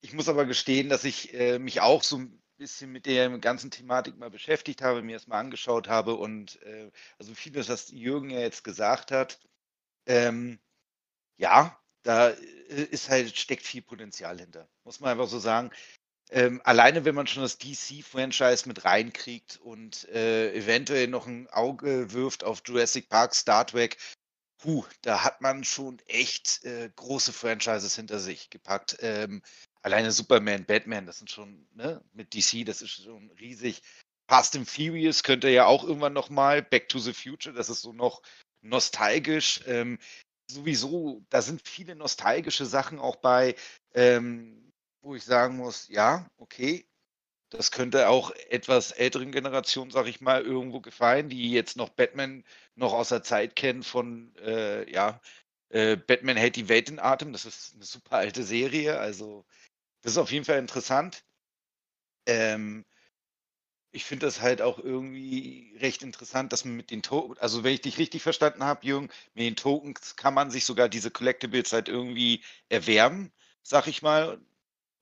ich 0.00 0.12
muss 0.12 0.28
aber 0.28 0.44
gestehen, 0.44 0.88
dass 0.88 1.04
ich 1.04 1.34
äh, 1.34 1.58
mich 1.58 1.80
auch 1.80 2.02
so 2.02 2.18
ein 2.18 2.42
bisschen 2.56 2.92
mit 2.92 3.06
der 3.06 3.30
ganzen 3.38 3.70
Thematik 3.70 4.16
mal 4.16 4.30
beschäftigt 4.30 4.82
habe, 4.82 5.02
mir 5.02 5.16
das 5.16 5.26
mal 5.26 5.38
angeschaut 5.40 5.88
habe 5.88 6.14
und 6.14 6.60
äh, 6.62 6.90
also 7.18 7.34
vieles, 7.34 7.68
was 7.68 7.90
Jürgen 7.90 8.30
ja 8.30 8.40
jetzt 8.40 8.64
gesagt 8.64 9.10
hat, 9.10 9.40
ähm, 10.06 10.58
ja, 11.36 11.78
da 12.02 12.30
äh, 12.30 12.84
ist 12.90 13.08
halt, 13.08 13.36
steckt 13.36 13.64
viel 13.64 13.82
Potenzial 13.82 14.38
hinter. 14.38 14.68
Muss 14.84 15.00
man 15.00 15.10
einfach 15.10 15.28
so 15.28 15.38
sagen. 15.38 15.70
Ähm, 16.30 16.60
alleine 16.64 17.04
wenn 17.04 17.14
man 17.14 17.26
schon 17.26 17.42
das 17.42 17.58
DC-Franchise 17.58 18.66
mit 18.66 18.84
reinkriegt 18.84 19.58
und 19.62 20.08
äh, 20.08 20.52
eventuell 20.54 21.06
noch 21.08 21.26
ein 21.26 21.48
Auge 21.48 22.12
wirft 22.12 22.44
auf 22.44 22.62
Jurassic 22.64 23.08
Park, 23.08 23.34
Star 23.34 23.66
Trek, 23.66 23.98
puh, 24.58 24.84
da 25.02 25.22
hat 25.22 25.42
man 25.42 25.64
schon 25.64 25.98
echt 26.06 26.64
äh, 26.64 26.90
große 26.96 27.32
Franchises 27.32 27.94
hinter 27.96 28.18
sich 28.18 28.48
gepackt. 28.48 28.96
Ähm, 29.00 29.42
alleine 29.82 30.10
Superman, 30.10 30.64
Batman, 30.64 31.06
das 31.06 31.18
sind 31.18 31.30
schon, 31.30 31.68
ne, 31.74 32.02
mit 32.14 32.34
DC, 32.34 32.64
das 32.64 32.80
ist 32.80 33.02
schon 33.02 33.30
riesig. 33.32 33.82
Fast 34.26 34.56
and 34.56 34.68
Furious 34.68 35.22
könnte 35.22 35.50
ja 35.50 35.66
auch 35.66 35.84
irgendwann 35.84 36.14
nochmal, 36.14 36.62
Back 36.62 36.88
to 36.88 36.98
the 36.98 37.12
Future, 37.12 37.54
das 37.54 37.68
ist 37.68 37.82
so 37.82 37.92
noch 37.92 38.22
nostalgisch. 38.62 39.60
Ähm, 39.66 39.98
sowieso, 40.50 41.22
da 41.28 41.42
sind 41.42 41.66
viele 41.68 41.94
nostalgische 41.94 42.64
Sachen 42.64 42.98
auch 42.98 43.16
bei, 43.16 43.54
ähm, 43.92 44.63
wo 45.04 45.14
ich 45.14 45.24
sagen 45.24 45.56
muss, 45.56 45.88
ja, 45.88 46.28
okay, 46.38 46.86
das 47.50 47.70
könnte 47.72 48.08
auch 48.08 48.32
etwas 48.50 48.92
älteren 48.92 49.32
Generationen, 49.32 49.90
sag 49.92 50.06
ich 50.08 50.20
mal, 50.20 50.42
irgendwo 50.42 50.80
gefallen, 50.80 51.28
die 51.30 51.52
jetzt 51.52 51.76
noch 51.76 51.90
Batman 51.90 52.44
noch 52.76 52.92
aus 52.94 53.10
der 53.10 53.22
Zeit 53.24 53.56
kennen 53.56 53.82
von, 53.84 54.34
äh, 54.38 54.90
ja, 54.92 55.20
äh, 55.70 55.96
Batman 55.96 56.36
hält 56.38 56.56
die 56.56 56.68
Welt 56.68 56.90
in 56.90 56.98
Atem. 57.00 57.32
Das 57.32 57.44
ist 57.46 57.74
eine 57.76 57.84
super 57.84 58.16
alte 58.18 58.44
Serie, 58.44 58.98
also 59.00 59.46
das 60.02 60.12
ist 60.14 60.18
auf 60.18 60.32
jeden 60.32 60.44
Fall 60.46 60.58
interessant. 60.58 61.24
Ähm, 62.26 62.84
ich 63.92 64.04
finde 64.04 64.26
das 64.26 64.40
halt 64.42 64.60
auch 64.60 64.78
irgendwie 64.78 65.76
recht 65.80 66.02
interessant, 66.02 66.52
dass 66.52 66.64
man 66.64 66.76
mit 66.76 66.90
den 66.90 67.02
Tokens, 67.02 67.38
also 67.38 67.62
wenn 67.64 67.74
ich 67.74 67.80
dich 67.80 67.96
richtig 67.98 68.22
verstanden 68.22 68.64
habe, 68.64 68.84
Jürgen, 68.86 69.08
mit 69.34 69.44
den 69.46 69.56
Tokens 69.56 70.16
kann 70.16 70.34
man 70.34 70.50
sich 70.50 70.64
sogar 70.64 70.88
diese 70.88 71.10
Collectibles 71.10 71.72
halt 71.72 71.88
irgendwie 71.88 72.42
erwärmen, 72.68 73.32
sag 73.62 73.86
ich 73.86 74.02
mal. 74.02 74.40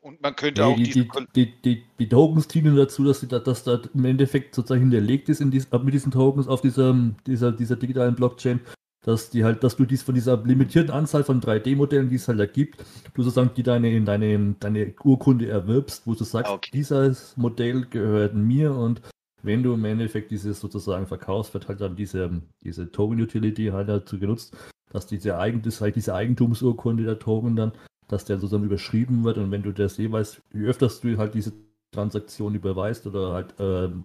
Und 0.02 0.20
man 0.20 0.34
könnte 0.34 0.62
Nee, 0.62 0.66
auch 0.66 0.76
die, 0.76 0.90
die, 0.90 1.08
die, 1.36 1.52
die, 1.62 1.84
die 2.00 2.08
Tokens 2.08 2.48
dienen 2.48 2.74
dazu, 2.74 3.04
dass, 3.04 3.20
sie 3.20 3.28
da, 3.28 3.38
dass 3.38 3.62
da 3.62 3.80
im 3.94 4.04
Endeffekt 4.04 4.52
sozusagen 4.52 4.80
hinterlegt 4.80 5.28
ist 5.28 5.40
in 5.40 5.52
dies, 5.52 5.68
mit 5.70 5.94
diesen 5.94 6.10
Tokens 6.10 6.48
auf 6.48 6.60
dieser, 6.60 6.92
dieser, 7.24 7.52
dieser 7.52 7.76
digitalen 7.76 8.16
Blockchain, 8.16 8.58
dass 9.04 9.30
die 9.30 9.44
halt, 9.44 9.62
dass 9.62 9.76
du 9.76 9.84
dies 9.84 10.02
von 10.02 10.16
dieser 10.16 10.42
limitierten 10.42 10.92
Anzahl 10.92 11.22
von 11.22 11.40
3D-Modellen, 11.40 12.10
die 12.10 12.16
es 12.16 12.26
halt 12.26 12.40
da 12.40 12.46
gibt, 12.46 12.84
du 13.14 13.22
sozusagen 13.22 13.52
die 13.54 13.62
deine, 13.62 14.02
deine, 14.02 14.56
deine 14.58 14.92
Urkunde 15.04 15.48
erwirbst, 15.48 16.04
wo 16.04 16.14
du 16.14 16.24
sagst, 16.24 16.50
okay. 16.50 16.70
dieses 16.74 17.36
Modell 17.36 17.86
gehört 17.86 18.34
mir 18.34 18.74
und 18.74 19.02
wenn 19.44 19.62
du 19.62 19.74
im 19.74 19.84
Endeffekt 19.84 20.32
dieses 20.32 20.58
sozusagen 20.58 21.06
verkaufst, 21.06 21.54
wird 21.54 21.68
halt 21.68 21.80
dann 21.80 21.94
diese, 21.94 22.42
diese 22.64 22.90
Token-Utility 22.90 23.66
halt 23.66 23.88
dazu 23.88 24.18
genutzt, 24.18 24.56
dass 24.90 25.06
diese, 25.06 25.38
Eigen, 25.38 25.62
das 25.62 25.80
halt 25.80 25.94
diese 25.94 26.14
Eigentumsurkunde 26.14 27.04
der 27.04 27.20
Token 27.20 27.54
dann 27.54 27.72
dass 28.12 28.24
der 28.24 28.38
sozusagen 28.38 28.64
überschrieben 28.64 29.24
wird 29.24 29.38
und 29.38 29.50
wenn 29.50 29.62
du 29.62 29.72
das 29.72 29.96
jeweils, 29.96 30.42
je 30.52 30.66
öfters 30.66 31.00
du 31.00 31.16
halt 31.16 31.34
diese 31.34 31.52
Transaktion 31.92 32.54
überweist 32.54 33.06
oder 33.06 33.32
halt 33.32 33.54
ähm, 33.58 34.04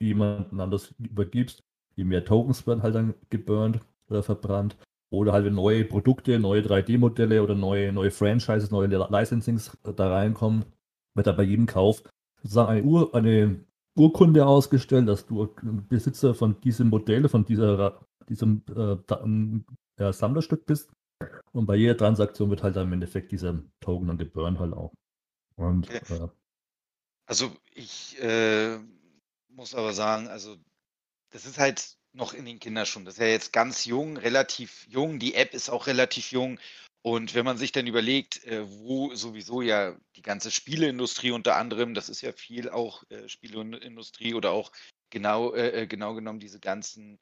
jemanden 0.00 0.60
anders 0.60 0.94
übergibst, 0.98 1.62
je 1.96 2.04
mehr 2.04 2.24
Tokens 2.24 2.66
werden 2.66 2.82
halt 2.82 2.94
dann 2.94 3.14
geburnt 3.30 3.80
oder 4.08 4.22
verbrannt. 4.22 4.76
Oder 5.10 5.32
halt 5.32 5.46
wenn 5.46 5.54
neue 5.54 5.84
Produkte, 5.84 6.38
neue 6.38 6.60
3D-Modelle 6.60 7.42
oder 7.42 7.54
neue, 7.54 7.92
neue 7.92 8.10
Franchises, 8.10 8.70
neue 8.70 8.88
Licensings 8.88 9.76
da 9.82 10.08
reinkommen, 10.08 10.64
wird 11.14 11.26
da 11.26 11.32
bei 11.32 11.44
jedem 11.44 11.66
Kauf 11.66 12.02
sozusagen 12.42 12.70
eine, 12.70 12.82
Ur, 12.82 13.14
eine 13.14 13.64
Urkunde 13.96 14.46
ausgestellt, 14.46 15.08
dass 15.08 15.26
du 15.26 15.48
Besitzer 15.88 16.34
von 16.34 16.60
diesem 16.60 16.90
Modell, 16.90 17.28
von 17.28 17.44
dieser, 17.44 18.00
diesem 18.28 18.62
äh, 18.76 20.12
Sammlerstück 20.12 20.66
bist. 20.66 20.92
Und 21.52 21.66
bei 21.66 21.76
jeder 21.76 21.96
Transaktion 21.96 22.50
wird 22.50 22.62
halt 22.62 22.76
dann 22.76 22.86
im 22.88 22.92
Endeffekt 22.92 23.32
dieser 23.32 23.62
Token 23.80 24.08
dann 24.08 24.18
geburnt 24.18 24.58
halt 24.58 24.72
auch. 24.72 24.92
Und 25.56 25.90
äh, 25.90 26.28
Also 27.26 27.50
ich 27.74 28.20
äh, 28.22 28.78
muss 29.48 29.74
aber 29.74 29.92
sagen, 29.92 30.28
also 30.28 30.56
das 31.30 31.46
ist 31.46 31.58
halt 31.58 31.96
noch 32.12 32.32
in 32.32 32.44
den 32.44 32.58
Kinderschuhen. 32.58 33.04
Das 33.04 33.14
ist 33.14 33.20
ja 33.20 33.26
jetzt 33.26 33.52
ganz 33.52 33.84
jung, 33.84 34.16
relativ 34.16 34.86
jung. 34.88 35.18
Die 35.18 35.34
App 35.34 35.54
ist 35.54 35.68
auch 35.68 35.86
relativ 35.86 36.32
jung. 36.32 36.58
Und 37.02 37.34
wenn 37.34 37.44
man 37.44 37.58
sich 37.58 37.72
dann 37.72 37.86
überlegt, 37.86 38.44
äh, 38.44 38.68
wo 38.68 39.14
sowieso 39.14 39.62
ja 39.62 39.96
die 40.16 40.22
ganze 40.22 40.50
Spieleindustrie 40.50 41.30
unter 41.30 41.56
anderem, 41.56 41.94
das 41.94 42.08
ist 42.08 42.22
ja 42.22 42.32
viel 42.32 42.68
auch 42.68 43.02
äh, 43.10 43.28
Spieleindustrie 43.28 44.34
oder 44.34 44.50
auch 44.50 44.72
genau, 45.10 45.54
äh, 45.54 45.86
genau 45.86 46.14
genommen 46.14 46.40
diese 46.40 46.60
ganzen, 46.60 47.18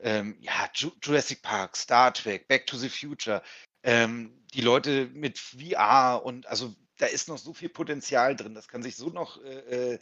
ähm, 0.00 0.36
ja, 0.40 0.68
Ju 0.74 0.90
Jurassic 1.02 1.42
Park, 1.42 1.76
Star 1.76 2.12
Trek, 2.12 2.48
Back 2.48 2.66
to 2.66 2.76
the 2.76 2.88
Future, 2.88 3.42
ähm, 3.82 4.44
die 4.54 4.60
Leute 4.60 5.06
mit 5.12 5.38
VR 5.38 6.22
und 6.24 6.46
also 6.46 6.74
da 6.98 7.06
ist 7.06 7.28
noch 7.28 7.38
so 7.38 7.52
viel 7.52 7.68
Potenzial 7.68 8.36
drin. 8.36 8.54
Das 8.54 8.68
kann 8.68 8.82
sich 8.82 8.96
so 8.96 9.08
noch 9.08 9.42
äh, 9.42 9.94
äh, 9.94 9.98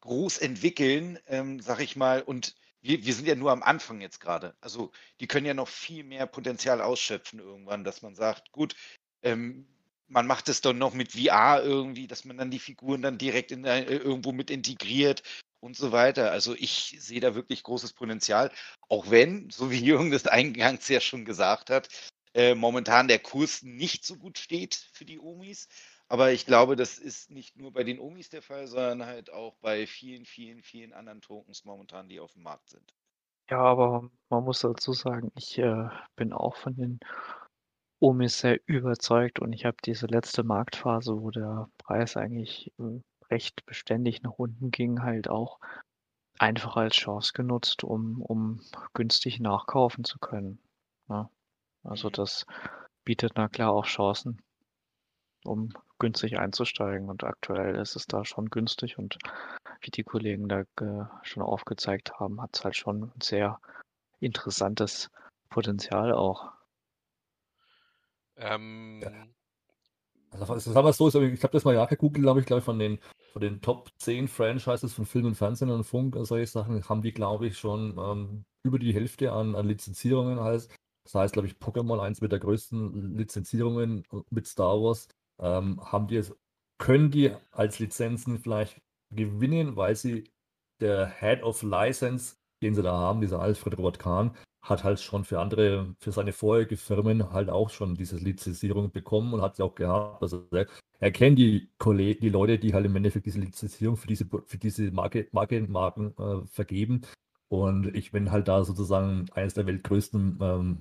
groß 0.00 0.38
entwickeln, 0.38 1.18
ähm, 1.26 1.60
sag 1.60 1.80
ich 1.80 1.96
mal. 1.96 2.22
Und 2.22 2.56
wir, 2.80 3.04
wir 3.04 3.14
sind 3.14 3.26
ja 3.26 3.34
nur 3.34 3.52
am 3.52 3.62
Anfang 3.62 4.00
jetzt 4.00 4.20
gerade. 4.20 4.56
Also 4.60 4.92
die 5.20 5.26
können 5.26 5.46
ja 5.46 5.54
noch 5.54 5.68
viel 5.68 6.04
mehr 6.04 6.26
Potenzial 6.26 6.80
ausschöpfen 6.80 7.38
irgendwann, 7.38 7.84
dass 7.84 8.02
man 8.02 8.14
sagt, 8.14 8.52
gut, 8.52 8.74
ähm, 9.22 9.66
man 10.08 10.26
macht 10.26 10.48
es 10.48 10.60
dann 10.60 10.78
noch 10.78 10.94
mit 10.94 11.12
VR 11.12 11.62
irgendwie, 11.62 12.06
dass 12.06 12.24
man 12.24 12.38
dann 12.38 12.50
die 12.50 12.58
Figuren 12.58 13.02
dann 13.02 13.18
direkt 13.18 13.52
in, 13.52 13.64
äh, 13.64 13.84
irgendwo 13.84 14.32
mit 14.32 14.50
integriert 14.50 15.22
und 15.60 15.76
so 15.76 15.92
weiter. 15.92 16.30
Also 16.30 16.54
ich 16.54 16.96
sehe 16.98 17.20
da 17.20 17.34
wirklich 17.34 17.62
großes 17.62 17.92
Potenzial, 17.92 18.50
auch 18.88 19.10
wenn, 19.10 19.50
so 19.50 19.70
wie 19.70 19.84
Jürgen 19.84 20.10
das 20.10 20.26
eingangs 20.26 20.88
ja 20.88 21.00
schon 21.00 21.24
gesagt 21.24 21.70
hat, 21.70 21.88
äh, 22.34 22.54
momentan 22.54 23.08
der 23.08 23.18
Kurs 23.18 23.62
nicht 23.62 24.04
so 24.04 24.16
gut 24.16 24.38
steht 24.38 24.74
für 24.92 25.04
die 25.04 25.18
Omis. 25.18 25.68
Aber 26.08 26.32
ich 26.32 26.46
glaube, 26.46 26.76
das 26.76 26.98
ist 26.98 27.30
nicht 27.30 27.56
nur 27.56 27.72
bei 27.72 27.84
den 27.84 28.00
Omis 28.00 28.30
der 28.30 28.42
Fall, 28.42 28.66
sondern 28.66 29.04
halt 29.04 29.30
auch 29.30 29.56
bei 29.58 29.86
vielen, 29.86 30.24
vielen, 30.24 30.62
vielen 30.62 30.92
anderen 30.94 31.20
Tokens 31.20 31.64
momentan, 31.64 32.08
die 32.08 32.20
auf 32.20 32.32
dem 32.32 32.44
Markt 32.44 32.70
sind. 32.70 32.94
Ja, 33.50 33.60
aber 33.60 34.10
man 34.28 34.44
muss 34.44 34.60
dazu 34.60 34.92
sagen, 34.92 35.32
ich 35.34 35.58
äh, 35.58 35.88
bin 36.16 36.32
auch 36.32 36.56
von 36.56 36.76
den 36.76 37.00
Omis 38.00 38.38
sehr 38.38 38.60
überzeugt 38.66 39.40
und 39.40 39.52
ich 39.52 39.64
habe 39.64 39.76
diese 39.84 40.06
letzte 40.06 40.44
Marktphase, 40.44 41.20
wo 41.20 41.30
der 41.30 41.68
Preis 41.78 42.16
eigentlich 42.16 42.72
äh, 42.78 43.00
recht 43.30 43.64
beständig 43.66 44.22
nach 44.22 44.32
unten 44.32 44.70
ging, 44.70 45.02
halt 45.02 45.28
auch 45.28 45.58
einfach 46.38 46.76
als 46.76 46.94
Chance 46.94 47.32
genutzt, 47.34 47.84
um, 47.84 48.22
um 48.22 48.60
günstig 48.94 49.40
nachkaufen 49.40 50.04
zu 50.04 50.18
können. 50.18 50.60
Ja. 51.08 51.30
Also 51.82 52.08
Mhm. 52.08 52.12
das 52.12 52.46
bietet 53.04 53.32
na 53.36 53.48
klar 53.48 53.72
auch 53.72 53.86
Chancen, 53.86 54.42
um 55.44 55.72
günstig 55.98 56.38
einzusteigen. 56.38 57.08
Und 57.08 57.24
aktuell 57.24 57.76
ist 57.76 57.96
es 57.96 58.06
da 58.06 58.24
schon 58.24 58.50
günstig 58.50 58.98
und 58.98 59.18
wie 59.80 59.90
die 59.90 60.04
Kollegen 60.04 60.48
da 60.48 60.64
schon 61.22 61.42
aufgezeigt 61.42 62.18
haben, 62.18 62.40
hat 62.40 62.56
es 62.56 62.64
halt 62.64 62.76
schon 62.76 63.04
ein 63.04 63.20
sehr 63.20 63.60
interessantes 64.20 65.10
Potenzial 65.50 66.12
auch. 66.12 66.52
Ähm, 68.36 69.34
also 70.30 70.54
das 70.54 70.74
haben 70.74 70.84
wir 70.84 70.92
so, 70.92 71.08
ich 71.20 71.42
habe 71.42 71.52
das 71.52 71.64
mal 71.64 71.74
ja 71.74 71.84
gegoogelt, 71.86 72.22
glaube 72.22 72.40
ich, 72.40 72.46
glaube 72.46 72.58
ich, 72.58 72.64
von 72.64 72.78
den, 72.78 72.98
von 73.32 73.40
den 73.40 73.60
Top 73.60 73.90
10 73.98 74.28
Franchises 74.28 74.94
von 74.94 75.06
Film 75.06 75.26
und 75.26 75.34
Fernsehen 75.34 75.70
und 75.70 75.84
Funk 75.84 76.16
und 76.16 76.24
solche 76.24 76.46
Sachen 76.46 76.88
haben 76.88 77.02
die, 77.02 77.12
glaube 77.12 77.46
ich, 77.46 77.58
schon 77.58 77.96
ähm, 77.98 78.44
über 78.62 78.78
die 78.78 78.94
Hälfte 78.94 79.32
an, 79.32 79.54
an 79.54 79.66
Lizenzierungen 79.66 80.40
heißt. 80.40 80.70
Das 81.04 81.14
heißt, 81.14 81.32
glaube 81.32 81.48
ich, 81.48 81.54
Pokémon, 81.54 82.00
eins 82.00 82.20
mit 82.20 82.32
der 82.32 82.38
größten 82.38 83.16
Lizenzierungen 83.16 84.04
mit 84.30 84.46
Star 84.46 84.80
Wars, 84.80 85.08
ähm, 85.38 85.80
haben 85.80 86.06
die 86.06 86.16
es, 86.16 86.34
können 86.78 87.10
die 87.10 87.32
als 87.50 87.78
Lizenzen 87.78 88.38
vielleicht 88.38 88.80
gewinnen, 89.10 89.76
weil 89.76 89.96
sie 89.96 90.24
der 90.80 91.08
Head 91.08 91.42
of 91.42 91.62
License, 91.62 92.36
den 92.62 92.74
sie 92.74 92.82
da 92.82 92.92
haben, 92.92 93.20
dieser 93.20 93.40
Alfred 93.40 93.78
Robert 93.78 93.98
Kahn, 93.98 94.36
hat 94.62 94.84
halt 94.84 95.00
schon 95.00 95.24
für 95.24 95.40
andere, 95.40 95.94
für 95.98 96.12
seine 96.12 96.32
vorherige 96.32 96.76
Firmen 96.76 97.32
halt 97.32 97.48
auch 97.50 97.70
schon 97.70 97.94
diese 97.94 98.16
Lizenzierung 98.16 98.90
bekommen 98.90 99.32
und 99.34 99.42
hat 99.42 99.56
sie 99.56 99.62
auch 99.62 99.74
gehabt. 99.74 100.22
Also 100.22 100.46
er, 100.50 100.66
er 101.00 101.12
kennt 101.12 101.38
die 101.38 101.70
Kollegen, 101.78 102.20
die 102.20 102.28
Leute, 102.28 102.58
die 102.58 102.74
halt 102.74 102.86
im 102.86 102.96
Endeffekt 102.96 103.26
diese 103.26 103.40
Lizenzierung 103.40 103.96
für 103.96 104.08
diese, 104.08 104.26
für 104.46 104.58
diese 104.58 104.90
Marke, 104.90 105.28
Marke, 105.32 105.60
Marken 105.62 106.14
äh, 106.18 106.46
vergeben. 106.46 107.02
Und 107.48 107.94
ich 107.96 108.12
bin 108.12 108.30
halt 108.30 108.48
da 108.48 108.62
sozusagen 108.64 109.26
eines 109.32 109.54
der 109.54 109.66
weltgrößten 109.66 110.38
ähm, 110.42 110.78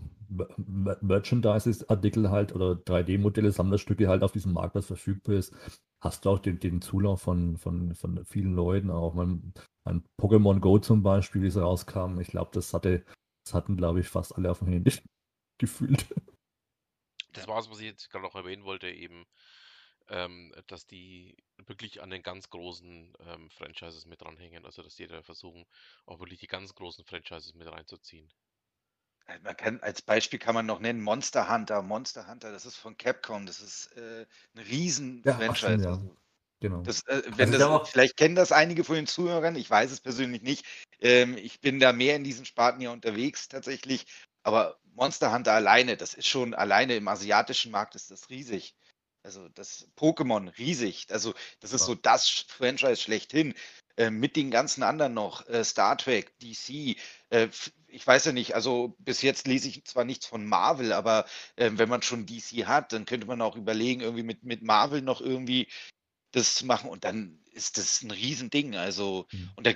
Merchandise-Artikel 1.02 2.30
halt 2.30 2.54
oder 2.54 2.74
3D-Modelle, 2.74 3.52
Sammlerstücke 3.52 4.10
halt 4.10 4.24
auf 4.24 4.34
diesem 4.34 4.54
Marktplatz 4.54 4.88
verfügbar 4.88 5.36
ist, 5.36 5.54
hast 6.02 6.26
du 6.26 6.30
auch 6.30 6.40
den, 6.40 6.60
den 6.60 6.82
Zulauf 6.82 7.22
von, 7.22 7.58
von, 7.58 7.96
von 7.96 8.26
vielen 8.26 8.54
Leuten, 8.54 8.92
auch 8.92 9.14
mein, 9.14 9.54
mein 9.86 10.04
Pokémon 10.20 10.60
Go 10.60 10.80
zum 10.80 11.04
Beispiel, 11.04 11.42
wie 11.42 11.48
es 11.48 11.58
rauskam. 11.58 12.20
Ich 12.20 12.28
glaube, 12.28 12.52
das 12.54 12.74
hatte, 12.74 13.04
das 13.48 13.54
hatten, 13.54 13.78
glaube 13.78 14.02
ich, 14.02 14.10
fast 14.10 14.36
alle 14.36 14.52
auf 14.52 14.60
dem 14.60 14.68
Handy 14.68 14.92
gefühlt. 15.58 16.06
Das 17.32 17.48
war 17.48 17.60
es, 17.60 17.70
was 17.70 17.80
ich 17.80 17.86
jetzt 17.86 18.10
gerade 18.10 18.26
noch 18.26 18.36
erwähnen 18.36 18.64
wollte, 18.64 18.90
eben, 18.90 19.26
ähm, 20.10 20.54
dass 20.68 20.86
die 20.86 21.38
wirklich 21.66 22.02
an 22.02 22.10
den 22.10 22.24
ganz 22.24 22.50
großen 22.50 23.14
ähm, 23.20 23.50
Franchises 23.52 24.06
mit 24.06 24.22
dranhängen. 24.22 24.66
Also 24.66 24.82
dass 24.82 24.96
die 24.96 25.08
da 25.08 25.22
versuchen, 25.22 25.66
auch 26.06 26.20
wirklich 26.20 26.40
die 26.40 26.48
ganz 26.48 26.74
großen 26.74 27.06
Franchises 27.06 27.54
mit 27.54 27.68
reinzuziehen. 27.68 28.30
Äh, 29.28 29.40
man 29.40 29.56
kann, 29.56 29.80
als 29.82 30.02
Beispiel 30.02 30.40
kann 30.40 30.56
man 30.56 30.66
noch 30.66 30.80
nennen 30.80 31.02
Monster 31.02 31.50
Hunter. 31.50 31.82
Monster 31.82 32.28
Hunter, 32.28 32.52
das 32.52 32.66
ist 32.66 32.76
von 32.76 32.98
Capcom. 32.98 33.46
Das 33.46 33.62
ist 33.62 33.88
äh, 33.98 34.26
ein 34.56 34.60
riesen 34.60 35.22
Ja, 35.24 35.40
Also, 36.62 36.76
Genau. 36.76 36.84
das, 36.84 37.02
äh, 37.08 37.14
Also 37.14 37.38
wenn 37.38 37.50
ich 37.52 37.58
das, 37.58 37.68
auch, 37.68 37.88
vielleicht 37.88 38.18
kennen 38.18 38.36
das 38.36 38.52
einige 38.52 38.84
von 38.84 38.96
den 38.96 39.08
Zuhörern, 39.08 39.56
ich 39.56 39.70
weiß 39.70 39.92
es 39.92 40.00
persönlich 40.02 40.42
nicht. 40.42 40.66
Ähm, 41.00 41.38
ich 41.38 41.60
bin 41.60 41.80
da 41.80 41.94
mehr 41.94 42.16
in 42.16 42.24
diesen 42.24 42.46
Sparten 42.46 42.82
ja 42.82 42.92
unterwegs 42.92 43.48
tatsächlich. 43.48 44.06
Aber 44.44 44.78
Monster 44.96 45.32
Hunter 45.34 45.54
alleine, 45.54 45.98
das 45.98 46.14
ist 46.14 46.28
schon 46.28 46.54
alleine 46.54 46.96
im 46.96 47.08
asiatischen 47.08 47.72
Markt 47.72 47.96
ist 47.96 48.10
das 48.12 48.30
riesig. 48.30 48.76
Also 49.24 49.50
das 49.50 49.90
Pokémon 49.98 50.58
riesig. 50.58 51.08
Also 51.12 51.34
das 51.60 51.74
ist 51.74 51.82
ja, 51.82 51.88
so 51.88 51.96
das 51.96 52.46
Franchise 52.48 52.98
schlechthin. 52.98 53.54
Äh, 53.98 54.10
mit 54.12 54.36
den 54.36 54.52
ganzen 54.52 54.84
anderen 54.84 55.14
noch, 55.16 55.48
äh, 55.50 55.64
Star 55.64 55.98
Trek, 55.98 56.32
DC. 56.40 56.98
Äh, 57.30 57.50
ich 57.88 58.06
weiß 58.06 58.26
ja 58.26 58.32
nicht, 58.32 58.54
also 58.56 58.96
bis 59.00 59.22
jetzt 59.24 59.48
lese 59.48 59.68
ich 59.68 59.86
zwar 59.86 60.06
nichts 60.06 60.28
von 60.28 60.46
Marvel, 60.46 60.94
aber 60.94 61.26
ähm, 61.58 61.78
wenn 61.80 61.90
man 61.90 62.04
schon 62.04 62.26
DC 62.26 62.68
hat, 62.68 62.94
dann 62.94 63.06
könnte 63.06 63.28
man 63.28 63.42
auch 63.42 63.56
überlegen, 63.56 64.02
irgendwie 64.02 64.24
mit, 64.24 64.44
mit 64.44 64.62
Marvel 64.62 65.02
noch 65.02 65.20
irgendwie 65.20 65.68
das 66.32 66.56
zu 66.56 66.66
machen 66.66 66.90
und 66.90 67.04
dann 67.04 67.40
ist 67.52 67.78
das 67.78 68.02
ein 68.04 68.12
Riesending. 68.12 68.76
Also, 68.76 69.26
hm. 69.30 69.50
und 69.56 69.68
da, 69.68 69.74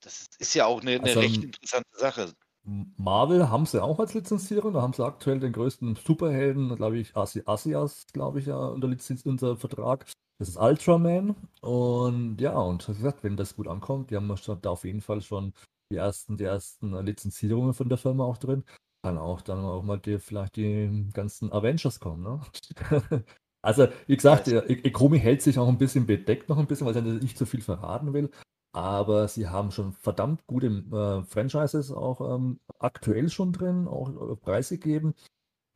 das 0.00 0.28
ist 0.38 0.54
ja 0.54 0.66
auch 0.66 0.80
eine, 0.80 0.92
eine 0.92 1.02
Also 1.04 1.20
recht 1.20 1.36
ähm, 1.36 1.44
interessante 1.44 1.98
Sache. 1.98 2.34
Marvel 2.62 3.48
haben 3.48 3.66
sie 3.66 3.82
auch 3.82 3.98
als 3.98 4.14
Lizenzierung. 4.14 4.74
Da 4.74 4.82
haben 4.82 4.92
sie 4.92 5.04
aktuell 5.04 5.40
den 5.40 5.52
größten 5.52 5.96
Superhelden, 5.96 6.74
glaube 6.76 6.98
ich, 6.98 7.16
Asi 7.16 7.42
Asias, 7.46 8.06
glaube 8.12 8.40
ich, 8.40 8.46
ja, 8.46 8.58
unter 8.58 8.88
Lizenz, 8.88 9.24
unter 9.24 9.56
Vertrag. 9.56 10.06
Das 10.38 10.48
ist 10.48 10.56
Ultraman. 10.56 11.36
Und 11.60 12.40
ja, 12.40 12.58
und 12.58 12.88
wie 12.88 12.94
gesagt, 12.94 13.24
wenn 13.24 13.36
das 13.36 13.56
gut 13.56 13.68
ankommt, 13.68 14.10
die 14.10 14.16
haben 14.16 14.34
da 14.62 14.70
auf 14.70 14.84
jeden 14.84 15.00
Fall 15.00 15.22
schon 15.22 15.52
die 15.90 15.96
ersten, 15.96 16.36
die 16.36 16.44
ersten 16.44 16.94
Lizenzierungen 17.04 17.74
von 17.74 17.88
der 17.88 17.98
Firma 17.98 18.24
auch 18.24 18.38
drin. 18.38 18.64
Kann 19.02 19.18
auch 19.18 19.40
dann 19.40 19.64
auch 19.64 19.82
mal 19.82 19.98
die, 19.98 20.18
vielleicht 20.18 20.56
die 20.56 21.08
ganzen 21.12 21.52
Avengers 21.52 22.00
kommen, 22.00 22.22
ne? 22.22 22.40
Also, 23.62 23.88
wie 24.06 24.16
gesagt, 24.16 24.46
Weiß. 24.46 24.52
der 24.52 24.70
I- 24.70 24.86
Ikumi 24.86 25.18
hält 25.18 25.42
sich 25.42 25.58
auch 25.58 25.68
ein 25.68 25.78
bisschen 25.78 26.06
bedeckt 26.06 26.48
noch 26.48 26.58
ein 26.58 26.66
bisschen, 26.66 26.86
weil 26.86 26.96
er 26.96 27.02
nicht 27.02 27.36
so 27.36 27.44
viel 27.46 27.60
verraten 27.60 28.12
will. 28.12 28.30
Aber 28.72 29.28
sie 29.28 29.48
haben 29.48 29.72
schon 29.72 29.92
verdammt 29.92 30.46
gute 30.46 30.68
äh, 30.68 31.24
Franchises 31.24 31.90
auch 31.90 32.36
ähm, 32.36 32.60
aktuell 32.78 33.28
schon 33.28 33.52
drin, 33.52 33.88
auch 33.88 34.08
äh, 34.32 34.36
preisgegeben. 34.36 35.14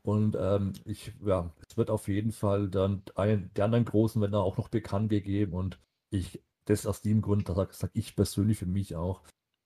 Und 0.02 0.36
ähm, 0.38 0.74
ich, 0.84 1.12
ja, 1.24 1.50
es 1.68 1.76
wird 1.76 1.90
auf 1.90 2.08
jeden 2.08 2.32
Fall 2.32 2.68
dann 2.68 3.02
ein, 3.16 3.50
die 3.56 3.62
anderen 3.62 3.84
Großen 3.84 4.20
werden 4.20 4.32
da 4.32 4.40
auch 4.40 4.58
noch 4.58 4.68
bekannt 4.68 5.10
gegeben. 5.10 5.54
Und 5.54 5.80
ich, 6.10 6.42
das 6.66 6.86
aus 6.86 7.02
dem 7.02 7.22
Grund, 7.22 7.48
da 7.48 7.54
sage 7.54 7.72
sag 7.74 7.90
ich 7.94 8.16
persönlich 8.16 8.58
für 8.58 8.66
mich 8.66 8.96
auch, 8.96 9.22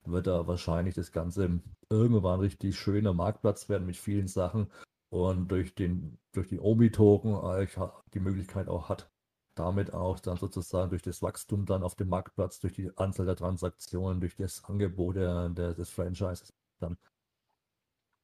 wird 0.07 0.27
da 0.27 0.47
wahrscheinlich 0.47 0.95
das 0.95 1.13
Ganze 1.13 1.61
irgendwann 1.91 2.41
richtig 2.41 2.79
schöner 2.79 3.15
Marktplatz 3.15 3.69
werden 3.69 3.87
mit 3.87 3.97
vielen 3.97 4.29
Sachen. 4.29 4.69
Und 5.11 5.49
durch 5.51 5.75
den, 5.75 6.19
durch 6.33 6.49
die 6.49 6.61
Omi-Token 6.61 7.35
äh, 7.61 7.67
die 8.13 8.21
Möglichkeit 8.21 8.69
auch 8.69 8.89
hat, 8.89 9.11
damit 9.55 9.93
auch 9.93 10.19
dann 10.21 10.37
sozusagen 10.37 10.91
durch 10.91 11.03
das 11.03 11.23
Wachstum 11.23 11.67
dann 11.67 11.83
auf 11.83 11.95
dem 11.95 12.09
Marktplatz, 12.09 12.61
durch 12.61 12.75
die 12.75 12.91
Anzahl 12.97 13.27
der 13.27 13.37
Transaktionen, 13.37 14.21
durch 14.21 14.37
das 14.37 14.65
Angebot 14.65 15.17
der, 15.17 15.49
der, 15.49 15.75
des 15.75 15.91
Franchises 15.91 16.53
dann 16.79 16.97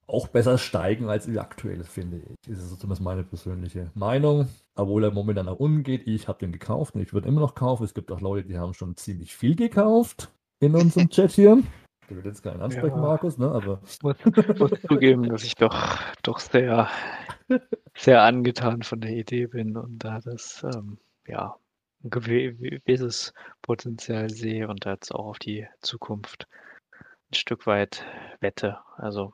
auch 0.06 0.28
besser 0.28 0.58
steigen 0.58 1.08
als 1.08 1.30
wie 1.30 1.38
aktuell, 1.38 1.82
finde 1.84 2.18
ich. 2.18 2.36
Das 2.46 2.58
ist 2.58 2.78
zumindest 2.78 3.02
meine 3.02 3.24
persönliche 3.24 3.90
Meinung. 3.94 4.48
Obwohl 4.74 5.04
er 5.04 5.10
momentan 5.10 5.46
nach 5.46 5.56
unten 5.56 5.82
geht. 5.82 6.06
Ich 6.06 6.28
habe 6.28 6.40
den 6.40 6.52
gekauft 6.52 6.94
und 6.94 7.00
ich 7.00 7.12
würde 7.14 7.28
immer 7.28 7.40
noch 7.40 7.54
kaufen. 7.54 7.84
Es 7.84 7.94
gibt 7.94 8.10
auch 8.12 8.20
Leute, 8.20 8.46
die 8.48 8.58
haben 8.58 8.74
schon 8.74 8.96
ziemlich 8.96 9.34
viel 9.34 9.56
gekauft 9.56 10.30
in 10.60 10.74
unserem 10.74 11.08
Chat 11.10 11.32
hier. 11.32 11.62
Der 12.08 12.16
wird 12.16 12.26
jetzt 12.26 12.42
keinen 12.42 12.60
ansprechen, 12.60 12.96
Ja. 12.96 13.02
Markus, 13.02 13.38
ne? 13.38 13.50
Aber 13.50 13.80
muss, 14.02 14.16
muss 14.58 14.82
zugeben, 14.82 15.28
dass 15.28 15.42
ich 15.44 15.54
doch, 15.54 15.98
doch 16.22 16.38
sehr, 16.38 16.88
sehr 17.96 18.22
angetan 18.22 18.82
von 18.82 19.00
der 19.00 19.12
Idee 19.12 19.46
bin 19.46 19.76
und 19.76 19.98
da 19.98 20.20
das, 20.20 20.62
ähm, 20.64 20.98
ja, 21.26 21.56
ein 22.02 22.10
gewi- 22.10 22.80
gewisses 22.84 23.32
Potenzial 23.62 24.28
sehe 24.28 24.68
und 24.68 24.84
da 24.84 24.92
jetzt 24.92 25.14
auch 25.14 25.26
auf 25.26 25.38
die 25.38 25.66
Zukunft 25.80 26.46
ein 27.30 27.34
Stück 27.34 27.66
weit 27.66 28.04
wette. 28.40 28.78
Also 28.96 29.32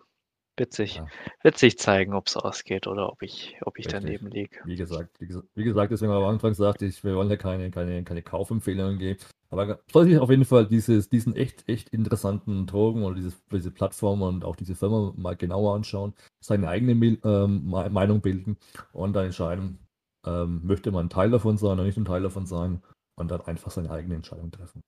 wird 0.57 0.73
sich, 0.73 0.97
ja, 0.97 1.07
wird 1.43 1.59
sich 1.59 1.79
zeigen, 1.79 2.15
ob 2.15 2.29
es 2.29 2.37
ausgeht 2.37 2.87
oder 2.87 3.11
ob 3.11 3.23
ich, 3.23 3.57
ob 3.63 3.79
ich 3.79 3.87
richtig. 3.87 4.03
daneben 4.03 4.27
liege. 4.29 4.61
Wie 4.65 4.77
gesagt, 4.77 5.19
wie 5.19 5.27
gesagt, 5.27 5.49
gesagt, 5.57 5.91
deswegen 5.91 6.13
am 6.13 6.25
Anfang 6.25 6.55
sagte 6.55 6.87
ich, 6.87 7.03
wir 7.03 7.17
wollen 7.17 7.31
ja 7.31 7.37
keine, 7.37 7.71
keine, 7.71 8.05
keine 8.05 8.23
Kaufempfehlungen 8.23 8.99
geben. 8.99 9.21
Aber 9.53 9.81
soll 9.93 10.05
sich 10.05 10.17
auf 10.19 10.31
jeden 10.31 10.45
Fall 10.45 10.67
dieses, 10.67 11.09
diesen 11.09 11.35
echt, 11.35 11.69
echt 11.69 11.89
interessanten 11.89 12.67
Drogen 12.67 13.03
oder 13.03 13.17
dieses, 13.17 13.37
diese 13.51 13.73
Plattform 13.73 14.23
und 14.23 14.45
auch 14.45 14.55
diese 14.55 14.77
Firma 14.77 15.13
mal 15.17 15.37
genauer 15.37 15.75
anschauen, 15.75 16.15
seine 16.41 16.69
eigene 16.69 16.93
ähm, 16.93 17.69
Me- 17.69 17.91
Meinung 17.91 18.21
bilden 18.21 18.57
und 18.93 19.13
dann 19.13 19.27
entscheiden, 19.27 19.81
ähm, 20.25 20.61
möchte 20.65 20.93
man 20.93 21.11
Teil 21.11 21.31
davon 21.31 21.59
sein 21.59 21.73
oder 21.73 21.85
nicht 21.85 21.99
ein 21.99 22.05
Teil 22.05 22.23
davon 22.23 22.47
sein 22.47 22.83
und 23.17 23.31
dann 23.31 23.41
einfach 23.41 23.73
seine 23.73 23.91
eigene 23.91 24.15
Entscheidung 24.15 24.53
treffen. 24.53 24.83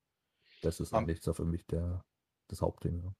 Das 0.62 0.78
ist 0.78 0.92
Man, 0.92 1.02
eigentlich 1.02 1.22
so 1.22 1.32
für 1.34 1.44
mich 1.44 1.66
der, 1.66 2.04
das 2.48 2.62
Hauptding. 2.62 3.02
Ja. 3.02 3.12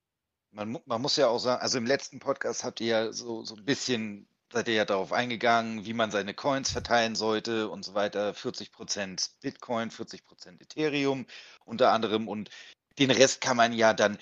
man, 0.53 0.79
man 0.87 1.03
muss 1.03 1.17
ja 1.17 1.27
auch 1.29 1.39
sagen, 1.39 1.61
also 1.61 1.77
im 1.79 1.87
letzten 1.87 2.21
Podcast 2.21 2.63
habt 2.63 2.81
ihr 2.81 2.87
ja 2.87 3.13
so, 3.13 3.45
so 3.45 3.57
ein 3.57 3.65
bisschen, 3.65 4.29
seid 4.53 4.69
ihr 4.69 4.75
ja 4.75 4.85
darauf 4.85 5.13
eingegangen, 5.13 5.85
wie 5.85 5.95
man 5.95 6.11
seine 6.11 6.35
Coins 6.35 6.71
verteilen 6.71 7.15
sollte 7.15 7.69
und 7.69 7.85
so 7.85 7.95
weiter. 7.95 8.33
40% 8.33 9.31
Bitcoin, 9.41 9.91
40% 9.91 10.61
Ethereum 10.61 11.27
unter 11.65 11.93
anderem 11.93 12.29
und 12.29 12.51
den 12.99 13.11
Rest 13.11 13.41
kann 13.41 13.57
man 13.57 13.73
ja 13.73 13.95
dann 13.95 14.19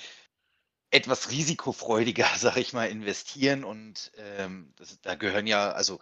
etwas 0.90 1.30
risikofreudiger, 1.30 2.28
sag 2.36 2.56
ich 2.56 2.72
mal, 2.72 2.88
investieren 2.88 3.64
und 3.64 4.12
ähm, 4.16 4.72
das, 4.76 5.00
da 5.00 5.14
gehören 5.14 5.46
ja, 5.46 5.72
also 5.72 6.00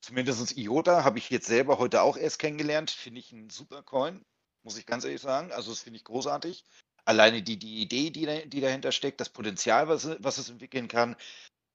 zumindest 0.00 0.56
IOTA 0.56 1.04
habe 1.04 1.18
ich 1.18 1.30
jetzt 1.30 1.46
selber 1.46 1.78
heute 1.78 2.02
auch 2.02 2.16
erst 2.16 2.38
kennengelernt, 2.38 2.90
finde 2.90 3.20
ich 3.20 3.32
ein 3.32 3.50
super 3.50 3.82
Coin, 3.82 4.24
muss 4.62 4.78
ich 4.78 4.86
ganz 4.86 5.04
ehrlich 5.04 5.20
sagen. 5.20 5.52
Also 5.52 5.70
das 5.70 5.80
finde 5.80 5.98
ich 5.98 6.04
großartig. 6.04 6.64
Alleine 7.04 7.42
die, 7.42 7.58
die 7.58 7.80
Idee, 7.82 8.10
die, 8.10 8.48
die 8.48 8.60
dahinter 8.60 8.92
steckt, 8.92 9.20
das 9.20 9.28
Potenzial, 9.28 9.88
was, 9.88 10.08
was 10.20 10.38
es 10.38 10.48
entwickeln 10.48 10.88
kann, 10.88 11.16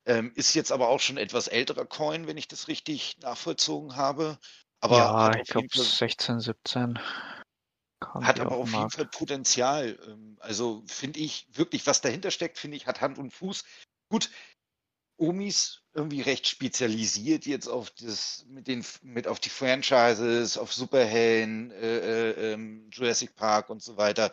ähm, 0.07 0.31
ist 0.35 0.53
jetzt 0.53 0.71
aber 0.71 0.87
auch 0.87 0.99
schon 0.99 1.17
etwas 1.17 1.47
älterer 1.47 1.85
Coin, 1.85 2.27
wenn 2.27 2.37
ich 2.37 2.47
das 2.47 2.67
richtig 2.67 3.17
nachvollzogen 3.19 3.95
habe. 3.95 4.39
Aber 4.79 4.97
Ja, 4.97 5.35
ich 5.35 5.47
glaube 5.49 5.67
jeden 5.71 5.83
Fall 5.83 5.97
16, 5.97 6.39
17 6.39 6.99
kam 7.99 8.23
hat 8.23 8.39
aber 8.39 8.57
auf 8.57 8.69
den 8.69 8.75
auf 8.75 8.79
jeden. 8.79 8.89
Fall 8.91 9.05
Potenzial. 9.07 9.99
Ähm, 10.07 10.37
Also 10.39 10.83
finde 10.87 11.19
ich 11.19 11.47
wirklich, 11.51 11.85
was 11.87 12.01
dahinter 12.01 12.31
steckt, 12.31 12.57
finde 12.57 12.77
ich, 12.77 12.87
hat 12.87 13.01
Hand 13.01 13.17
und 13.17 13.31
Fuß. 13.31 13.63
Gut, 14.09 14.29
Omis 15.19 15.81
irgendwie 15.93 16.21
recht 16.21 16.47
spezialisiert 16.47 17.47
jetzt 17.47 17.67
auf 17.67 17.89
das, 17.89 18.45
mit 18.47 18.67
den, 18.67 18.85
mit 19.01 19.27
auf 19.27 19.39
die 19.39 19.49
Franchises, 19.49 20.57
auf 20.57 20.71
Superhelden, 20.71 21.71
äh, 21.71 21.97
äh, 21.97 22.53
ähm, 22.53 22.87
Jurassic 22.91 23.35
Park 23.35 23.69
und 23.71 23.81
so 23.81 23.97
weiter. 23.97 24.31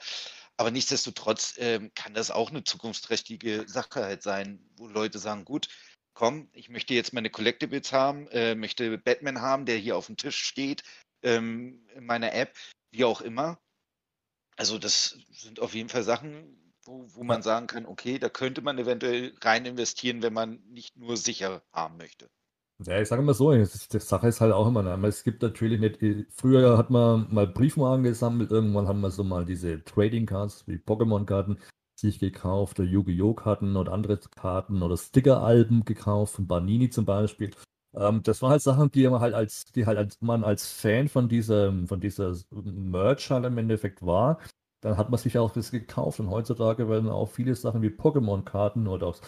Aber 0.57 0.71
nichtsdestotrotz 0.71 1.55
ähm, 1.59 1.91
kann 1.95 2.15
das 2.15 2.31
auch 2.31 2.51
eine 2.51 2.63
zukunftsträchtige 2.63 3.65
Sache 3.67 4.05
halt 4.05 4.23
sein, 4.23 4.65
wo 4.77 4.87
Leute 4.87 5.19
sagen, 5.19 5.45
gut, 5.45 5.69
komm, 6.15 6.49
ich 6.53 6.69
möchte 6.69 6.95
jetzt 6.95 7.13
meine 7.13 7.31
Collectibles 7.31 7.93
haben, 7.93 8.29
äh, 8.29 8.55
möchte 8.55 8.97
Batman 8.99 9.41
haben, 9.41 9.67
der 9.67 9.77
hier 9.79 9.97
auf 9.97 10.07
dem 10.07 10.17
Tisch 10.17 10.39
steht, 10.39 10.85
ähm, 11.23 11.87
in 11.95 12.07
meiner 12.07 12.33
App, 12.33 12.57
wie 12.93 13.05
auch 13.05 13.21
immer. 13.21 13.59
Also 14.57 14.79
das 14.79 15.19
sind 15.33 15.59
auf 15.59 15.75
jeden 15.75 15.89
Fall 15.89 16.05
Sachen, 16.05 16.73
wo, 16.85 17.05
wo 17.15 17.25
man 17.25 17.43
sagen 17.43 17.67
kann, 17.67 17.87
okay, 17.87 18.19
da 18.19 18.29
könnte 18.29 18.63
man 18.63 18.79
eventuell 18.79 19.35
rein 19.41 19.67
investieren, 19.67 20.23
wenn 20.23 20.33
man 20.33 20.63
nicht 20.67 20.97
nur 20.97 21.17
sicher 21.17 21.65
haben 21.73 21.97
möchte. 21.97 22.31
Ja, 22.87 23.01
ich 23.01 23.09
sage 23.09 23.23
mal 23.23 23.33
so, 23.35 23.53
die 23.53 23.65
Sache 23.65 24.29
ist 24.29 24.41
halt 24.41 24.53
auch 24.53 24.67
immer, 24.67 24.83
ne, 24.83 25.07
es 25.07 25.25
gibt 25.25 25.43
natürlich 25.43 25.81
nicht, 25.81 26.03
äh, 26.03 26.27
früher 26.29 26.77
hat 26.77 26.91
man 26.91 27.33
mal 27.33 27.47
Briefmarken 27.47 28.05
gesammelt, 28.05 28.51
irgendwann 28.51 28.89
haben 28.89 29.01
wir 29.01 29.11
so 29.11 29.25
mal 29.25 29.45
diese 29.47 29.83
Trading 29.85 30.27
Cards 30.27 30.67
wie 30.67 30.77
Pokémon-Karten 30.77 31.59
sich 31.99 32.19
gekauft 32.19 32.81
oder 32.81 32.89
Yu-Gi-Oh! 32.89 33.33
Karten 33.35 33.77
oder 33.77 33.93
andere 33.93 34.19
Karten 34.19 34.83
oder 34.83 34.97
Sticker-Alben 34.99 35.85
gekauft, 35.85 36.35
von 36.35 36.47
Banini 36.47 36.91
zum 36.91 37.07
Beispiel. 37.07 37.53
Ähm, 37.95 38.23
das 38.23 38.43
waren 38.43 38.51
halt 38.51 38.63
Sachen, 38.63 38.91
die 38.91 39.09
man 39.09 39.21
halt 39.21 39.35
als, 39.35 39.65
die 39.67 39.87
halt 39.87 39.97
als 39.97 40.21
man 40.21 40.45
als 40.45 40.71
Fan 40.71 41.09
von 41.09 41.29
dieser, 41.29 41.73
von 41.87 42.01
dieser 42.01 42.35
Merch 42.51 43.31
halt 43.31 43.47
im 43.47 43.57
Endeffekt 43.57 44.05
war, 44.05 44.41
dann 44.83 44.99
hat 44.99 45.11
man 45.11 45.19
sich 45.19 45.39
auch 45.39 45.53
das 45.53 45.71
gekauft. 45.71 46.21
Und 46.21 46.29
heutzutage 46.31 46.89
werden 46.89 47.09
auch 47.09 47.31
viele 47.31 47.55
Sachen 47.55 47.83
wie 47.83 47.89
Pokémon-Karten 47.89 48.89
oder 48.89 49.07
auch 49.07 49.19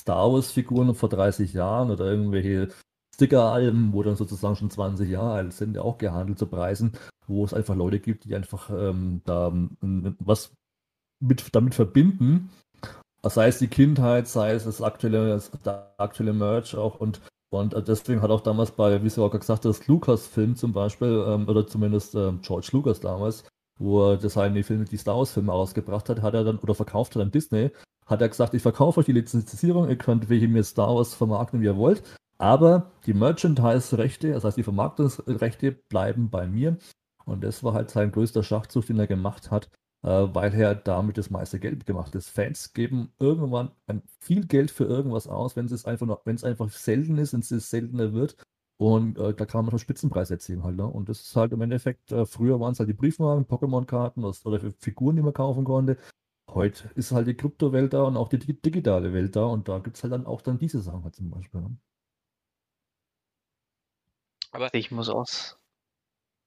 Star 0.00 0.32
Wars-Figuren 0.32 0.94
vor 0.94 1.08
30 1.08 1.52
Jahren 1.52 1.90
oder 1.90 2.06
irgendwelche 2.06 2.70
Sticker-Alben, 3.14 3.92
wo 3.92 4.02
dann 4.02 4.16
sozusagen 4.16 4.56
schon 4.56 4.70
20 4.70 5.08
Jahre 5.08 5.32
alt 5.32 5.52
sind, 5.52 5.76
ja 5.76 5.82
auch 5.82 5.98
gehandelt 5.98 6.38
zu 6.38 6.46
Preisen, 6.46 6.92
wo 7.26 7.44
es 7.44 7.54
einfach 7.54 7.74
Leute 7.74 8.00
gibt, 8.00 8.24
die 8.24 8.34
einfach 8.34 8.70
ähm, 8.70 9.22
da 9.24 9.48
ähm, 9.48 10.16
was 10.18 10.52
mit, 11.20 11.54
damit 11.54 11.74
verbinden. 11.74 12.50
Sei 13.22 13.48
es 13.48 13.58
die 13.58 13.68
Kindheit, 13.68 14.28
sei 14.28 14.52
es 14.52 14.64
das 14.64 14.82
aktuelle, 14.82 15.28
das, 15.28 15.50
der 15.64 15.94
aktuelle 15.96 16.34
Merch 16.34 16.76
auch 16.76 17.00
und 17.00 17.20
und 17.50 17.86
deswegen 17.86 18.20
hat 18.20 18.30
auch 18.30 18.40
damals 18.40 18.72
bei, 18.72 19.04
wie 19.04 19.08
sie 19.08 19.22
auch 19.22 19.30
gesagt 19.30 19.64
das 19.64 19.86
Lucas-Film 19.86 20.56
zum 20.56 20.72
Beispiel, 20.72 21.24
ähm, 21.28 21.48
oder 21.48 21.64
zumindest 21.64 22.16
ähm, 22.16 22.40
George 22.42 22.70
Lucas 22.72 22.98
damals, 22.98 23.44
wo 23.78 24.10
er 24.10 24.16
das 24.16 24.34
die 24.34 24.62
Filme, 24.64 24.86
die 24.86 24.96
Star 24.96 25.16
Wars-Filme 25.16 25.52
ausgebracht 25.52 26.08
hat, 26.08 26.20
hat 26.20 26.34
er 26.34 26.42
dann, 26.42 26.58
oder 26.58 26.74
verkauft 26.74 27.14
hat 27.14 27.22
an 27.22 27.30
Disney, 27.30 27.70
hat 28.06 28.20
er 28.20 28.28
gesagt, 28.28 28.54
ich 28.54 28.62
verkaufe 28.62 29.00
euch 29.00 29.06
die 29.06 29.12
Lizenzierung, 29.12 29.88
ihr 29.88 29.96
könnt 29.96 30.28
welche 30.28 30.48
mir 30.48 30.64
Star 30.64 30.94
Wars 30.94 31.14
vermarkten, 31.14 31.60
wie 31.60 31.66
ihr 31.66 31.76
wollt, 31.76 32.02
aber 32.38 32.92
die 33.06 33.14
Merchandise-Rechte, 33.14 34.32
das 34.32 34.44
heißt 34.44 34.56
die 34.56 34.62
Vermarktungsrechte, 34.62 35.72
bleiben 35.72 36.30
bei 36.30 36.46
mir. 36.46 36.78
Und 37.24 37.42
das 37.44 37.64
war 37.64 37.72
halt 37.74 37.90
sein 37.90 38.12
größter 38.12 38.42
Schachzug, 38.42 38.86
den 38.86 38.98
er 38.98 39.06
gemacht 39.06 39.50
hat, 39.50 39.70
äh, 40.02 40.08
weil 40.08 40.54
er 40.54 40.74
damit 40.74 41.16
das 41.18 41.30
meiste 41.30 41.58
Geld 41.58 41.86
gemacht 41.86 42.14
hat. 42.14 42.24
Fans 42.24 42.72
geben 42.74 43.12
irgendwann 43.18 43.72
viel 44.20 44.46
Geld 44.46 44.70
für 44.70 44.84
irgendwas 44.84 45.26
aus, 45.26 45.56
wenn 45.56 45.66
es 45.66 45.84
einfach, 45.84 46.20
wenn 46.24 46.36
es 46.36 46.44
einfach 46.44 46.70
selten 46.70 47.18
ist, 47.18 47.32
wenn 47.32 47.40
es 47.40 47.48
seltener 47.70 48.12
wird. 48.12 48.36
Und 48.76 49.18
äh, 49.18 49.34
da 49.34 49.46
kann 49.46 49.64
man 49.64 49.70
schon 49.70 49.78
Spitzenpreis 49.78 50.30
erzielen 50.30 50.64
halt. 50.64 50.76
Ne? 50.76 50.86
Und 50.86 51.08
das 51.08 51.20
ist 51.20 51.36
halt 51.36 51.52
im 51.52 51.60
Endeffekt, 51.62 52.10
äh, 52.12 52.26
früher 52.26 52.58
waren 52.60 52.72
es 52.72 52.80
halt 52.80 52.88
die 52.88 52.94
Briefmarken, 52.94 53.46
Pokémon-Karten 53.46 54.24
oder 54.24 54.60
Figuren, 54.78 55.16
die 55.16 55.22
man 55.22 55.32
kaufen 55.32 55.64
konnte. 55.64 55.96
Heute 56.50 56.90
ist 56.94 57.12
halt 57.12 57.26
die 57.28 57.34
Kryptowelt 57.34 57.92
da 57.94 58.02
und 58.02 58.16
auch 58.16 58.28
die 58.28 58.38
digitale 58.38 59.12
Welt 59.12 59.36
da 59.36 59.46
und 59.46 59.68
da 59.68 59.78
gibt 59.78 59.96
es 59.96 60.02
halt 60.02 60.12
dann 60.12 60.26
auch 60.26 60.42
dann 60.42 60.58
diese 60.58 60.80
Sachen 60.80 61.04
halt 61.04 61.14
zum 61.14 61.30
Beispiel. 61.30 61.60
Ne? 61.60 61.76
Aber 64.54 64.72
ich 64.72 64.92
muss 64.92 65.08
aus. 65.08 65.58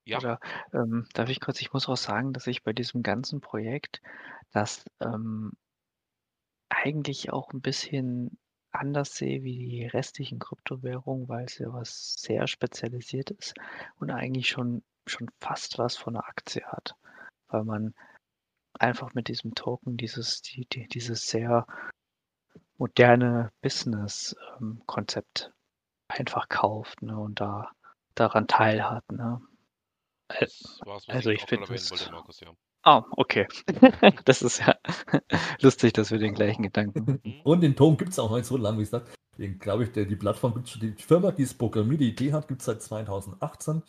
Ja. 0.05 0.19
Oder 0.19 0.39
ähm, 0.71 1.05
darf 1.13 1.29
ich 1.29 1.41
kurz, 1.41 1.59
ich 1.59 1.73
muss 1.73 1.89
auch 1.89 1.97
sagen, 1.97 2.31
dass 2.31 2.47
ich 2.47 2.63
bei 2.63 2.71
diesem 2.71 3.03
ganzen 3.03 3.41
Projekt 3.41 4.01
das 4.53 4.85
ähm, 5.01 5.51
eigentlich 6.69 7.33
auch 7.33 7.51
ein 7.51 7.59
bisschen 7.59 8.39
anders 8.71 9.17
sehe 9.17 9.43
wie 9.43 9.57
die 9.57 9.85
restlichen 9.85 10.39
Kryptowährungen, 10.39 11.27
weil 11.27 11.43
es 11.45 11.57
ja 11.57 11.73
was 11.73 12.13
sehr 12.13 12.47
spezialisiert 12.47 13.31
ist 13.31 13.55
und 13.99 14.09
eigentlich 14.09 14.47
schon, 14.47 14.83
schon 15.05 15.29
fast 15.41 15.77
was 15.77 15.97
von 15.97 16.15
einer 16.15 16.29
Aktie 16.29 16.65
hat. 16.65 16.95
Weil 17.49 17.65
man 17.65 17.93
einfach 18.79 19.13
mit 19.15 19.27
diesem 19.27 19.53
Token 19.53 19.97
dieses, 19.97 20.41
die, 20.43 20.65
die, 20.67 20.87
dieses 20.87 21.27
sehr 21.27 21.67
moderne 22.77 23.51
Business-Konzept 23.61 25.51
ähm, 25.51 25.53
einfach 26.07 26.47
kauft 26.47 27.01
ne, 27.01 27.17
und 27.17 27.41
da 27.41 27.71
daran 28.19 28.47
teilhat. 28.47 29.03
Ne? 29.11 29.41
also 31.07 31.29
ich 31.29 31.43
finde 31.45 31.67
das. 31.67 32.11
Markus, 32.11 32.39
ja. 32.41 32.53
Ah, 32.83 33.03
okay. 33.11 33.47
das 34.25 34.41
ist 34.41 34.59
ja 34.59 34.75
lustig, 35.61 35.93
dass 35.93 36.11
wir 36.11 36.19
den 36.19 36.33
gleichen 36.33 36.63
Gedanken 36.63 37.07
haben. 37.07 37.41
Und 37.43 37.61
den 37.61 37.75
Token 37.75 37.97
gibt 37.97 38.11
es 38.11 38.19
auch 38.19 38.29
noch 38.29 38.37
nicht 38.37 38.45
so 38.45 38.57
lange, 38.57 38.77
wie 38.77 38.83
gesagt. 38.83 39.09
Den 39.37 39.59
glaube 39.59 39.83
ich, 39.83 39.91
der, 39.91 40.05
die 40.05 40.15
Plattform 40.15 40.53
gibt 40.55 40.69
schon, 40.69 40.81
die 40.81 40.91
Firma, 40.93 41.31
die 41.31 41.43
es 41.43 41.53
programmiert, 41.53 42.01
die 42.01 42.09
Idee 42.09 42.33
hat, 42.33 42.47
gibt 42.47 42.61
es 42.61 42.65
seit 42.65 42.81
2018. 42.81 43.83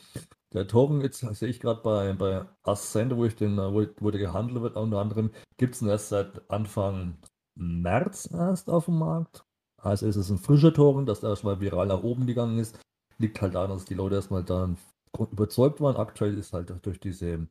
Der 0.52 0.66
Token, 0.66 1.00
jetzt 1.00 1.20
sehe 1.20 1.48
ich 1.48 1.60
gerade 1.60 1.80
bei, 1.80 2.12
bei 2.12 2.44
Ascend, 2.64 3.16
wo 3.16 3.24
ich 3.24 3.36
den, 3.36 3.56
wo, 3.56 3.86
wo 4.00 4.10
der 4.10 4.20
gehandelt 4.20 4.62
wird, 4.62 4.76
unter 4.76 4.98
anderem, 4.98 5.30
gibt 5.56 5.74
es 5.74 5.82
erst 5.82 6.10
seit 6.10 6.50
Anfang 6.50 7.18
März 7.54 8.30
erst 8.32 8.68
auf 8.68 8.86
dem 8.86 8.98
Markt. 8.98 9.44
Also 9.80 10.06
ist 10.06 10.16
es 10.16 10.28
ein 10.28 10.38
frischer 10.38 10.74
Token, 10.74 11.06
das 11.06 11.22
erstmal 11.22 11.60
viral 11.60 11.86
nach 11.86 12.02
oben 12.02 12.26
gegangen 12.26 12.58
ist. 12.58 12.78
Liegt 13.20 13.40
halt 13.40 13.54
daran, 13.54 13.70
dass 13.70 13.84
die 13.84 13.94
Leute 13.94 14.16
erstmal 14.16 14.44
dann 14.44 14.78
überzeugt 15.18 15.80
waren. 15.80 15.96
Aktuell 15.96 16.36
ist 16.38 16.52
halt 16.52 16.72
durch 16.84 17.00
diese 17.00 17.48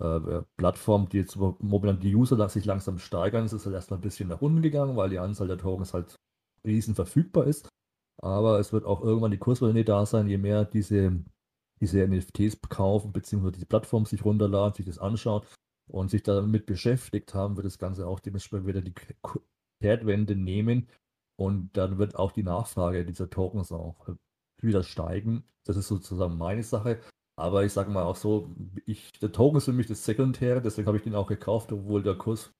äh, 0.00 0.42
Plattform, 0.56 1.08
die 1.08 1.18
jetzt 1.18 1.36
momentan 1.36 2.00
die 2.00 2.14
User 2.14 2.48
sich 2.48 2.64
langsam 2.64 2.98
steigern, 2.98 3.44
ist 3.44 3.52
es 3.52 3.66
halt 3.66 3.74
erstmal 3.74 3.98
ein 3.98 4.02
bisschen 4.02 4.28
nach 4.28 4.40
unten 4.40 4.62
gegangen, 4.62 4.96
weil 4.96 5.10
die 5.10 5.18
Anzahl 5.18 5.48
der 5.48 5.58
Tokens 5.58 5.94
halt 5.94 6.16
riesen 6.64 6.94
verfügbar 6.94 7.46
ist. 7.46 7.68
Aber 8.22 8.58
es 8.58 8.72
wird 8.72 8.84
auch 8.84 9.02
irgendwann 9.02 9.30
die 9.30 9.38
Kurswelle 9.38 9.84
da 9.84 10.04
sein, 10.06 10.26
je 10.28 10.38
mehr 10.38 10.64
diese, 10.64 11.22
diese 11.80 12.06
NFTs 12.06 12.60
kaufen, 12.68 13.12
beziehungsweise 13.12 13.58
die 13.58 13.64
Plattform 13.64 14.04
sich 14.04 14.24
runterladen, 14.24 14.74
sich 14.74 14.86
das 14.86 14.98
anschaut 14.98 15.46
und 15.90 16.10
sich 16.10 16.22
damit 16.22 16.66
beschäftigt 16.66 17.34
haben, 17.34 17.56
wird 17.56 17.66
das 17.66 17.78
Ganze 17.78 18.06
auch 18.06 18.20
dementsprechend 18.20 18.66
wieder 18.66 18.82
die 18.82 18.94
Kehrtwende 19.82 20.36
nehmen 20.36 20.88
und 21.36 21.76
dann 21.76 21.98
wird 21.98 22.16
auch 22.16 22.32
die 22.32 22.42
Nachfrage 22.42 23.06
dieser 23.06 23.30
Tokens 23.30 23.72
auch 23.72 24.08
wieder 24.62 24.82
steigen. 24.82 25.44
Das 25.64 25.76
ist 25.76 25.88
sozusagen 25.88 26.38
meine 26.38 26.62
Sache. 26.62 27.00
Aber 27.36 27.64
ich 27.64 27.72
sage 27.72 27.90
mal 27.90 28.02
auch 28.02 28.16
so, 28.16 28.54
ich, 28.84 29.12
der 29.12 29.32
Token 29.32 29.58
ist 29.58 29.64
für 29.64 29.72
mich 29.72 29.86
das 29.86 30.04
Sekundäre, 30.04 30.60
deswegen 30.60 30.86
habe 30.86 30.98
ich 30.98 31.04
den 31.04 31.14
auch 31.14 31.26
gekauft, 31.26 31.72
obwohl 31.72 32.02
der 32.02 32.16
Kurs 32.16 32.52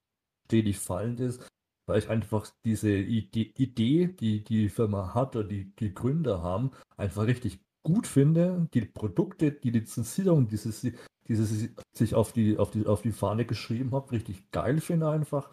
stetig 0.46 0.78
fallend 0.78 1.20
ist, 1.20 1.46
weil 1.86 1.98
ich 1.98 2.08
einfach 2.08 2.50
diese 2.64 2.90
Idee, 2.90 4.06
die 4.08 4.42
die 4.42 4.68
Firma 4.70 5.14
hat 5.14 5.36
oder 5.36 5.46
die, 5.46 5.74
die 5.76 5.92
Gründer 5.92 6.42
haben, 6.42 6.70
einfach 6.96 7.26
richtig 7.26 7.60
gut 7.82 8.06
finde. 8.06 8.68
Die 8.72 8.82
Produkte, 8.82 9.52
die 9.52 9.70
Lizenzierung, 9.70 10.48
dieses, 10.48 10.86
dieses 11.28 11.68
sich 11.92 12.14
auf 12.14 12.32
die, 12.32 12.58
auf 12.58 12.70
die, 12.70 12.86
auf 12.86 13.02
die 13.02 13.12
Fahne 13.12 13.44
geschrieben 13.44 13.92
habe, 13.92 14.12
richtig 14.12 14.50
geil 14.50 14.80
finde 14.80 15.10
einfach. 15.10 15.50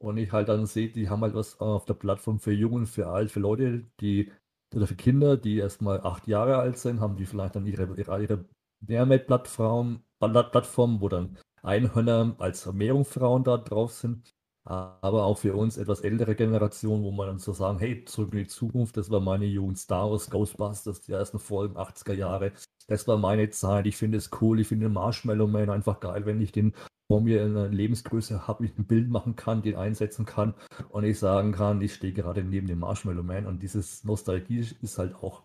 Und 0.00 0.16
ich 0.18 0.32
halt 0.32 0.48
dann 0.48 0.66
sehe, 0.66 0.88
die 0.88 1.08
haben 1.08 1.22
halt 1.22 1.34
was 1.34 1.60
auf 1.60 1.84
der 1.84 1.94
Plattform 1.94 2.40
für 2.40 2.52
Jungen, 2.52 2.86
für 2.86 3.06
alt, 3.06 3.30
für 3.30 3.40
Leute, 3.40 3.86
die 4.00 4.32
oder 4.74 4.86
für 4.86 4.96
Kinder, 4.96 5.36
die 5.36 5.58
erst 5.58 5.82
mal 5.82 6.00
acht 6.00 6.26
Jahre 6.26 6.56
alt 6.58 6.78
sind, 6.78 7.00
haben 7.00 7.16
die 7.16 7.26
vielleicht 7.26 7.56
dann 7.56 7.66
ihre, 7.66 7.84
ihre, 7.96 8.22
ihre 8.22 8.44
Mehrmet-Plattform, 8.80 10.04
Plattform, 10.18 11.00
wo 11.00 11.08
dann 11.08 11.38
Einhörner 11.62 12.34
als 12.38 12.70
Meerjungfrauen 12.70 13.44
da 13.44 13.56
drauf 13.56 13.92
sind. 13.92 14.33
Aber 14.66 15.24
auch 15.24 15.38
für 15.38 15.54
uns 15.54 15.76
etwas 15.76 16.00
ältere 16.00 16.34
Generation, 16.34 17.02
wo 17.02 17.10
man 17.10 17.26
dann 17.26 17.38
so 17.38 17.52
sagen, 17.52 17.78
hey, 17.78 18.04
zurück 18.06 18.32
in 18.32 18.38
die 18.38 18.46
Zukunft, 18.46 18.96
das 18.96 19.10
war 19.10 19.20
meine 19.20 19.44
Jugend, 19.44 19.78
Star 19.78 20.10
Wars, 20.10 20.30
Ghostbusters, 20.30 21.02
die 21.02 21.12
ersten 21.12 21.38
Folgen, 21.38 21.76
80er 21.76 22.14
Jahre, 22.14 22.52
das 22.86 23.06
war 23.06 23.18
meine 23.18 23.50
Zeit, 23.50 23.86
ich 23.86 23.96
finde 23.96 24.18
es 24.18 24.30
cool, 24.40 24.60
ich 24.60 24.68
finde 24.68 24.88
Marshmallow 24.88 25.46
Man 25.46 25.68
einfach 25.68 26.00
geil, 26.00 26.24
wenn 26.24 26.40
ich 26.40 26.52
den 26.52 26.74
vor 27.06 27.20
mir 27.20 27.42
in 27.44 27.56
einer 27.56 27.68
Lebensgröße 27.68 28.46
habe, 28.48 28.64
ich 28.64 28.78
ein 28.78 28.86
Bild 28.86 29.10
machen 29.10 29.36
kann, 29.36 29.62
den 29.62 29.76
einsetzen 29.76 30.24
kann 30.24 30.54
und 30.88 31.04
ich 31.04 31.18
sagen 31.18 31.52
kann, 31.52 31.82
ich 31.82 31.94
stehe 31.94 32.14
gerade 32.14 32.42
neben 32.42 32.66
dem 32.66 32.78
Marshmallow 32.78 33.22
Man. 33.22 33.46
Und 33.46 33.62
dieses 33.62 34.04
Nostalgie 34.04 34.66
ist 34.80 34.98
halt 34.98 35.14
auch 35.16 35.42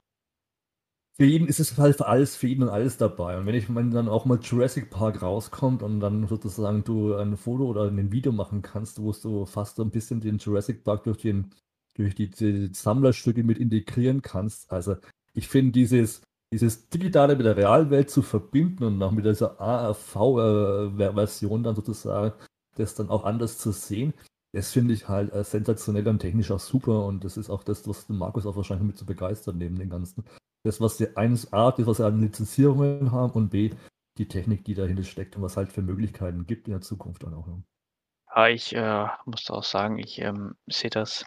für 1.20 1.26
jeden 1.26 1.50
ist 1.50 1.60
es 1.60 1.78
halt 1.78 1.98
für 1.98 2.08
alles, 2.08 2.38
für 2.38 2.48
jeden 2.48 2.64
und 2.64 2.70
alles 2.70 2.96
dabei. 2.96 3.38
Und 3.38 3.46
wenn 3.46 3.54
ich 3.54 3.76
wenn 3.76 3.92
dann 3.92 4.08
auch 4.08 4.24
mal 4.24 4.40
Jurassic 4.42 4.90
Park 4.90 5.22
rauskommt 5.22 5.84
und 5.84 6.00
dann 6.00 6.26
sozusagen 6.28 6.86
du 6.86 7.14
ein 7.14 7.36
Foto 7.36 7.66
oder 7.66 7.90
ein 7.90 8.12
Video 8.14 8.32
machen 8.32 8.62
kannst, 8.62 9.02
wo 9.02 9.12
du 9.12 9.46
fast 9.46 9.76
so 9.76 9.84
ein 9.84 9.92
bisschen 9.92 10.22
den 10.22 10.38
Jurassic 10.38 10.86
Park 10.86 11.04
durch 11.04 11.18
den, 11.18 11.52
durch 11.96 12.16
die, 12.16 12.30
die 12.30 12.70
Sammlerstücke 12.74 13.44
mit 13.44 13.58
integrieren 13.58 14.22
kannst. 14.22 14.72
Also 14.72 14.96
ich 15.34 15.50
finde 15.50 15.74
dieses, 15.74 16.22
dieses 16.54 16.88
Digitale 16.88 17.36
mit 17.36 17.46
der 17.46 17.58
Realwelt 17.58 18.10
zu 18.10 18.22
verbinden 18.22 18.86
und 18.86 19.04
auch 19.04 19.12
mit 19.12 19.26
dieser 19.26 19.60
ARV-Version 19.60 21.64
dann 21.64 21.76
sozusagen 21.76 22.32
das 22.76 22.96
dann 22.96 23.10
auch 23.10 23.26
anders 23.26 23.58
zu 23.58 23.74
sehen, 23.74 24.14
das 24.54 24.72
finde 24.72 24.94
ich 24.94 25.10
halt 25.10 25.34
äh, 25.34 25.44
sensationell 25.44 26.08
und 26.08 26.20
technisch 26.20 26.50
auch 26.50 26.62
super 26.62 27.06
und 27.06 27.26
das 27.26 27.36
ist 27.36 27.50
auch 27.50 27.64
das, 27.64 27.86
was 27.90 28.08
Markus 28.08 28.46
auch 28.46 28.56
wahrscheinlich 28.56 28.88
mit 28.88 28.98
zu 28.98 29.06
begeistern 29.06 29.58
neben 29.58 29.78
den 29.78 29.90
ganzen 29.90 30.24
das, 30.64 30.82
was 30.82 30.98
sie 30.98 31.16
eines 31.16 31.54
A, 31.54 31.72
das, 31.72 31.86
was 31.88 31.98
sie 31.98 32.06
an 32.06 32.22
Lizenzierungen 32.22 33.12
haben 33.12 33.34
und 33.34 33.50
B, 33.50 33.72
die 34.18 34.28
Technik, 34.28 34.66
die 34.66 34.74
dahinter 34.74 35.04
steckt 35.04 35.36
und 35.36 35.42
was 35.42 35.58
halt 35.58 35.72
für 35.72 35.82
Möglichkeiten 35.82 36.46
gibt 36.46 36.68
in 36.68 36.74
der 36.74 36.82
Zukunft 36.82 37.24
dann 37.24 37.34
auch. 37.34 37.48
Ja, 38.36 38.48
ich 38.48 38.76
äh, 38.76 39.08
muss 39.26 39.50
auch 39.50 39.64
sagen, 39.64 39.98
ich 39.98 40.20
ähm, 40.20 40.56
sehe 40.68 40.90
das 40.90 41.26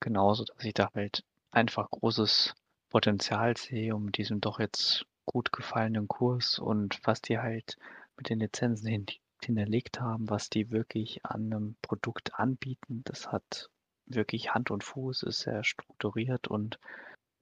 genauso, 0.00 0.44
dass 0.44 0.64
ich 0.64 0.74
da 0.74 0.90
halt 0.94 1.24
einfach 1.50 1.90
großes 1.90 2.54
Potenzial 2.90 3.56
sehe, 3.56 3.94
um 3.94 4.12
diesen 4.12 4.40
doch 4.40 4.60
jetzt 4.60 5.06
gut 5.24 5.52
gefallenen 5.52 6.08
Kurs 6.08 6.58
und 6.58 7.00
was 7.04 7.20
die 7.20 7.38
halt 7.38 7.76
mit 8.16 8.28
den 8.28 8.40
Lizenzen 8.40 8.86
hin 8.86 9.06
hinterlegt 9.42 10.00
haben, 10.00 10.30
was 10.30 10.48
die 10.48 10.70
wirklich 10.70 11.24
an 11.24 11.52
einem 11.52 11.76
Produkt 11.82 12.38
anbieten, 12.38 13.02
das 13.04 13.30
hat 13.30 13.68
wirklich 14.06 14.54
Hand 14.54 14.70
und 14.70 14.82
Fuß, 14.82 15.24
ist 15.24 15.40
sehr 15.40 15.62
strukturiert 15.62 16.48
und 16.48 16.78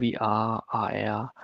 VR, 0.01 0.64
AR, 0.68 1.34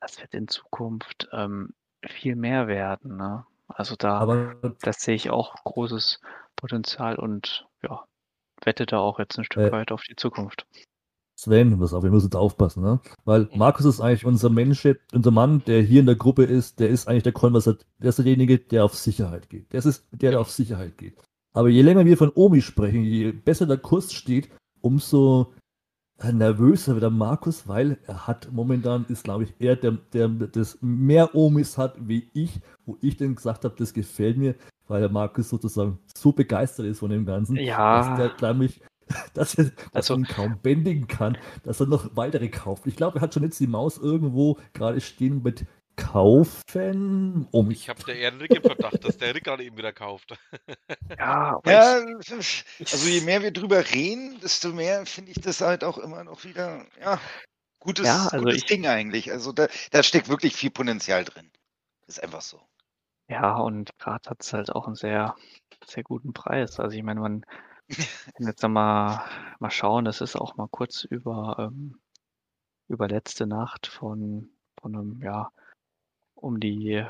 das 0.00 0.20
wird 0.20 0.34
in 0.34 0.48
Zukunft 0.48 1.28
ähm, 1.32 1.74
viel 2.06 2.36
mehr 2.36 2.66
werden. 2.66 3.16
Ne? 3.16 3.46
Also 3.68 3.96
da, 3.96 4.18
Aber 4.18 4.54
das 4.82 5.00
sehe 5.00 5.14
ich 5.14 5.30
auch 5.30 5.54
großes 5.64 6.20
Potenzial 6.56 7.16
und 7.16 7.66
ja, 7.82 8.04
wette 8.62 8.86
da 8.86 8.98
auch 8.98 9.18
jetzt 9.18 9.38
ein 9.38 9.44
Stück 9.44 9.64
äh, 9.64 9.72
weit 9.72 9.92
auf 9.92 10.02
die 10.02 10.16
Zukunft. 10.16 10.66
Sven, 11.36 11.78
pass 11.80 11.92
auf, 11.92 12.04
wir 12.04 12.10
müssen 12.10 12.26
jetzt 12.26 12.36
aufpassen, 12.36 12.82
ne? 12.82 13.00
Weil 13.24 13.48
Markus 13.54 13.84
ist 13.86 14.00
eigentlich 14.00 14.24
unser 14.24 14.50
Mensch, 14.50 14.86
unser 15.12 15.30
Mann, 15.32 15.64
der 15.66 15.82
hier 15.82 16.00
in 16.00 16.06
der 16.06 16.14
Gruppe 16.14 16.44
ist, 16.44 16.78
der 16.78 16.90
ist 16.90 17.08
eigentlich 17.08 17.24
der 17.24 17.32
Konversat, 17.32 17.84
der 17.98 18.10
ist 18.10 18.18
derjenige, 18.18 18.58
der 18.58 18.84
auf 18.84 18.94
Sicherheit 18.94 19.50
geht. 19.50 19.72
Der 19.72 19.84
ist 19.84 20.06
der, 20.12 20.30
der 20.30 20.40
auf 20.40 20.50
Sicherheit 20.50 20.96
geht. 20.96 21.20
Aber 21.52 21.68
je 21.68 21.82
länger 21.82 22.04
wir 22.04 22.16
von 22.16 22.30
Omi 22.34 22.62
sprechen, 22.62 23.02
je 23.02 23.32
besser 23.32 23.66
der 23.66 23.78
Kurs 23.78 24.12
steht, 24.12 24.48
umso 24.80 25.52
nervöser 26.32 26.92
wird 26.94 27.02
der 27.02 27.10
Markus, 27.10 27.66
weil 27.68 27.98
er 28.06 28.26
hat 28.26 28.48
momentan 28.52 29.04
ist, 29.08 29.24
glaube 29.24 29.44
ich, 29.44 29.54
er, 29.58 29.76
der, 29.76 29.92
der 30.12 30.28
das 30.28 30.78
mehr 30.80 31.34
Omis 31.34 31.76
hat 31.76 31.94
wie 31.98 32.28
ich, 32.32 32.60
wo 32.86 32.96
ich 33.00 33.16
dann 33.16 33.34
gesagt 33.34 33.64
habe, 33.64 33.74
das 33.76 33.92
gefällt 33.92 34.36
mir, 34.36 34.54
weil 34.86 35.00
der 35.00 35.10
Markus 35.10 35.48
sozusagen 35.48 35.98
so 36.16 36.32
begeistert 36.32 36.86
ist 36.86 37.00
von 37.00 37.10
dem 37.10 37.26
Ganzen, 37.26 37.56
Ja. 37.56 38.08
dass 38.08 38.16
der, 38.18 38.28
glaube 38.30 38.66
ich, 38.66 38.80
dass 39.34 39.54
er, 39.54 39.64
dass 39.64 40.10
Also- 40.10 40.14
ihn 40.16 40.24
kaum 40.24 40.56
bändigen 40.62 41.06
kann, 41.08 41.36
dass 41.62 41.80
er 41.80 41.86
noch 41.86 42.16
weitere 42.16 42.48
kauft. 42.48 42.86
Ich 42.86 42.96
glaube, 42.96 43.18
er 43.18 43.22
hat 43.22 43.34
schon 43.34 43.42
jetzt 43.42 43.60
die 43.60 43.66
Maus 43.66 43.98
irgendwo 43.98 44.58
gerade 44.72 45.00
stehen 45.00 45.42
mit 45.42 45.66
kaufen. 45.96 47.46
Um 47.50 47.70
Ich 47.70 47.88
habe 47.88 48.02
der 48.04 48.16
eher 48.16 48.38
Rick 48.40 48.52
im 48.54 48.62
Verdacht, 48.62 49.04
dass 49.04 49.16
der 49.18 49.34
Rick 49.34 49.44
gerade 49.44 49.64
eben 49.64 49.76
wieder 49.76 49.92
kauft. 49.92 50.36
Ja, 51.18 51.56
aber 51.56 51.70
Ja, 51.72 52.04
ich, 52.38 52.64
also 52.80 53.08
je 53.08 53.20
mehr 53.20 53.42
wir 53.42 53.52
drüber 53.52 53.84
reden, 53.92 54.38
desto 54.40 54.72
mehr 54.72 55.06
finde 55.06 55.30
ich 55.32 55.40
das 55.40 55.60
halt 55.60 55.84
auch 55.84 55.98
immer 55.98 56.24
noch 56.24 56.44
wieder, 56.44 56.84
ja, 57.00 57.20
gutes, 57.78 58.06
Ja, 58.06 58.24
also 58.26 58.38
gutes 58.44 58.56
ich- 58.58 58.66
Ding 58.66 58.86
eigentlich. 58.86 59.30
Also 59.32 59.52
da, 59.52 59.68
da 59.90 60.02
steckt 60.02 60.28
wirklich 60.28 60.54
viel 60.56 60.70
Potenzial 60.70 61.24
drin. 61.24 61.50
Ist 62.06 62.22
einfach 62.22 62.42
so. 62.42 62.60
ja, 63.28 63.56
und 63.56 63.96
gerade 63.98 64.28
hat 64.30 64.42
es 64.42 64.52
halt 64.52 64.70
auch 64.70 64.86
einen 64.86 64.96
sehr, 64.96 65.34
sehr 65.86 66.02
guten 66.02 66.32
Preis. 66.32 66.78
Also 66.80 66.96
ich 66.96 67.02
meine, 67.02 67.20
man 67.20 67.44
kann 68.34 68.46
jetzt 68.46 68.62
noch 68.62 68.68
mal, 68.70 69.24
mal 69.60 69.70
schauen, 69.70 70.04
das 70.04 70.20
ist 70.20 70.36
auch 70.36 70.56
mal 70.56 70.68
kurz 70.70 71.04
über, 71.04 71.56
ähm, 71.58 71.98
über 72.88 73.08
letzte 73.08 73.46
Nacht 73.46 73.86
von, 73.86 74.50
von 74.80 74.94
einem, 74.96 75.22
ja, 75.22 75.50
um 76.44 76.60
die 76.60 77.04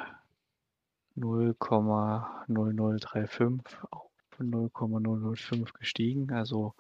0,0035 1.17 3.61
auf 3.91 4.11
0,005 4.39 5.73
gestiegen. 5.73 6.33
Also, 6.33 6.75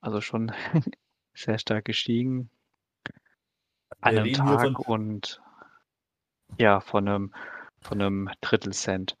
also 0.00 0.20
schon 0.20 0.52
sehr 1.34 1.58
stark 1.58 1.84
gestiegen 1.84 2.48
an 4.00 4.18
einem 4.18 4.32
Tag 4.32 4.88
und 4.88 5.42
ja, 6.58 6.80
von 6.80 7.08
einem, 7.08 7.32
von 7.80 8.00
einem 8.00 8.30
Drittel 8.40 8.72
Cent. 8.72 9.16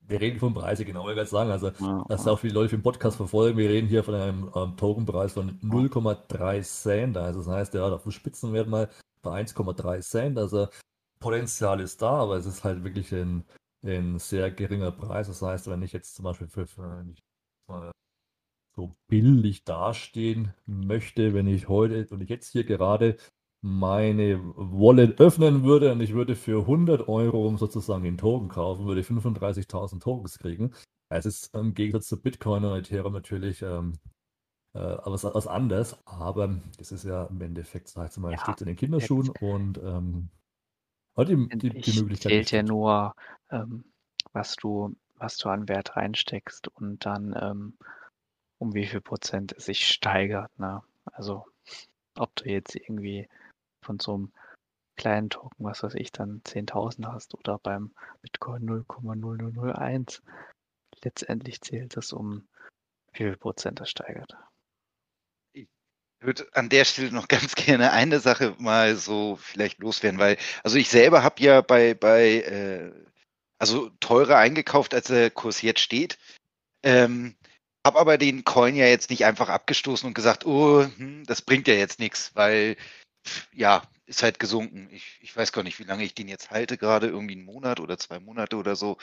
wir 0.00 0.20
reden 0.20 0.38
von 0.38 0.52
Preise, 0.54 0.84
genau, 0.84 1.08
ich 1.08 1.14
gerade 1.14 1.28
sagen. 1.28 1.50
Also, 1.50 1.70
Ja, 1.80 2.04
dass 2.08 2.24
ja. 2.24 2.32
auch 2.32 2.38
viele 2.38 2.54
Leute 2.54 2.76
im 2.76 2.82
Podcast 2.82 3.18
verfolgen. 3.18 3.58
Wir 3.58 3.68
reden 3.68 3.88
hier 3.88 4.04
von 4.04 4.14
einem 4.14 4.50
ähm, 4.54 4.76
Tokenpreis 4.76 5.34
von 5.34 5.58
0,3 5.60 6.62
Cent. 6.62 7.16
Also 7.16 7.40
das 7.40 7.48
heißt, 7.48 7.74
der 7.74 7.84
hat 7.84 7.92
auf 7.92 8.04
dem 8.04 8.12
Spitzenwert 8.12 8.68
mal 8.68 8.88
bei 9.22 9.42
1,3 9.42 10.00
Cent. 10.00 10.38
Also 10.38 10.68
Potenzial 11.26 11.80
ist 11.80 12.02
da, 12.02 12.10
aber 12.10 12.36
es 12.36 12.46
ist 12.46 12.62
halt 12.62 12.84
wirklich 12.84 13.12
ein, 13.12 13.44
ein 13.84 14.20
sehr 14.20 14.52
geringer 14.52 14.92
Preis. 14.92 15.26
Das 15.26 15.42
heißt, 15.42 15.68
wenn 15.68 15.82
ich 15.82 15.92
jetzt 15.92 16.14
zum 16.14 16.24
Beispiel 16.24 16.46
für, 16.46 16.68
für 16.68 17.04
ich 17.12 17.24
so 18.76 18.94
billig 19.08 19.64
dastehen 19.64 20.54
möchte, 20.66 21.34
wenn 21.34 21.48
ich 21.48 21.68
heute 21.68 22.06
und 22.14 22.20
ich 22.20 22.28
jetzt 22.28 22.52
hier 22.52 22.62
gerade 22.62 23.16
meine 23.60 24.38
Wallet 24.54 25.20
öffnen 25.20 25.64
würde 25.64 25.90
und 25.90 26.00
ich 26.00 26.14
würde 26.14 26.36
für 26.36 26.60
100 26.60 27.08
Euro 27.08 27.56
sozusagen 27.56 28.04
den 28.04 28.18
Token 28.18 28.48
kaufen, 28.48 28.86
würde 28.86 29.00
ich 29.00 29.06
35.000 29.08 29.98
Tokens 29.98 30.38
kriegen. 30.38 30.72
Es 31.08 31.26
ist 31.26 31.52
im 31.56 31.74
Gegensatz 31.74 32.06
zu 32.06 32.22
Bitcoin 32.22 32.64
und 32.64 32.78
Ethereum 32.78 33.14
natürlich 33.14 33.62
ähm, 33.62 33.94
äh, 34.74 34.96
was, 35.04 35.24
was 35.24 35.48
anderes, 35.48 35.96
aber 36.04 36.60
das 36.78 36.92
ist 36.92 37.04
ja 37.04 37.24
im 37.24 37.40
Endeffekt, 37.40 37.88
sagst 37.88 38.16
du 38.16 38.20
mal, 38.20 38.32
Ja, 38.32 38.38
steht 38.38 38.60
in 38.60 38.66
den 38.68 38.76
Kinderschuhen 38.76 39.30
und 39.40 39.78
ähm, 39.78 40.28
hat 41.16 41.28
die, 41.28 41.48
die, 41.58 41.80
die 41.80 42.00
Möglichkeit. 42.00 42.32
zählt 42.32 42.50
ja 42.50 42.62
nur, 42.62 43.14
ähm, 43.50 43.84
was 44.32 44.56
du, 44.56 44.94
was 45.16 45.38
du 45.38 45.48
an 45.48 45.68
Wert 45.68 45.96
reinsteckst 45.96 46.68
und 46.68 47.04
dann 47.06 47.34
ähm, 47.40 47.78
um 48.58 48.74
wie 48.74 48.86
viel 48.86 49.00
Prozent 49.00 49.52
es 49.52 49.66
sich 49.66 49.86
steigert. 49.86 50.56
Ne? 50.58 50.82
Also 51.04 51.46
ob 52.16 52.34
du 52.36 52.48
jetzt 52.48 52.74
irgendwie 52.74 53.28
von 53.82 53.98
so 53.98 54.14
einem 54.14 54.32
kleinen 54.96 55.30
Token, 55.30 55.64
was 55.64 55.82
weiß 55.82 55.94
ich, 55.94 56.10
dann 56.12 56.42
10.000 56.42 57.06
hast 57.06 57.34
oder 57.34 57.58
beim 57.58 57.92
Bitcoin 58.22 58.68
0,0001. 58.68 60.22
Letztendlich 61.02 61.60
zählt 61.60 61.96
es 61.96 62.12
um 62.12 62.48
wie 63.12 63.24
viel 63.24 63.36
Prozent 63.36 63.80
das 63.80 63.90
steigert. 63.90 64.36
Würde 66.26 66.48
an 66.52 66.68
der 66.68 66.84
Stelle 66.84 67.12
noch 67.12 67.28
ganz 67.28 67.54
gerne 67.54 67.92
eine 67.92 68.20
Sache 68.20 68.54
mal 68.58 68.96
so 68.96 69.36
vielleicht 69.36 69.78
loswerden, 69.78 70.20
weil, 70.20 70.36
also 70.64 70.76
ich 70.76 70.88
selber 70.88 71.22
habe 71.22 71.42
ja 71.42 71.60
bei, 71.60 71.94
bei 71.94 72.40
äh, 72.42 72.92
also 73.58 73.90
teurer 74.00 74.36
eingekauft, 74.36 74.92
als 74.92 75.06
der 75.06 75.30
Kurs 75.30 75.62
jetzt 75.62 75.80
steht. 75.80 76.18
Ähm, 76.82 77.36
habe 77.86 78.00
aber 78.00 78.18
den 78.18 78.44
Coin 78.44 78.74
ja 78.74 78.86
jetzt 78.86 79.10
nicht 79.10 79.24
einfach 79.24 79.48
abgestoßen 79.48 80.06
und 80.06 80.14
gesagt, 80.14 80.44
oh, 80.44 80.84
hm, 80.96 81.24
das 81.26 81.42
bringt 81.42 81.68
ja 81.68 81.74
jetzt 81.74 82.00
nichts, 82.00 82.32
weil 82.34 82.76
ja, 83.52 83.82
ist 84.06 84.22
halt 84.22 84.38
gesunken. 84.38 84.88
Ich, 84.92 85.18
ich 85.20 85.36
weiß 85.36 85.52
gar 85.52 85.62
nicht, 85.62 85.78
wie 85.78 85.84
lange 85.84 86.04
ich 86.04 86.14
den 86.14 86.28
jetzt 86.28 86.50
halte, 86.50 86.78
gerade 86.78 87.08
irgendwie 87.08 87.36
einen 87.36 87.44
Monat 87.44 87.80
oder 87.80 87.98
zwei 87.98 88.18
Monate 88.20 88.56
oder 88.56 88.76
so, 88.76 88.98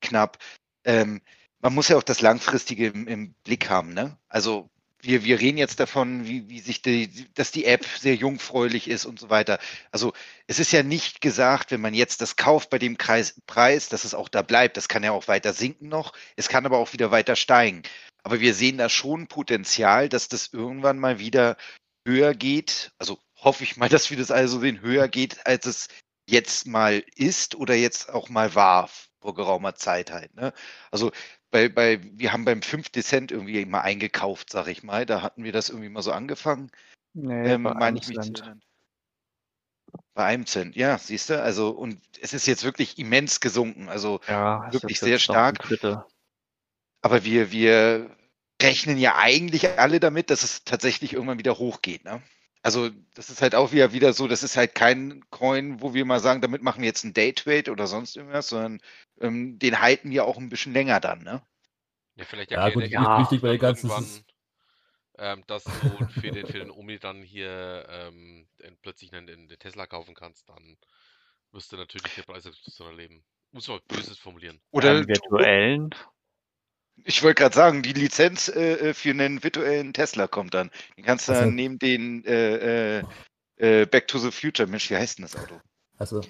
knapp. 0.00 0.38
Ähm, 0.84 1.22
man 1.60 1.74
muss 1.74 1.88
ja 1.88 1.96
auch 1.96 2.02
das 2.02 2.20
Langfristige 2.20 2.88
im, 2.88 3.06
im 3.08 3.34
Blick 3.44 3.68
haben, 3.68 3.92
ne? 3.94 4.18
Also 4.28 4.70
wir, 5.00 5.24
wir 5.24 5.40
reden 5.40 5.58
jetzt 5.58 5.78
davon, 5.80 6.26
wie, 6.26 6.48
wie 6.48 6.60
sich 6.60 6.82
die, 6.82 7.08
dass 7.34 7.52
die 7.52 7.64
App 7.64 7.84
sehr 7.84 8.14
jungfräulich 8.14 8.88
ist 8.88 9.04
und 9.04 9.20
so 9.20 9.30
weiter. 9.30 9.58
Also 9.92 10.12
es 10.46 10.58
ist 10.58 10.72
ja 10.72 10.82
nicht 10.82 11.20
gesagt, 11.20 11.70
wenn 11.70 11.80
man 11.80 11.94
jetzt 11.94 12.20
das 12.20 12.36
kauft 12.36 12.70
bei 12.70 12.78
dem 12.78 12.98
Kreis, 12.98 13.40
Preis, 13.46 13.88
dass 13.88 14.04
es 14.04 14.14
auch 14.14 14.28
da 14.28 14.42
bleibt. 14.42 14.76
Das 14.76 14.88
kann 14.88 15.04
ja 15.04 15.12
auch 15.12 15.28
weiter 15.28 15.52
sinken 15.52 15.88
noch. 15.88 16.12
Es 16.36 16.48
kann 16.48 16.66
aber 16.66 16.78
auch 16.78 16.92
wieder 16.92 17.10
weiter 17.10 17.36
steigen. 17.36 17.82
Aber 18.24 18.40
wir 18.40 18.54
sehen 18.54 18.78
da 18.78 18.88
schon 18.88 19.28
Potenzial, 19.28 20.08
dass 20.08 20.28
das 20.28 20.52
irgendwann 20.52 20.98
mal 20.98 21.18
wieder 21.20 21.56
höher 22.06 22.34
geht. 22.34 22.90
Also 22.98 23.18
hoffe 23.36 23.62
ich 23.64 23.76
mal, 23.76 23.88
dass 23.88 24.10
wir 24.10 24.16
das 24.16 24.30
also 24.30 24.60
sehen, 24.60 24.80
höher 24.80 25.08
geht, 25.08 25.46
als 25.46 25.66
es 25.66 25.88
jetzt 26.28 26.66
mal 26.66 27.04
ist 27.14 27.54
oder 27.54 27.74
jetzt 27.74 28.10
auch 28.10 28.28
mal 28.28 28.54
war 28.54 28.90
vor 29.20 29.34
geraumer 29.34 29.74
Zeit 29.74 30.10
halt. 30.10 30.34
Ne? 30.34 30.52
Also 30.90 31.12
bei, 31.50 31.68
bei, 31.68 32.00
wir 32.02 32.32
haben 32.32 32.44
beim 32.44 32.62
5 32.62 32.90
Cent 32.92 33.32
irgendwie 33.32 33.64
mal 33.64 33.80
eingekauft, 33.80 34.50
sag 34.50 34.68
ich 34.68 34.82
mal. 34.82 35.06
Da 35.06 35.22
hatten 35.22 35.44
wir 35.44 35.52
das 35.52 35.68
irgendwie 35.68 35.88
mal 35.88 36.02
so 36.02 36.12
angefangen. 36.12 36.70
Nee, 37.14 37.52
Ähm, 37.52 37.62
bei 37.64 37.74
einem 37.76 38.02
Cent. 38.02 38.44
Bei 40.14 40.24
einem 40.24 40.46
Cent, 40.46 40.76
ja, 40.76 40.98
siehst 40.98 41.30
du, 41.30 41.42
also 41.42 41.70
und 41.70 42.00
es 42.20 42.34
ist 42.34 42.46
jetzt 42.46 42.64
wirklich 42.64 42.98
immens 42.98 43.40
gesunken, 43.40 43.88
also 43.88 44.20
Ja, 44.26 44.70
wirklich 44.72 45.00
sehr 45.00 45.18
stark. 45.18 45.66
Aber 47.00 47.24
wir, 47.24 47.52
wir 47.52 48.10
rechnen 48.60 48.98
ja 48.98 49.16
eigentlich 49.16 49.78
alle 49.78 50.00
damit, 50.00 50.30
dass 50.30 50.42
es 50.42 50.64
tatsächlich 50.64 51.12
irgendwann 51.12 51.38
wieder 51.38 51.58
hochgeht, 51.58 52.04
ne? 52.04 52.20
Also 52.68 52.90
das 53.14 53.30
ist 53.30 53.40
halt 53.40 53.54
auch 53.54 53.72
wieder, 53.72 53.94
wieder 53.94 54.12
so, 54.12 54.28
das 54.28 54.42
ist 54.42 54.58
halt 54.58 54.74
kein 54.74 55.24
Coin, 55.30 55.80
wo 55.80 55.94
wir 55.94 56.04
mal 56.04 56.20
sagen, 56.20 56.42
damit 56.42 56.62
machen 56.62 56.82
wir 56.82 56.86
jetzt 56.86 57.02
einen 57.02 57.14
Daytrade 57.14 57.72
oder 57.72 57.86
sonst 57.86 58.14
irgendwas, 58.14 58.50
sondern 58.50 58.82
ähm, 59.22 59.58
den 59.58 59.80
halten 59.80 60.10
wir 60.10 60.26
auch 60.26 60.36
ein 60.36 60.50
bisschen 60.50 60.74
länger 60.74 61.00
dann, 61.00 61.22
ne? 61.22 61.40
Ja, 62.16 62.26
vielleicht 62.26 62.50
Ja, 62.50 62.68
gut, 62.68 62.82
der 62.82 62.90
ja, 62.90 63.18
wichtig 63.18 63.40
bei 63.40 63.48
der 63.48 63.58
ganzen 63.58 64.22
ähm, 65.16 65.44
dass 65.46 65.64
du 65.64 65.70
für 66.20 66.30
den, 66.30 66.46
für 66.46 66.58
den 66.58 66.70
Omi 66.70 66.98
dann 66.98 67.22
hier 67.22 67.86
ähm, 67.88 68.46
den- 68.60 68.76
plötzlich 68.82 69.14
einen, 69.14 69.26
den 69.26 69.48
Tesla 69.48 69.86
kaufen 69.86 70.14
kannst, 70.14 70.46
dann 70.50 70.76
wirst 71.52 71.72
du 71.72 71.76
natürlich 71.78 72.14
eine 72.16 72.24
Preisexplosion 72.24 72.88
erleben. 72.90 73.24
Muss 73.52 73.66
man 73.66 73.80
Böses 73.88 74.18
formulieren. 74.18 74.60
Oder 74.72 74.90
Einen 74.90 75.08
virtuellen, 75.08 75.94
Ich 77.04 77.22
wollte 77.22 77.42
gerade 77.42 77.54
sagen, 77.54 77.82
die 77.82 77.92
Lizenz 77.92 78.48
äh, 78.48 78.90
äh, 78.90 78.94
für 78.94 79.10
einen 79.10 79.42
virtuellen 79.42 79.92
Tesla 79.92 80.26
kommt 80.26 80.54
dann. 80.54 80.70
Den 80.96 81.04
kannst 81.04 81.28
du 81.28 81.32
Also- 81.32 81.44
dann 81.44 81.54
neben 81.54 81.78
den 81.78 82.24
äh, 82.24 82.98
äh, 82.98 83.02
äh, 83.56 83.86
Back 83.86 84.08
to 84.08 84.18
the 84.18 84.30
Future, 84.30 84.68
Mensch, 84.68 84.90
wie 84.90 84.96
heißt 84.96 85.18
denn 85.18 85.24
das 85.24 85.36
Auto? 85.36 85.60
Also, 85.96 86.20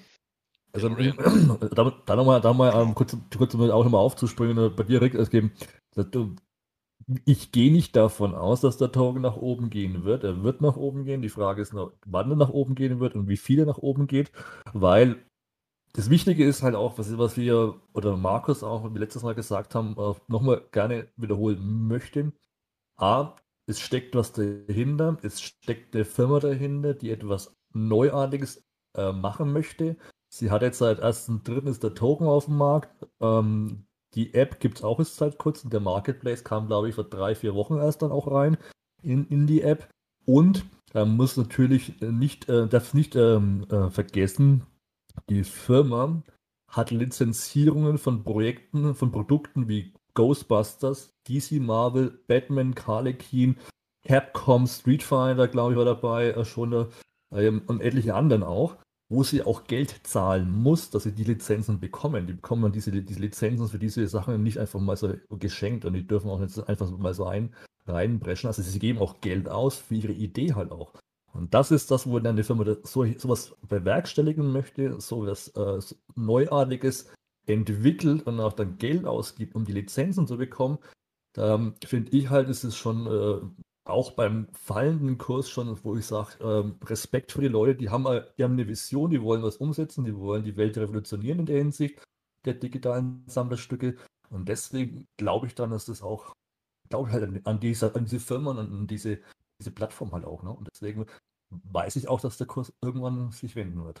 also 0.71 0.89
da, 1.75 2.01
da 2.05 2.15
nochmal, 2.15 2.41
da 2.41 2.53
mal 2.53 2.73
ähm, 2.81 2.95
kurz, 2.95 3.15
kurz 3.37 3.53
um 3.53 3.69
auch 3.69 3.83
nochmal 3.83 4.01
aufzuspringen, 4.01 4.57
äh, 4.57 4.69
bei 4.69 4.83
dir, 4.83 5.01
Rick, 5.01 5.15
es 5.15 5.29
geben, 5.29 5.51
ich 7.25 7.51
gehe 7.51 7.71
nicht 7.71 7.95
davon 7.95 8.35
aus, 8.35 8.61
dass 8.61 8.77
der 8.77 8.91
Token 8.91 9.21
nach 9.21 9.35
oben 9.35 9.69
gehen 9.69 10.03
wird. 10.03 10.23
Er 10.23 10.43
wird 10.43 10.61
nach 10.61 10.75
oben 10.75 11.05
gehen. 11.05 11.21
Die 11.21 11.29
Frage 11.29 11.61
ist 11.61 11.73
noch, 11.73 11.93
wann 12.05 12.29
er 12.29 12.35
nach 12.35 12.49
oben 12.49 12.75
gehen 12.75 12.99
wird 12.99 13.15
und 13.15 13.27
wie 13.27 13.37
viel 13.37 13.59
er 13.59 13.65
nach 13.65 13.79
oben 13.79 14.07
geht, 14.07 14.31
weil 14.73 15.17
das 15.93 16.09
Wichtige 16.09 16.45
ist 16.45 16.63
halt 16.63 16.75
auch, 16.75 16.97
was, 16.97 17.17
was 17.17 17.37
wir 17.37 17.79
oder 17.93 18.15
Markus 18.17 18.63
auch 18.63 18.89
letztes 18.93 19.23
Mal 19.23 19.35
gesagt 19.35 19.75
haben, 19.75 19.95
äh, 19.97 20.13
nochmal 20.27 20.63
gerne 20.71 21.07
wiederholen 21.17 21.87
möchten. 21.87 22.33
A, 22.97 23.35
es 23.65 23.79
steckt 23.79 24.15
was 24.15 24.33
dahinter, 24.33 25.17
es 25.21 25.41
steckt 25.41 25.95
eine 25.95 26.05
Firma 26.05 26.39
dahinter, 26.39 26.93
die 26.93 27.11
etwas 27.11 27.55
Neuartiges 27.73 28.63
äh, 28.95 29.11
machen 29.11 29.53
möchte. 29.53 29.97
Sie 30.31 30.51
hat 30.51 30.61
jetzt 30.61 30.79
seit 30.79 31.03
1.3. 31.03 31.67
ist 31.69 31.83
der 31.83 31.95
Token 31.95 32.27
auf 32.27 32.45
dem 32.45 32.57
Markt. 32.57 33.07
Ähm, 33.19 33.85
die 34.15 34.33
App 34.33 34.59
gibt 34.59 34.79
es 34.79 34.83
auch 34.83 34.99
jetzt 34.99 35.15
seit 35.15 35.37
kurzem. 35.37 35.69
Der 35.69 35.79
Marketplace 35.79 36.43
kam, 36.43 36.67
glaube 36.67 36.89
ich, 36.89 36.95
vor 36.95 37.03
drei, 37.03 37.35
vier 37.35 37.55
Wochen 37.55 37.77
erst 37.77 38.01
dann 38.01 38.11
auch 38.11 38.31
rein 38.31 38.57
in, 39.01 39.27
in 39.27 39.47
die 39.47 39.61
App. 39.61 39.87
Und 40.25 40.65
man 40.93 41.15
muss 41.15 41.37
natürlich 41.37 41.99
nicht, 42.01 42.49
äh, 42.49 42.67
darf 42.67 42.93
nicht 42.93 43.15
ähm, 43.15 43.65
äh, 43.69 43.89
vergessen, 43.89 44.65
die 45.29 45.43
Firma 45.43 46.21
hat 46.67 46.91
Lizenzierungen 46.91 47.97
von 47.97 48.23
Projekten, 48.23 48.93
von 48.93 49.11
Produkten 49.11 49.67
wie 49.67 49.93
Ghostbusters, 50.13 51.13
DC 51.27 51.53
Marvel, 51.59 52.19
Batman, 52.27 52.75
Harlequin, 52.75 53.57
Capcom, 54.05 54.67
Street 54.67 55.03
Fighter, 55.03 55.47
glaube 55.47 55.73
ich, 55.73 55.77
war 55.77 55.85
dabei, 55.85 56.31
äh, 56.31 56.45
schon 56.45 56.87
ähm, 57.31 57.61
und 57.67 57.81
etliche 57.81 58.15
anderen 58.15 58.43
auch, 58.43 58.77
wo 59.09 59.23
sie 59.23 59.43
auch 59.43 59.65
Geld 59.65 60.01
zahlen 60.03 60.51
muss, 60.51 60.89
dass 60.89 61.03
sie 61.03 61.11
die 61.11 61.23
Lizenzen 61.23 61.79
bekommen. 61.79 62.27
Die 62.27 62.33
bekommen 62.33 62.71
diese, 62.71 62.91
diese 62.91 63.19
Lizenzen 63.19 63.67
für 63.67 63.79
diese 63.79 64.07
Sachen 64.07 64.41
nicht 64.43 64.57
einfach 64.57 64.79
mal 64.79 64.97
so 64.97 65.13
geschenkt 65.31 65.85
und 65.85 65.93
die 65.93 66.07
dürfen 66.07 66.29
auch 66.29 66.39
nicht 66.39 66.67
einfach 66.67 66.89
mal 66.91 67.13
so 67.13 67.25
ein, 67.25 67.53
reinbrechen. 67.87 68.47
Also 68.47 68.61
sie 68.61 68.79
geben 68.79 68.99
auch 68.99 69.21
Geld 69.21 69.49
aus 69.49 69.77
für 69.77 69.95
ihre 69.95 70.13
Idee 70.13 70.53
halt 70.53 70.71
auch. 70.71 70.93
Und 71.33 71.53
das 71.53 71.71
ist 71.71 71.91
das, 71.91 72.07
wo 72.07 72.19
dann 72.19 72.35
die 72.35 72.43
Firma 72.43 72.65
so, 72.83 73.05
sowas 73.17 73.55
bewerkstelligen 73.67 74.51
möchte, 74.51 74.99
so 74.99 75.25
was 75.25 75.49
äh, 75.49 75.79
Neuartiges 76.15 77.11
entwickelt 77.45 78.25
und 78.27 78.39
auch 78.39 78.53
dann 78.53 78.77
Geld 78.77 79.05
ausgibt, 79.05 79.55
um 79.55 79.65
die 79.65 79.73
Lizenzen 79.73 80.27
zu 80.27 80.37
bekommen. 80.37 80.79
Da 81.33 81.55
ähm, 81.55 81.75
finde 81.85 82.11
ich 82.11 82.29
halt, 82.29 82.49
ist 82.49 82.63
es 82.63 82.75
schon 82.75 83.07
äh, 83.07 83.63
auch 83.89 84.11
beim 84.11 84.47
fallenden 84.53 85.17
Kurs 85.17 85.49
schon, 85.49 85.77
wo 85.83 85.95
ich 85.95 86.05
sage, 86.05 86.31
ähm, 86.41 86.77
Respekt 86.85 87.31
für 87.31 87.41
die 87.41 87.47
Leute, 87.47 87.75
die 87.75 87.89
haben, 87.89 88.05
äh, 88.05 88.25
die 88.37 88.43
haben 88.43 88.53
eine 88.53 88.67
Vision, 88.67 89.09
die 89.09 89.21
wollen 89.21 89.43
was 89.43 89.57
umsetzen, 89.57 90.05
die 90.05 90.15
wollen 90.15 90.43
die 90.43 90.57
Welt 90.57 90.77
revolutionieren 90.77 91.39
in 91.39 91.45
der 91.45 91.57
Hinsicht 91.57 92.01
der 92.45 92.53
digitalen 92.53 93.23
Sammlerstücke. 93.27 93.97
Und 94.29 94.47
deswegen 94.47 95.07
glaube 95.17 95.47
ich 95.47 95.55
dann, 95.55 95.71
dass 95.71 95.85
das 95.85 96.01
auch, 96.01 96.33
glaube 96.89 97.09
ich 97.09 97.15
halt 97.15 97.47
an, 97.47 97.59
diese, 97.59 97.93
an 97.95 98.05
diese 98.05 98.19
Firmen 98.19 98.57
und 98.57 98.59
an 98.59 98.87
diese, 98.87 99.19
diese 99.59 99.71
Plattform 99.71 100.11
halt 100.11 100.25
auch. 100.25 100.43
Ne? 100.43 100.51
Und 100.51 100.67
deswegen 100.71 101.05
weiß 101.49 101.95
ich 101.95 102.07
auch, 102.07 102.21
dass 102.21 102.37
der 102.37 102.47
Kurs 102.47 102.73
irgendwann 102.81 103.31
sich 103.31 103.55
wenden 103.55 103.83
wird. 103.83 103.99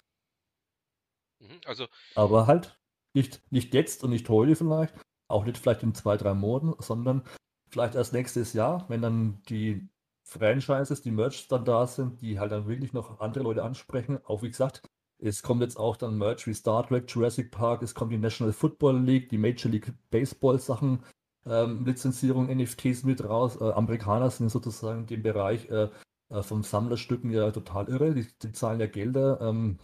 Mhm, 1.39 1.61
also. 1.65 1.87
Aber 2.15 2.47
halt 2.47 2.79
nicht, 3.13 3.41
nicht 3.51 3.73
jetzt 3.73 4.03
und 4.03 4.11
nicht 4.11 4.29
heute 4.29 4.55
vielleicht, 4.55 4.93
auch 5.27 5.45
nicht 5.45 5.57
vielleicht 5.57 5.83
in 5.83 5.93
zwei, 5.93 6.17
drei 6.17 6.33
Monaten, 6.33 6.81
sondern 6.81 7.23
vielleicht 7.69 7.95
erst 7.95 8.13
nächstes 8.13 8.53
Jahr, 8.53 8.85
wenn 8.89 9.01
dann 9.01 9.41
die 9.49 9.89
Franchises, 10.23 11.01
die 11.01 11.11
Merch 11.11 11.47
dann 11.47 11.65
da 11.65 11.87
sind, 11.87 12.21
die 12.21 12.39
halt 12.39 12.51
dann 12.51 12.67
wirklich 12.67 12.93
noch 12.93 13.19
andere 13.19 13.43
Leute 13.43 13.63
ansprechen. 13.63 14.19
Auch 14.25 14.43
wie 14.43 14.49
gesagt, 14.49 14.87
es 15.17 15.41
kommt 15.41 15.61
jetzt 15.61 15.77
auch 15.77 15.97
dann 15.97 16.17
Merch 16.17 16.45
wie 16.47 16.53
Star 16.53 16.87
Trek, 16.87 17.05
Jurassic 17.07 17.51
Park, 17.51 17.81
es 17.81 17.95
kommt 17.95 18.11
die 18.11 18.17
National 18.17 18.53
Football 18.53 18.99
League, 19.01 19.29
die 19.29 19.37
Major 19.37 19.71
League 19.71 19.91
Baseball 20.11 20.59
Sachen, 20.59 21.03
ähm, 21.49 21.85
Lizenzierung, 21.85 22.47
NFTs 22.47 23.03
mit 23.03 23.23
raus. 23.23 23.59
Äh, 23.59 23.71
Amerikaner 23.71 24.29
sind 24.29 24.49
sozusagen 24.49 25.05
dem 25.07 25.23
Bereich 25.23 25.69
äh, 25.69 25.89
äh, 26.29 26.43
von 26.43 26.63
Sammlerstücken 26.63 27.31
ja 27.31 27.51
total 27.51 27.89
irre. 27.89 28.13
Die, 28.13 28.27
die 28.41 28.51
zahlen 28.51 28.79
ja 28.79 28.87
Gelder 28.87 29.41
ähm, 29.41 29.79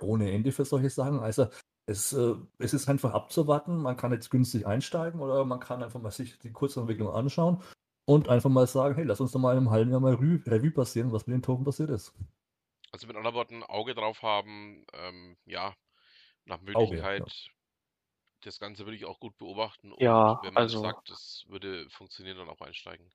ohne 0.00 0.30
Ende 0.30 0.52
für 0.52 0.64
solche 0.64 0.90
Sachen. 0.90 1.20
Also 1.20 1.46
es, 1.86 2.12
äh, 2.12 2.34
es 2.58 2.74
ist 2.74 2.88
einfach 2.88 3.14
abzuwarten. 3.14 3.78
Man 3.78 3.96
kann 3.96 4.12
jetzt 4.12 4.30
günstig 4.30 4.66
einsteigen 4.66 5.20
oder 5.20 5.44
man 5.44 5.60
kann 5.60 5.82
einfach 5.82 6.00
mal 6.00 6.10
sich 6.10 6.38
die 6.38 6.52
Kurzentwicklung 6.52 7.10
anschauen 7.10 7.62
und 8.04 8.28
einfach 8.28 8.50
mal 8.50 8.66
sagen, 8.66 8.94
hey, 8.94 9.04
lass 9.04 9.20
uns 9.20 9.32
doch 9.32 9.40
mal 9.40 9.52
in 9.52 9.58
einem 9.58 9.70
halben 9.70 9.90
Jahr 9.90 10.00
mal 10.00 10.14
Revue, 10.14 10.42
Revue 10.46 10.70
passieren, 10.70 11.12
was 11.12 11.26
mit 11.26 11.34
den 11.34 11.42
Token 11.42 11.64
passiert 11.64 11.90
ist. 11.90 12.12
Also 12.92 13.06
mit 13.06 13.16
anderen 13.16 13.36
Worten, 13.36 13.62
Auge 13.62 13.94
drauf 13.94 14.22
haben, 14.22 14.84
ähm, 14.92 15.36
ja, 15.46 15.74
nach 16.44 16.60
Möglichkeit. 16.60 17.22
Auge, 17.22 17.30
ja. 17.30 17.50
Das 18.42 18.58
Ganze 18.58 18.86
würde 18.86 18.96
ich 18.96 19.04
auch 19.04 19.20
gut 19.20 19.36
beobachten. 19.38 19.92
Und 19.92 20.00
ja, 20.00 20.40
wenn 20.42 20.54
man 20.54 20.62
also, 20.62 20.80
sagt, 20.80 21.10
das 21.10 21.44
würde 21.48 21.88
funktionieren, 21.90 22.38
dann 22.38 22.48
auch 22.48 22.60
einsteigen. 22.60 23.10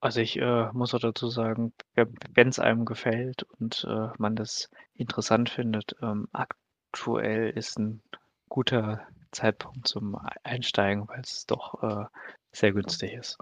Also 0.00 0.20
ich 0.20 0.38
äh, 0.38 0.72
muss 0.72 0.94
auch 0.94 1.00
dazu 1.00 1.28
sagen, 1.28 1.74
wenn 1.94 2.48
es 2.48 2.58
einem 2.58 2.86
gefällt 2.86 3.42
und 3.42 3.84
äh, 3.84 4.08
man 4.16 4.34
das 4.34 4.70
interessant 4.94 5.50
findet, 5.50 5.94
ähm, 6.00 6.26
aktuell 6.32 7.50
ist 7.50 7.78
ein 7.78 8.02
guter 8.48 9.06
Zeitpunkt 9.30 9.86
zum 9.86 10.16
Einsteigen, 10.42 11.06
weil 11.06 11.20
es 11.20 11.44
doch 11.46 11.82
äh, 11.82 12.06
sehr 12.52 12.72
günstig 12.72 13.12
ist. 13.12 13.36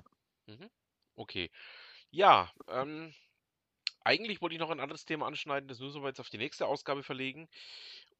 Mhm. 0.47 0.68
Okay. 1.14 1.51
Ja, 2.11 2.51
ähm, 2.68 3.14
eigentlich 4.05 4.41
wollte 4.41 4.55
ich 4.55 4.61
noch 4.61 4.71
ein 4.71 4.81
anderes 4.81 5.05
Thema 5.05 5.27
anschneiden, 5.27 5.69
das 5.69 5.81
müssen 5.81 6.03
wir 6.03 6.09
jetzt 6.09 6.21
auf 6.21 6.31
die 6.31 6.39
nächste 6.39 6.67
Ausgabe 6.67 7.03
verlegen. 7.03 7.49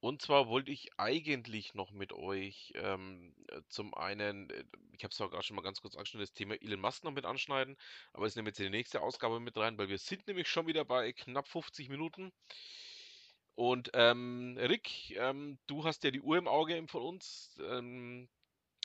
Und 0.01 0.23
zwar 0.23 0.49
wollte 0.49 0.71
ich 0.71 0.91
eigentlich 0.97 1.75
noch 1.75 1.91
mit 1.91 2.13
euch 2.13 2.73
ähm, 2.77 3.35
äh, 3.49 3.63
zum 3.69 3.95
einen, 3.95 4.49
äh, 4.51 4.65
ich 4.93 5.03
habe 5.03 5.13
es 5.13 5.21
auch 5.21 5.31
gerade 5.31 5.43
schon 5.43 5.57
mal 5.57 5.63
ganz 5.63 5.81
kurz 5.81 5.97
angeschnitten, 5.97 6.27
das 6.27 6.33
Thema 6.33 6.55
Elon 6.55 6.81
Musk 6.81 7.03
noch 7.03 7.13
mit 7.13 7.25
anschneiden, 7.25 7.77
aber 8.13 8.27
es 8.27 8.37
nehmen 8.37 8.47
jetzt 8.47 8.61
in 8.61 8.67
die 8.67 8.79
nächste 8.79 9.01
Ausgabe 9.03 9.41
mit 9.41 9.57
rein, 9.57 9.77
weil 9.77 9.89
wir 9.89 9.99
sind 9.99 10.27
nämlich 10.29 10.49
schon 10.49 10.69
wieder 10.69 10.85
bei 10.85 11.13
knapp 11.13 11.49
50 11.49 11.89
Minuten. 11.89 12.33
Und 13.57 13.91
ähm, 13.95 14.57
Rick, 14.57 15.17
ähm, 15.17 15.59
du 15.67 15.85
hast 15.85 16.05
ja 16.05 16.13
die 16.13 16.21
Uhr 16.21 16.39
im 16.39 16.47
Auge 16.47 16.81
von 16.87 17.03
uns. 17.03 17.59
Ähm, 17.61 18.29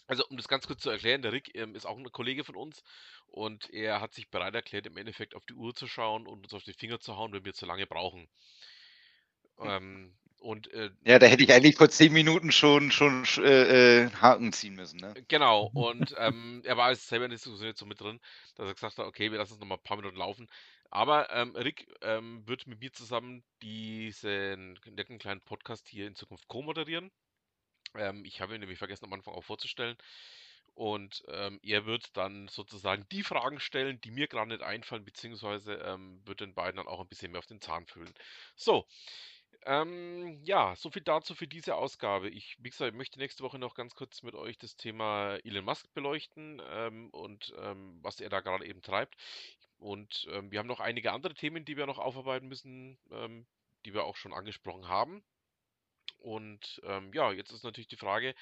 also 0.07 0.25
um 0.27 0.37
das 0.37 0.47
ganz 0.47 0.67
kurz 0.67 0.81
zu 0.81 0.89
erklären, 0.89 1.21
der 1.21 1.31
Rick 1.31 1.55
ähm, 1.55 1.75
ist 1.75 1.85
auch 1.85 1.97
ein 1.97 2.11
Kollege 2.11 2.43
von 2.43 2.55
uns 2.55 2.83
und 3.27 3.69
er 3.71 4.01
hat 4.01 4.13
sich 4.13 4.29
bereit 4.29 4.55
erklärt, 4.55 4.85
im 4.85 4.97
Endeffekt 4.97 5.35
auf 5.35 5.45
die 5.45 5.53
Uhr 5.53 5.73
zu 5.73 5.87
schauen 5.87 6.27
und 6.27 6.43
uns 6.43 6.53
auf 6.53 6.63
die 6.63 6.73
Finger 6.73 6.99
zu 6.99 7.15
hauen, 7.17 7.33
wenn 7.33 7.45
wir 7.45 7.53
zu 7.53 7.65
lange 7.65 7.87
brauchen. 7.87 8.27
Hm. 9.57 9.69
Ähm, 9.69 10.17
und, 10.39 10.73
äh, 10.73 10.91
ja, 11.05 11.19
da 11.19 11.27
hätte 11.27 11.43
ich 11.43 11.53
eigentlich 11.53 11.77
vor 11.77 11.89
zehn 11.89 12.11
Minuten 12.11 12.51
schon, 12.51 12.91
schon 12.91 13.23
äh, 13.37 14.03
äh, 14.03 14.09
Haken 14.11 14.51
ziehen 14.51 14.75
müssen. 14.75 14.99
Ne? 14.99 15.13
Genau, 15.29 15.71
und 15.73 16.13
ähm, 16.17 16.61
er 16.65 16.75
war 16.75 16.93
selber 16.95 17.25
in 17.25 17.31
der 17.31 17.37
Diskussion 17.37 17.69
jetzt 17.69 17.79
so 17.79 17.85
mit 17.85 18.01
drin, 18.01 18.19
dass 18.55 18.67
er 18.67 18.73
gesagt 18.73 18.97
hat, 18.97 19.05
okay, 19.05 19.31
wir 19.31 19.37
lassen 19.37 19.53
es 19.53 19.59
nochmal 19.59 19.77
ein 19.77 19.83
paar 19.83 19.95
Minuten 19.95 20.17
laufen. 20.17 20.49
Aber 20.89 21.29
ähm, 21.31 21.55
Rick 21.55 21.87
ähm, 22.01 22.45
wird 22.45 22.67
mit 22.67 22.81
mir 22.81 22.91
zusammen 22.91 23.43
diesen 23.61 24.77
netten 24.85 25.17
kleinen 25.17 25.41
Podcast 25.41 25.87
hier 25.87 26.07
in 26.07 26.15
Zukunft 26.15 26.47
co-moderieren. 26.49 27.09
Ähm, 27.95 28.25
ich 28.25 28.41
habe 28.41 28.55
ihn 28.55 28.59
nämlich 28.61 28.79
vergessen 28.79 29.05
am 29.05 29.13
Anfang 29.13 29.33
auch 29.33 29.43
vorzustellen. 29.43 29.97
Und 30.75 31.23
ähm, 31.27 31.59
er 31.61 31.85
wird 31.85 32.17
dann 32.17 32.47
sozusagen 32.47 33.07
die 33.11 33.23
Fragen 33.23 33.59
stellen, 33.59 34.01
die 34.01 34.09
mir 34.11 34.27
gerade 34.27 34.49
nicht 34.49 34.63
einfallen, 34.63 35.05
beziehungsweise 35.05 35.75
ähm, 35.75 36.21
wird 36.25 36.41
den 36.41 36.55
beiden 36.55 36.77
dann 36.77 36.87
auch 36.87 36.99
ein 36.99 37.07
bisschen 37.07 37.31
mehr 37.31 37.39
auf 37.39 37.45
den 37.45 37.61
Zahn 37.61 37.85
fühlen. 37.85 38.13
So, 38.55 38.87
ähm, 39.65 40.39
ja, 40.43 40.75
so 40.75 40.89
viel 40.89 41.03
dazu 41.03 41.35
für 41.35 41.47
diese 41.47 41.75
Ausgabe. 41.75 42.29
Ich, 42.29 42.57
wie 42.59 42.69
gesagt, 42.69 42.95
möchte 42.95 43.19
nächste 43.19 43.43
Woche 43.43 43.59
noch 43.59 43.75
ganz 43.75 43.95
kurz 43.95 44.23
mit 44.23 44.35
euch 44.35 44.57
das 44.57 44.75
Thema 44.75 45.37
Elon 45.43 45.65
Musk 45.65 45.93
beleuchten 45.93 46.61
ähm, 46.69 47.09
und 47.11 47.53
ähm, 47.59 47.99
was 48.01 48.19
er 48.19 48.29
da 48.29 48.41
gerade 48.41 48.65
eben 48.65 48.81
treibt. 48.81 49.15
Und 49.77 50.27
ähm, 50.31 50.51
wir 50.51 50.59
haben 50.59 50.67
noch 50.67 50.79
einige 50.79 51.11
andere 51.11 51.33
Themen, 51.33 51.65
die 51.65 51.77
wir 51.77 51.85
noch 51.85 51.99
aufarbeiten 51.99 52.47
müssen, 52.47 52.97
ähm, 53.11 53.45
die 53.85 53.93
wir 53.93 54.05
auch 54.05 54.15
schon 54.17 54.33
angesprochen 54.33 54.87
haben. 54.87 55.23
Und 56.23 56.81
ähm, 56.85 57.11
ja, 57.13 57.31
jetzt 57.33 57.51
ist 57.51 57.65
natürlich 57.65 57.89
die 57.89 57.97
Frage, 57.97 58.33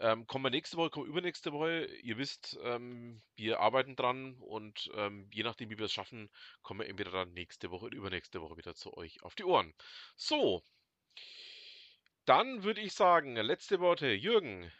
ähm, 0.00 0.26
kommen 0.26 0.44
wir 0.44 0.50
nächste 0.50 0.76
Woche, 0.76 0.90
kommen 0.90 1.06
wir 1.06 1.10
übernächste 1.10 1.52
Woche. 1.52 1.86
Ihr 2.02 2.18
wisst, 2.18 2.58
ähm, 2.64 3.22
wir 3.36 3.60
arbeiten 3.60 3.94
dran 3.94 4.34
und 4.40 4.90
ähm, 4.94 5.28
je 5.32 5.44
nachdem, 5.44 5.70
wie 5.70 5.78
wir 5.78 5.86
es 5.86 5.92
schaffen, 5.92 6.28
kommen 6.62 6.80
wir 6.80 6.88
entweder 6.88 7.12
dann 7.12 7.32
nächste 7.32 7.70
Woche 7.70 7.86
oder 7.86 7.96
übernächste 7.96 8.42
Woche 8.42 8.56
wieder 8.56 8.74
zu 8.74 8.94
euch 8.96 9.22
auf 9.22 9.36
die 9.36 9.44
Ohren. 9.44 9.72
So, 10.16 10.62
dann 12.24 12.64
würde 12.64 12.80
ich 12.80 12.92
sagen, 12.92 13.36
letzte 13.36 13.78
Worte, 13.78 14.08
Jürgen. 14.08 14.70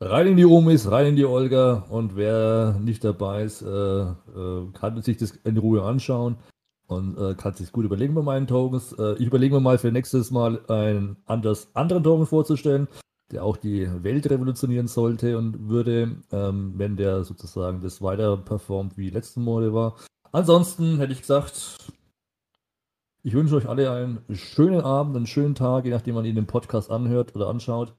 Rein 0.00 0.28
in 0.28 0.36
die 0.36 0.44
Omis, 0.44 0.90
rein 0.90 1.06
in 1.06 1.16
die 1.16 1.24
Olga 1.24 1.86
und 1.90 2.14
wer 2.16 2.78
nicht 2.80 3.02
dabei 3.02 3.42
ist, 3.42 3.62
äh, 3.62 3.66
äh, 3.66 4.72
kann 4.72 5.02
sich 5.02 5.16
das 5.16 5.32
in 5.32 5.56
Ruhe 5.56 5.82
anschauen 5.82 6.38
und 6.86 7.16
äh, 7.18 7.34
kann 7.34 7.54
sich 7.54 7.72
gut 7.72 7.84
überlegen 7.84 8.14
bei 8.14 8.22
meinen 8.22 8.46
Tokens. 8.46 8.92
Äh, 8.92 9.14
ich 9.14 9.26
überlege 9.26 9.54
mir 9.54 9.60
mal 9.60 9.78
für 9.78 9.92
nächstes 9.92 10.30
Mal 10.30 10.64
einen 10.68 11.16
anders, 11.26 11.68
anderen 11.74 12.02
Token 12.02 12.26
vorzustellen, 12.26 12.88
der 13.32 13.44
auch 13.44 13.56
die 13.56 13.88
Welt 14.02 14.28
revolutionieren 14.30 14.86
sollte 14.86 15.38
und 15.38 15.68
würde, 15.68 16.16
ähm, 16.32 16.74
wenn 16.76 16.96
der 16.96 17.24
sozusagen 17.24 17.80
das 17.80 18.02
weiter 18.02 18.36
performt 18.36 18.96
wie 18.96 19.10
letzten 19.10 19.42
Monate 19.42 19.72
war. 19.72 19.96
Ansonsten 20.32 20.98
hätte 20.98 21.12
ich 21.12 21.20
gesagt, 21.20 21.78
ich 23.22 23.32
wünsche 23.32 23.56
euch 23.56 23.68
alle 23.68 23.90
einen 23.90 24.24
schönen 24.32 24.80
Abend, 24.82 25.16
einen 25.16 25.26
schönen 25.26 25.54
Tag, 25.54 25.84
je 25.84 25.90
nachdem 25.90 26.14
man 26.14 26.24
ihn 26.24 26.36
im 26.36 26.46
Podcast 26.46 26.90
anhört 26.90 27.34
oder 27.34 27.48
anschaut 27.48 27.94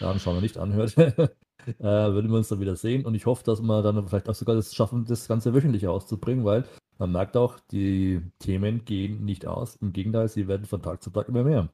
ja, 0.00 0.10
anschauen 0.10 0.36
wir 0.36 0.40
nicht 0.40 0.58
anhört, 0.58 0.96
äh, 0.98 1.82
würden 1.82 2.30
wir 2.30 2.38
uns 2.38 2.48
dann 2.48 2.60
wieder 2.60 2.76
sehen. 2.76 3.04
Und 3.04 3.14
ich 3.14 3.26
hoffe, 3.26 3.44
dass 3.44 3.60
wir 3.60 3.82
dann 3.82 4.06
vielleicht 4.06 4.28
auch 4.28 4.34
sogar 4.34 4.54
das 4.54 4.74
schaffen, 4.74 5.04
das 5.04 5.28
Ganze 5.28 5.54
wöchentlich 5.54 5.86
auszubringen, 5.86 6.44
weil 6.44 6.64
man 6.98 7.12
merkt 7.12 7.36
auch, 7.36 7.58
die 7.70 8.20
Themen 8.40 8.84
gehen 8.84 9.24
nicht 9.24 9.46
aus. 9.46 9.76
Im 9.76 9.92
Gegenteil, 9.92 10.28
sie 10.28 10.48
werden 10.48 10.66
von 10.66 10.82
Tag 10.82 11.02
zu 11.02 11.10
Tag 11.10 11.28
immer 11.28 11.44
mehr. 11.44 11.68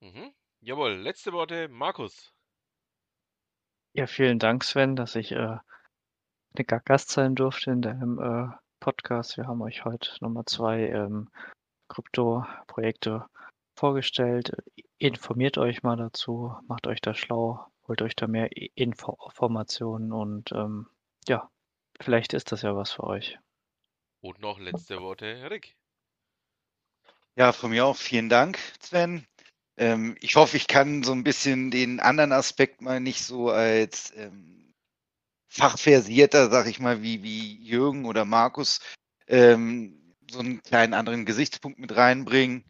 Mhm. 0.00 0.32
Jawohl, 0.60 0.92
letzte 0.92 1.32
Worte, 1.32 1.68
Markus. 1.68 2.34
Ja, 3.94 4.06
vielen 4.06 4.38
Dank, 4.38 4.64
Sven, 4.64 4.96
dass 4.96 5.16
ich 5.16 5.32
äh, 5.32 5.56
eine 6.54 6.64
Gast 6.84 7.10
sein 7.10 7.34
durfte 7.34 7.70
in 7.70 7.82
deinem 7.82 8.18
äh, 8.18 8.54
Podcast. 8.80 9.36
Wir 9.36 9.46
haben 9.46 9.62
euch 9.62 9.84
heute 9.84 10.10
nochmal 10.20 10.44
zwei 10.44 10.88
ähm, 10.88 11.30
Krypto-Projekte 11.88 13.26
vorgestellt. 13.76 14.52
Informiert 14.98 15.56
euch 15.58 15.82
mal 15.82 15.96
dazu, 15.96 16.54
macht 16.66 16.86
euch 16.86 17.00
da 17.00 17.14
schlau, 17.14 17.66
holt 17.86 18.02
euch 18.02 18.16
da 18.16 18.26
mehr 18.26 18.50
Info 18.74 19.16
Informationen 19.24 20.12
und 20.12 20.52
ähm, 20.52 20.88
ja, 21.26 21.50
vielleicht 22.00 22.34
ist 22.34 22.52
das 22.52 22.62
ja 22.62 22.76
was 22.76 22.92
für 22.92 23.04
euch. 23.04 23.38
Und 24.20 24.40
noch 24.40 24.58
letzte 24.58 25.00
Worte, 25.00 25.50
Rick. 25.50 25.76
Ja, 27.36 27.52
von 27.52 27.70
mir 27.70 27.86
auch 27.86 27.96
vielen 27.96 28.28
Dank, 28.28 28.58
Sven. 28.80 29.24
Ähm, 29.76 30.16
ich 30.20 30.34
hoffe, 30.34 30.56
ich 30.56 30.66
kann 30.66 31.04
so 31.04 31.12
ein 31.12 31.22
bisschen 31.22 31.70
den 31.70 32.00
anderen 32.00 32.32
Aspekt 32.32 32.82
mal 32.82 32.98
nicht 32.98 33.22
so 33.22 33.50
als 33.50 34.12
ähm, 34.16 34.74
fachversierter, 35.48 36.50
sag 36.50 36.66
ich 36.66 36.80
mal, 36.80 37.02
wie, 37.02 37.22
wie 37.22 37.62
Jürgen 37.62 38.06
oder 38.06 38.24
Markus, 38.24 38.80
ähm, 39.28 40.14
so 40.30 40.40
einen 40.40 40.62
kleinen 40.62 40.94
anderen 40.94 41.24
Gesichtspunkt 41.24 41.78
mit 41.78 41.96
reinbringen 41.96 42.64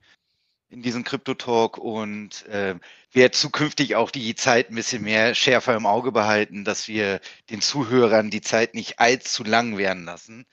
in 0.70 0.82
diesen 0.82 1.02
Krypto-Talk 1.02 1.78
und 1.78 2.44
äh, 2.46 2.74
werde 3.12 3.32
zukünftig 3.32 3.96
auch 3.96 4.10
die 4.10 4.34
Zeit 4.34 4.70
ein 4.70 4.74
bisschen 4.74 5.02
mehr 5.02 5.34
schärfer 5.34 5.74
im 5.76 5.86
Auge 5.86 6.12
behalten, 6.12 6.64
dass 6.64 6.88
wir 6.88 7.20
den 7.48 7.62
Zuhörern 7.62 8.30
die 8.30 8.42
Zeit 8.42 8.74
nicht 8.74 9.00
allzu 9.00 9.44
lang 9.44 9.78
werden 9.78 10.04
lassen. 10.04 10.46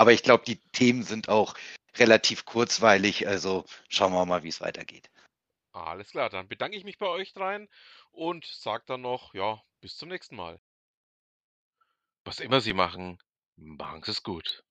Aber 0.00 0.14
ich 0.14 0.22
glaube, 0.22 0.44
die 0.46 0.56
Themen 0.72 1.02
sind 1.02 1.28
auch 1.28 1.52
relativ 1.98 2.46
kurzweilig, 2.46 3.28
also 3.28 3.66
schauen 3.90 4.14
wir 4.14 4.24
mal, 4.24 4.42
wie 4.42 4.48
es 4.48 4.62
weitergeht. 4.62 5.10
Alles 5.72 6.12
klar, 6.12 6.30
dann 6.30 6.48
bedanke 6.48 6.74
ich 6.74 6.84
mich 6.84 6.96
bei 6.96 7.06
euch 7.06 7.34
dreien 7.34 7.68
und 8.10 8.46
sage 8.46 8.82
dann 8.86 9.02
noch, 9.02 9.34
ja, 9.34 9.62
bis 9.82 9.98
zum 9.98 10.08
nächsten 10.08 10.36
Mal. 10.36 10.58
Was 12.24 12.40
immer 12.40 12.62
Sie 12.62 12.72
machen, 12.72 13.18
machen 13.56 14.02
Sie 14.02 14.12
es 14.12 14.22
gut. 14.22 14.64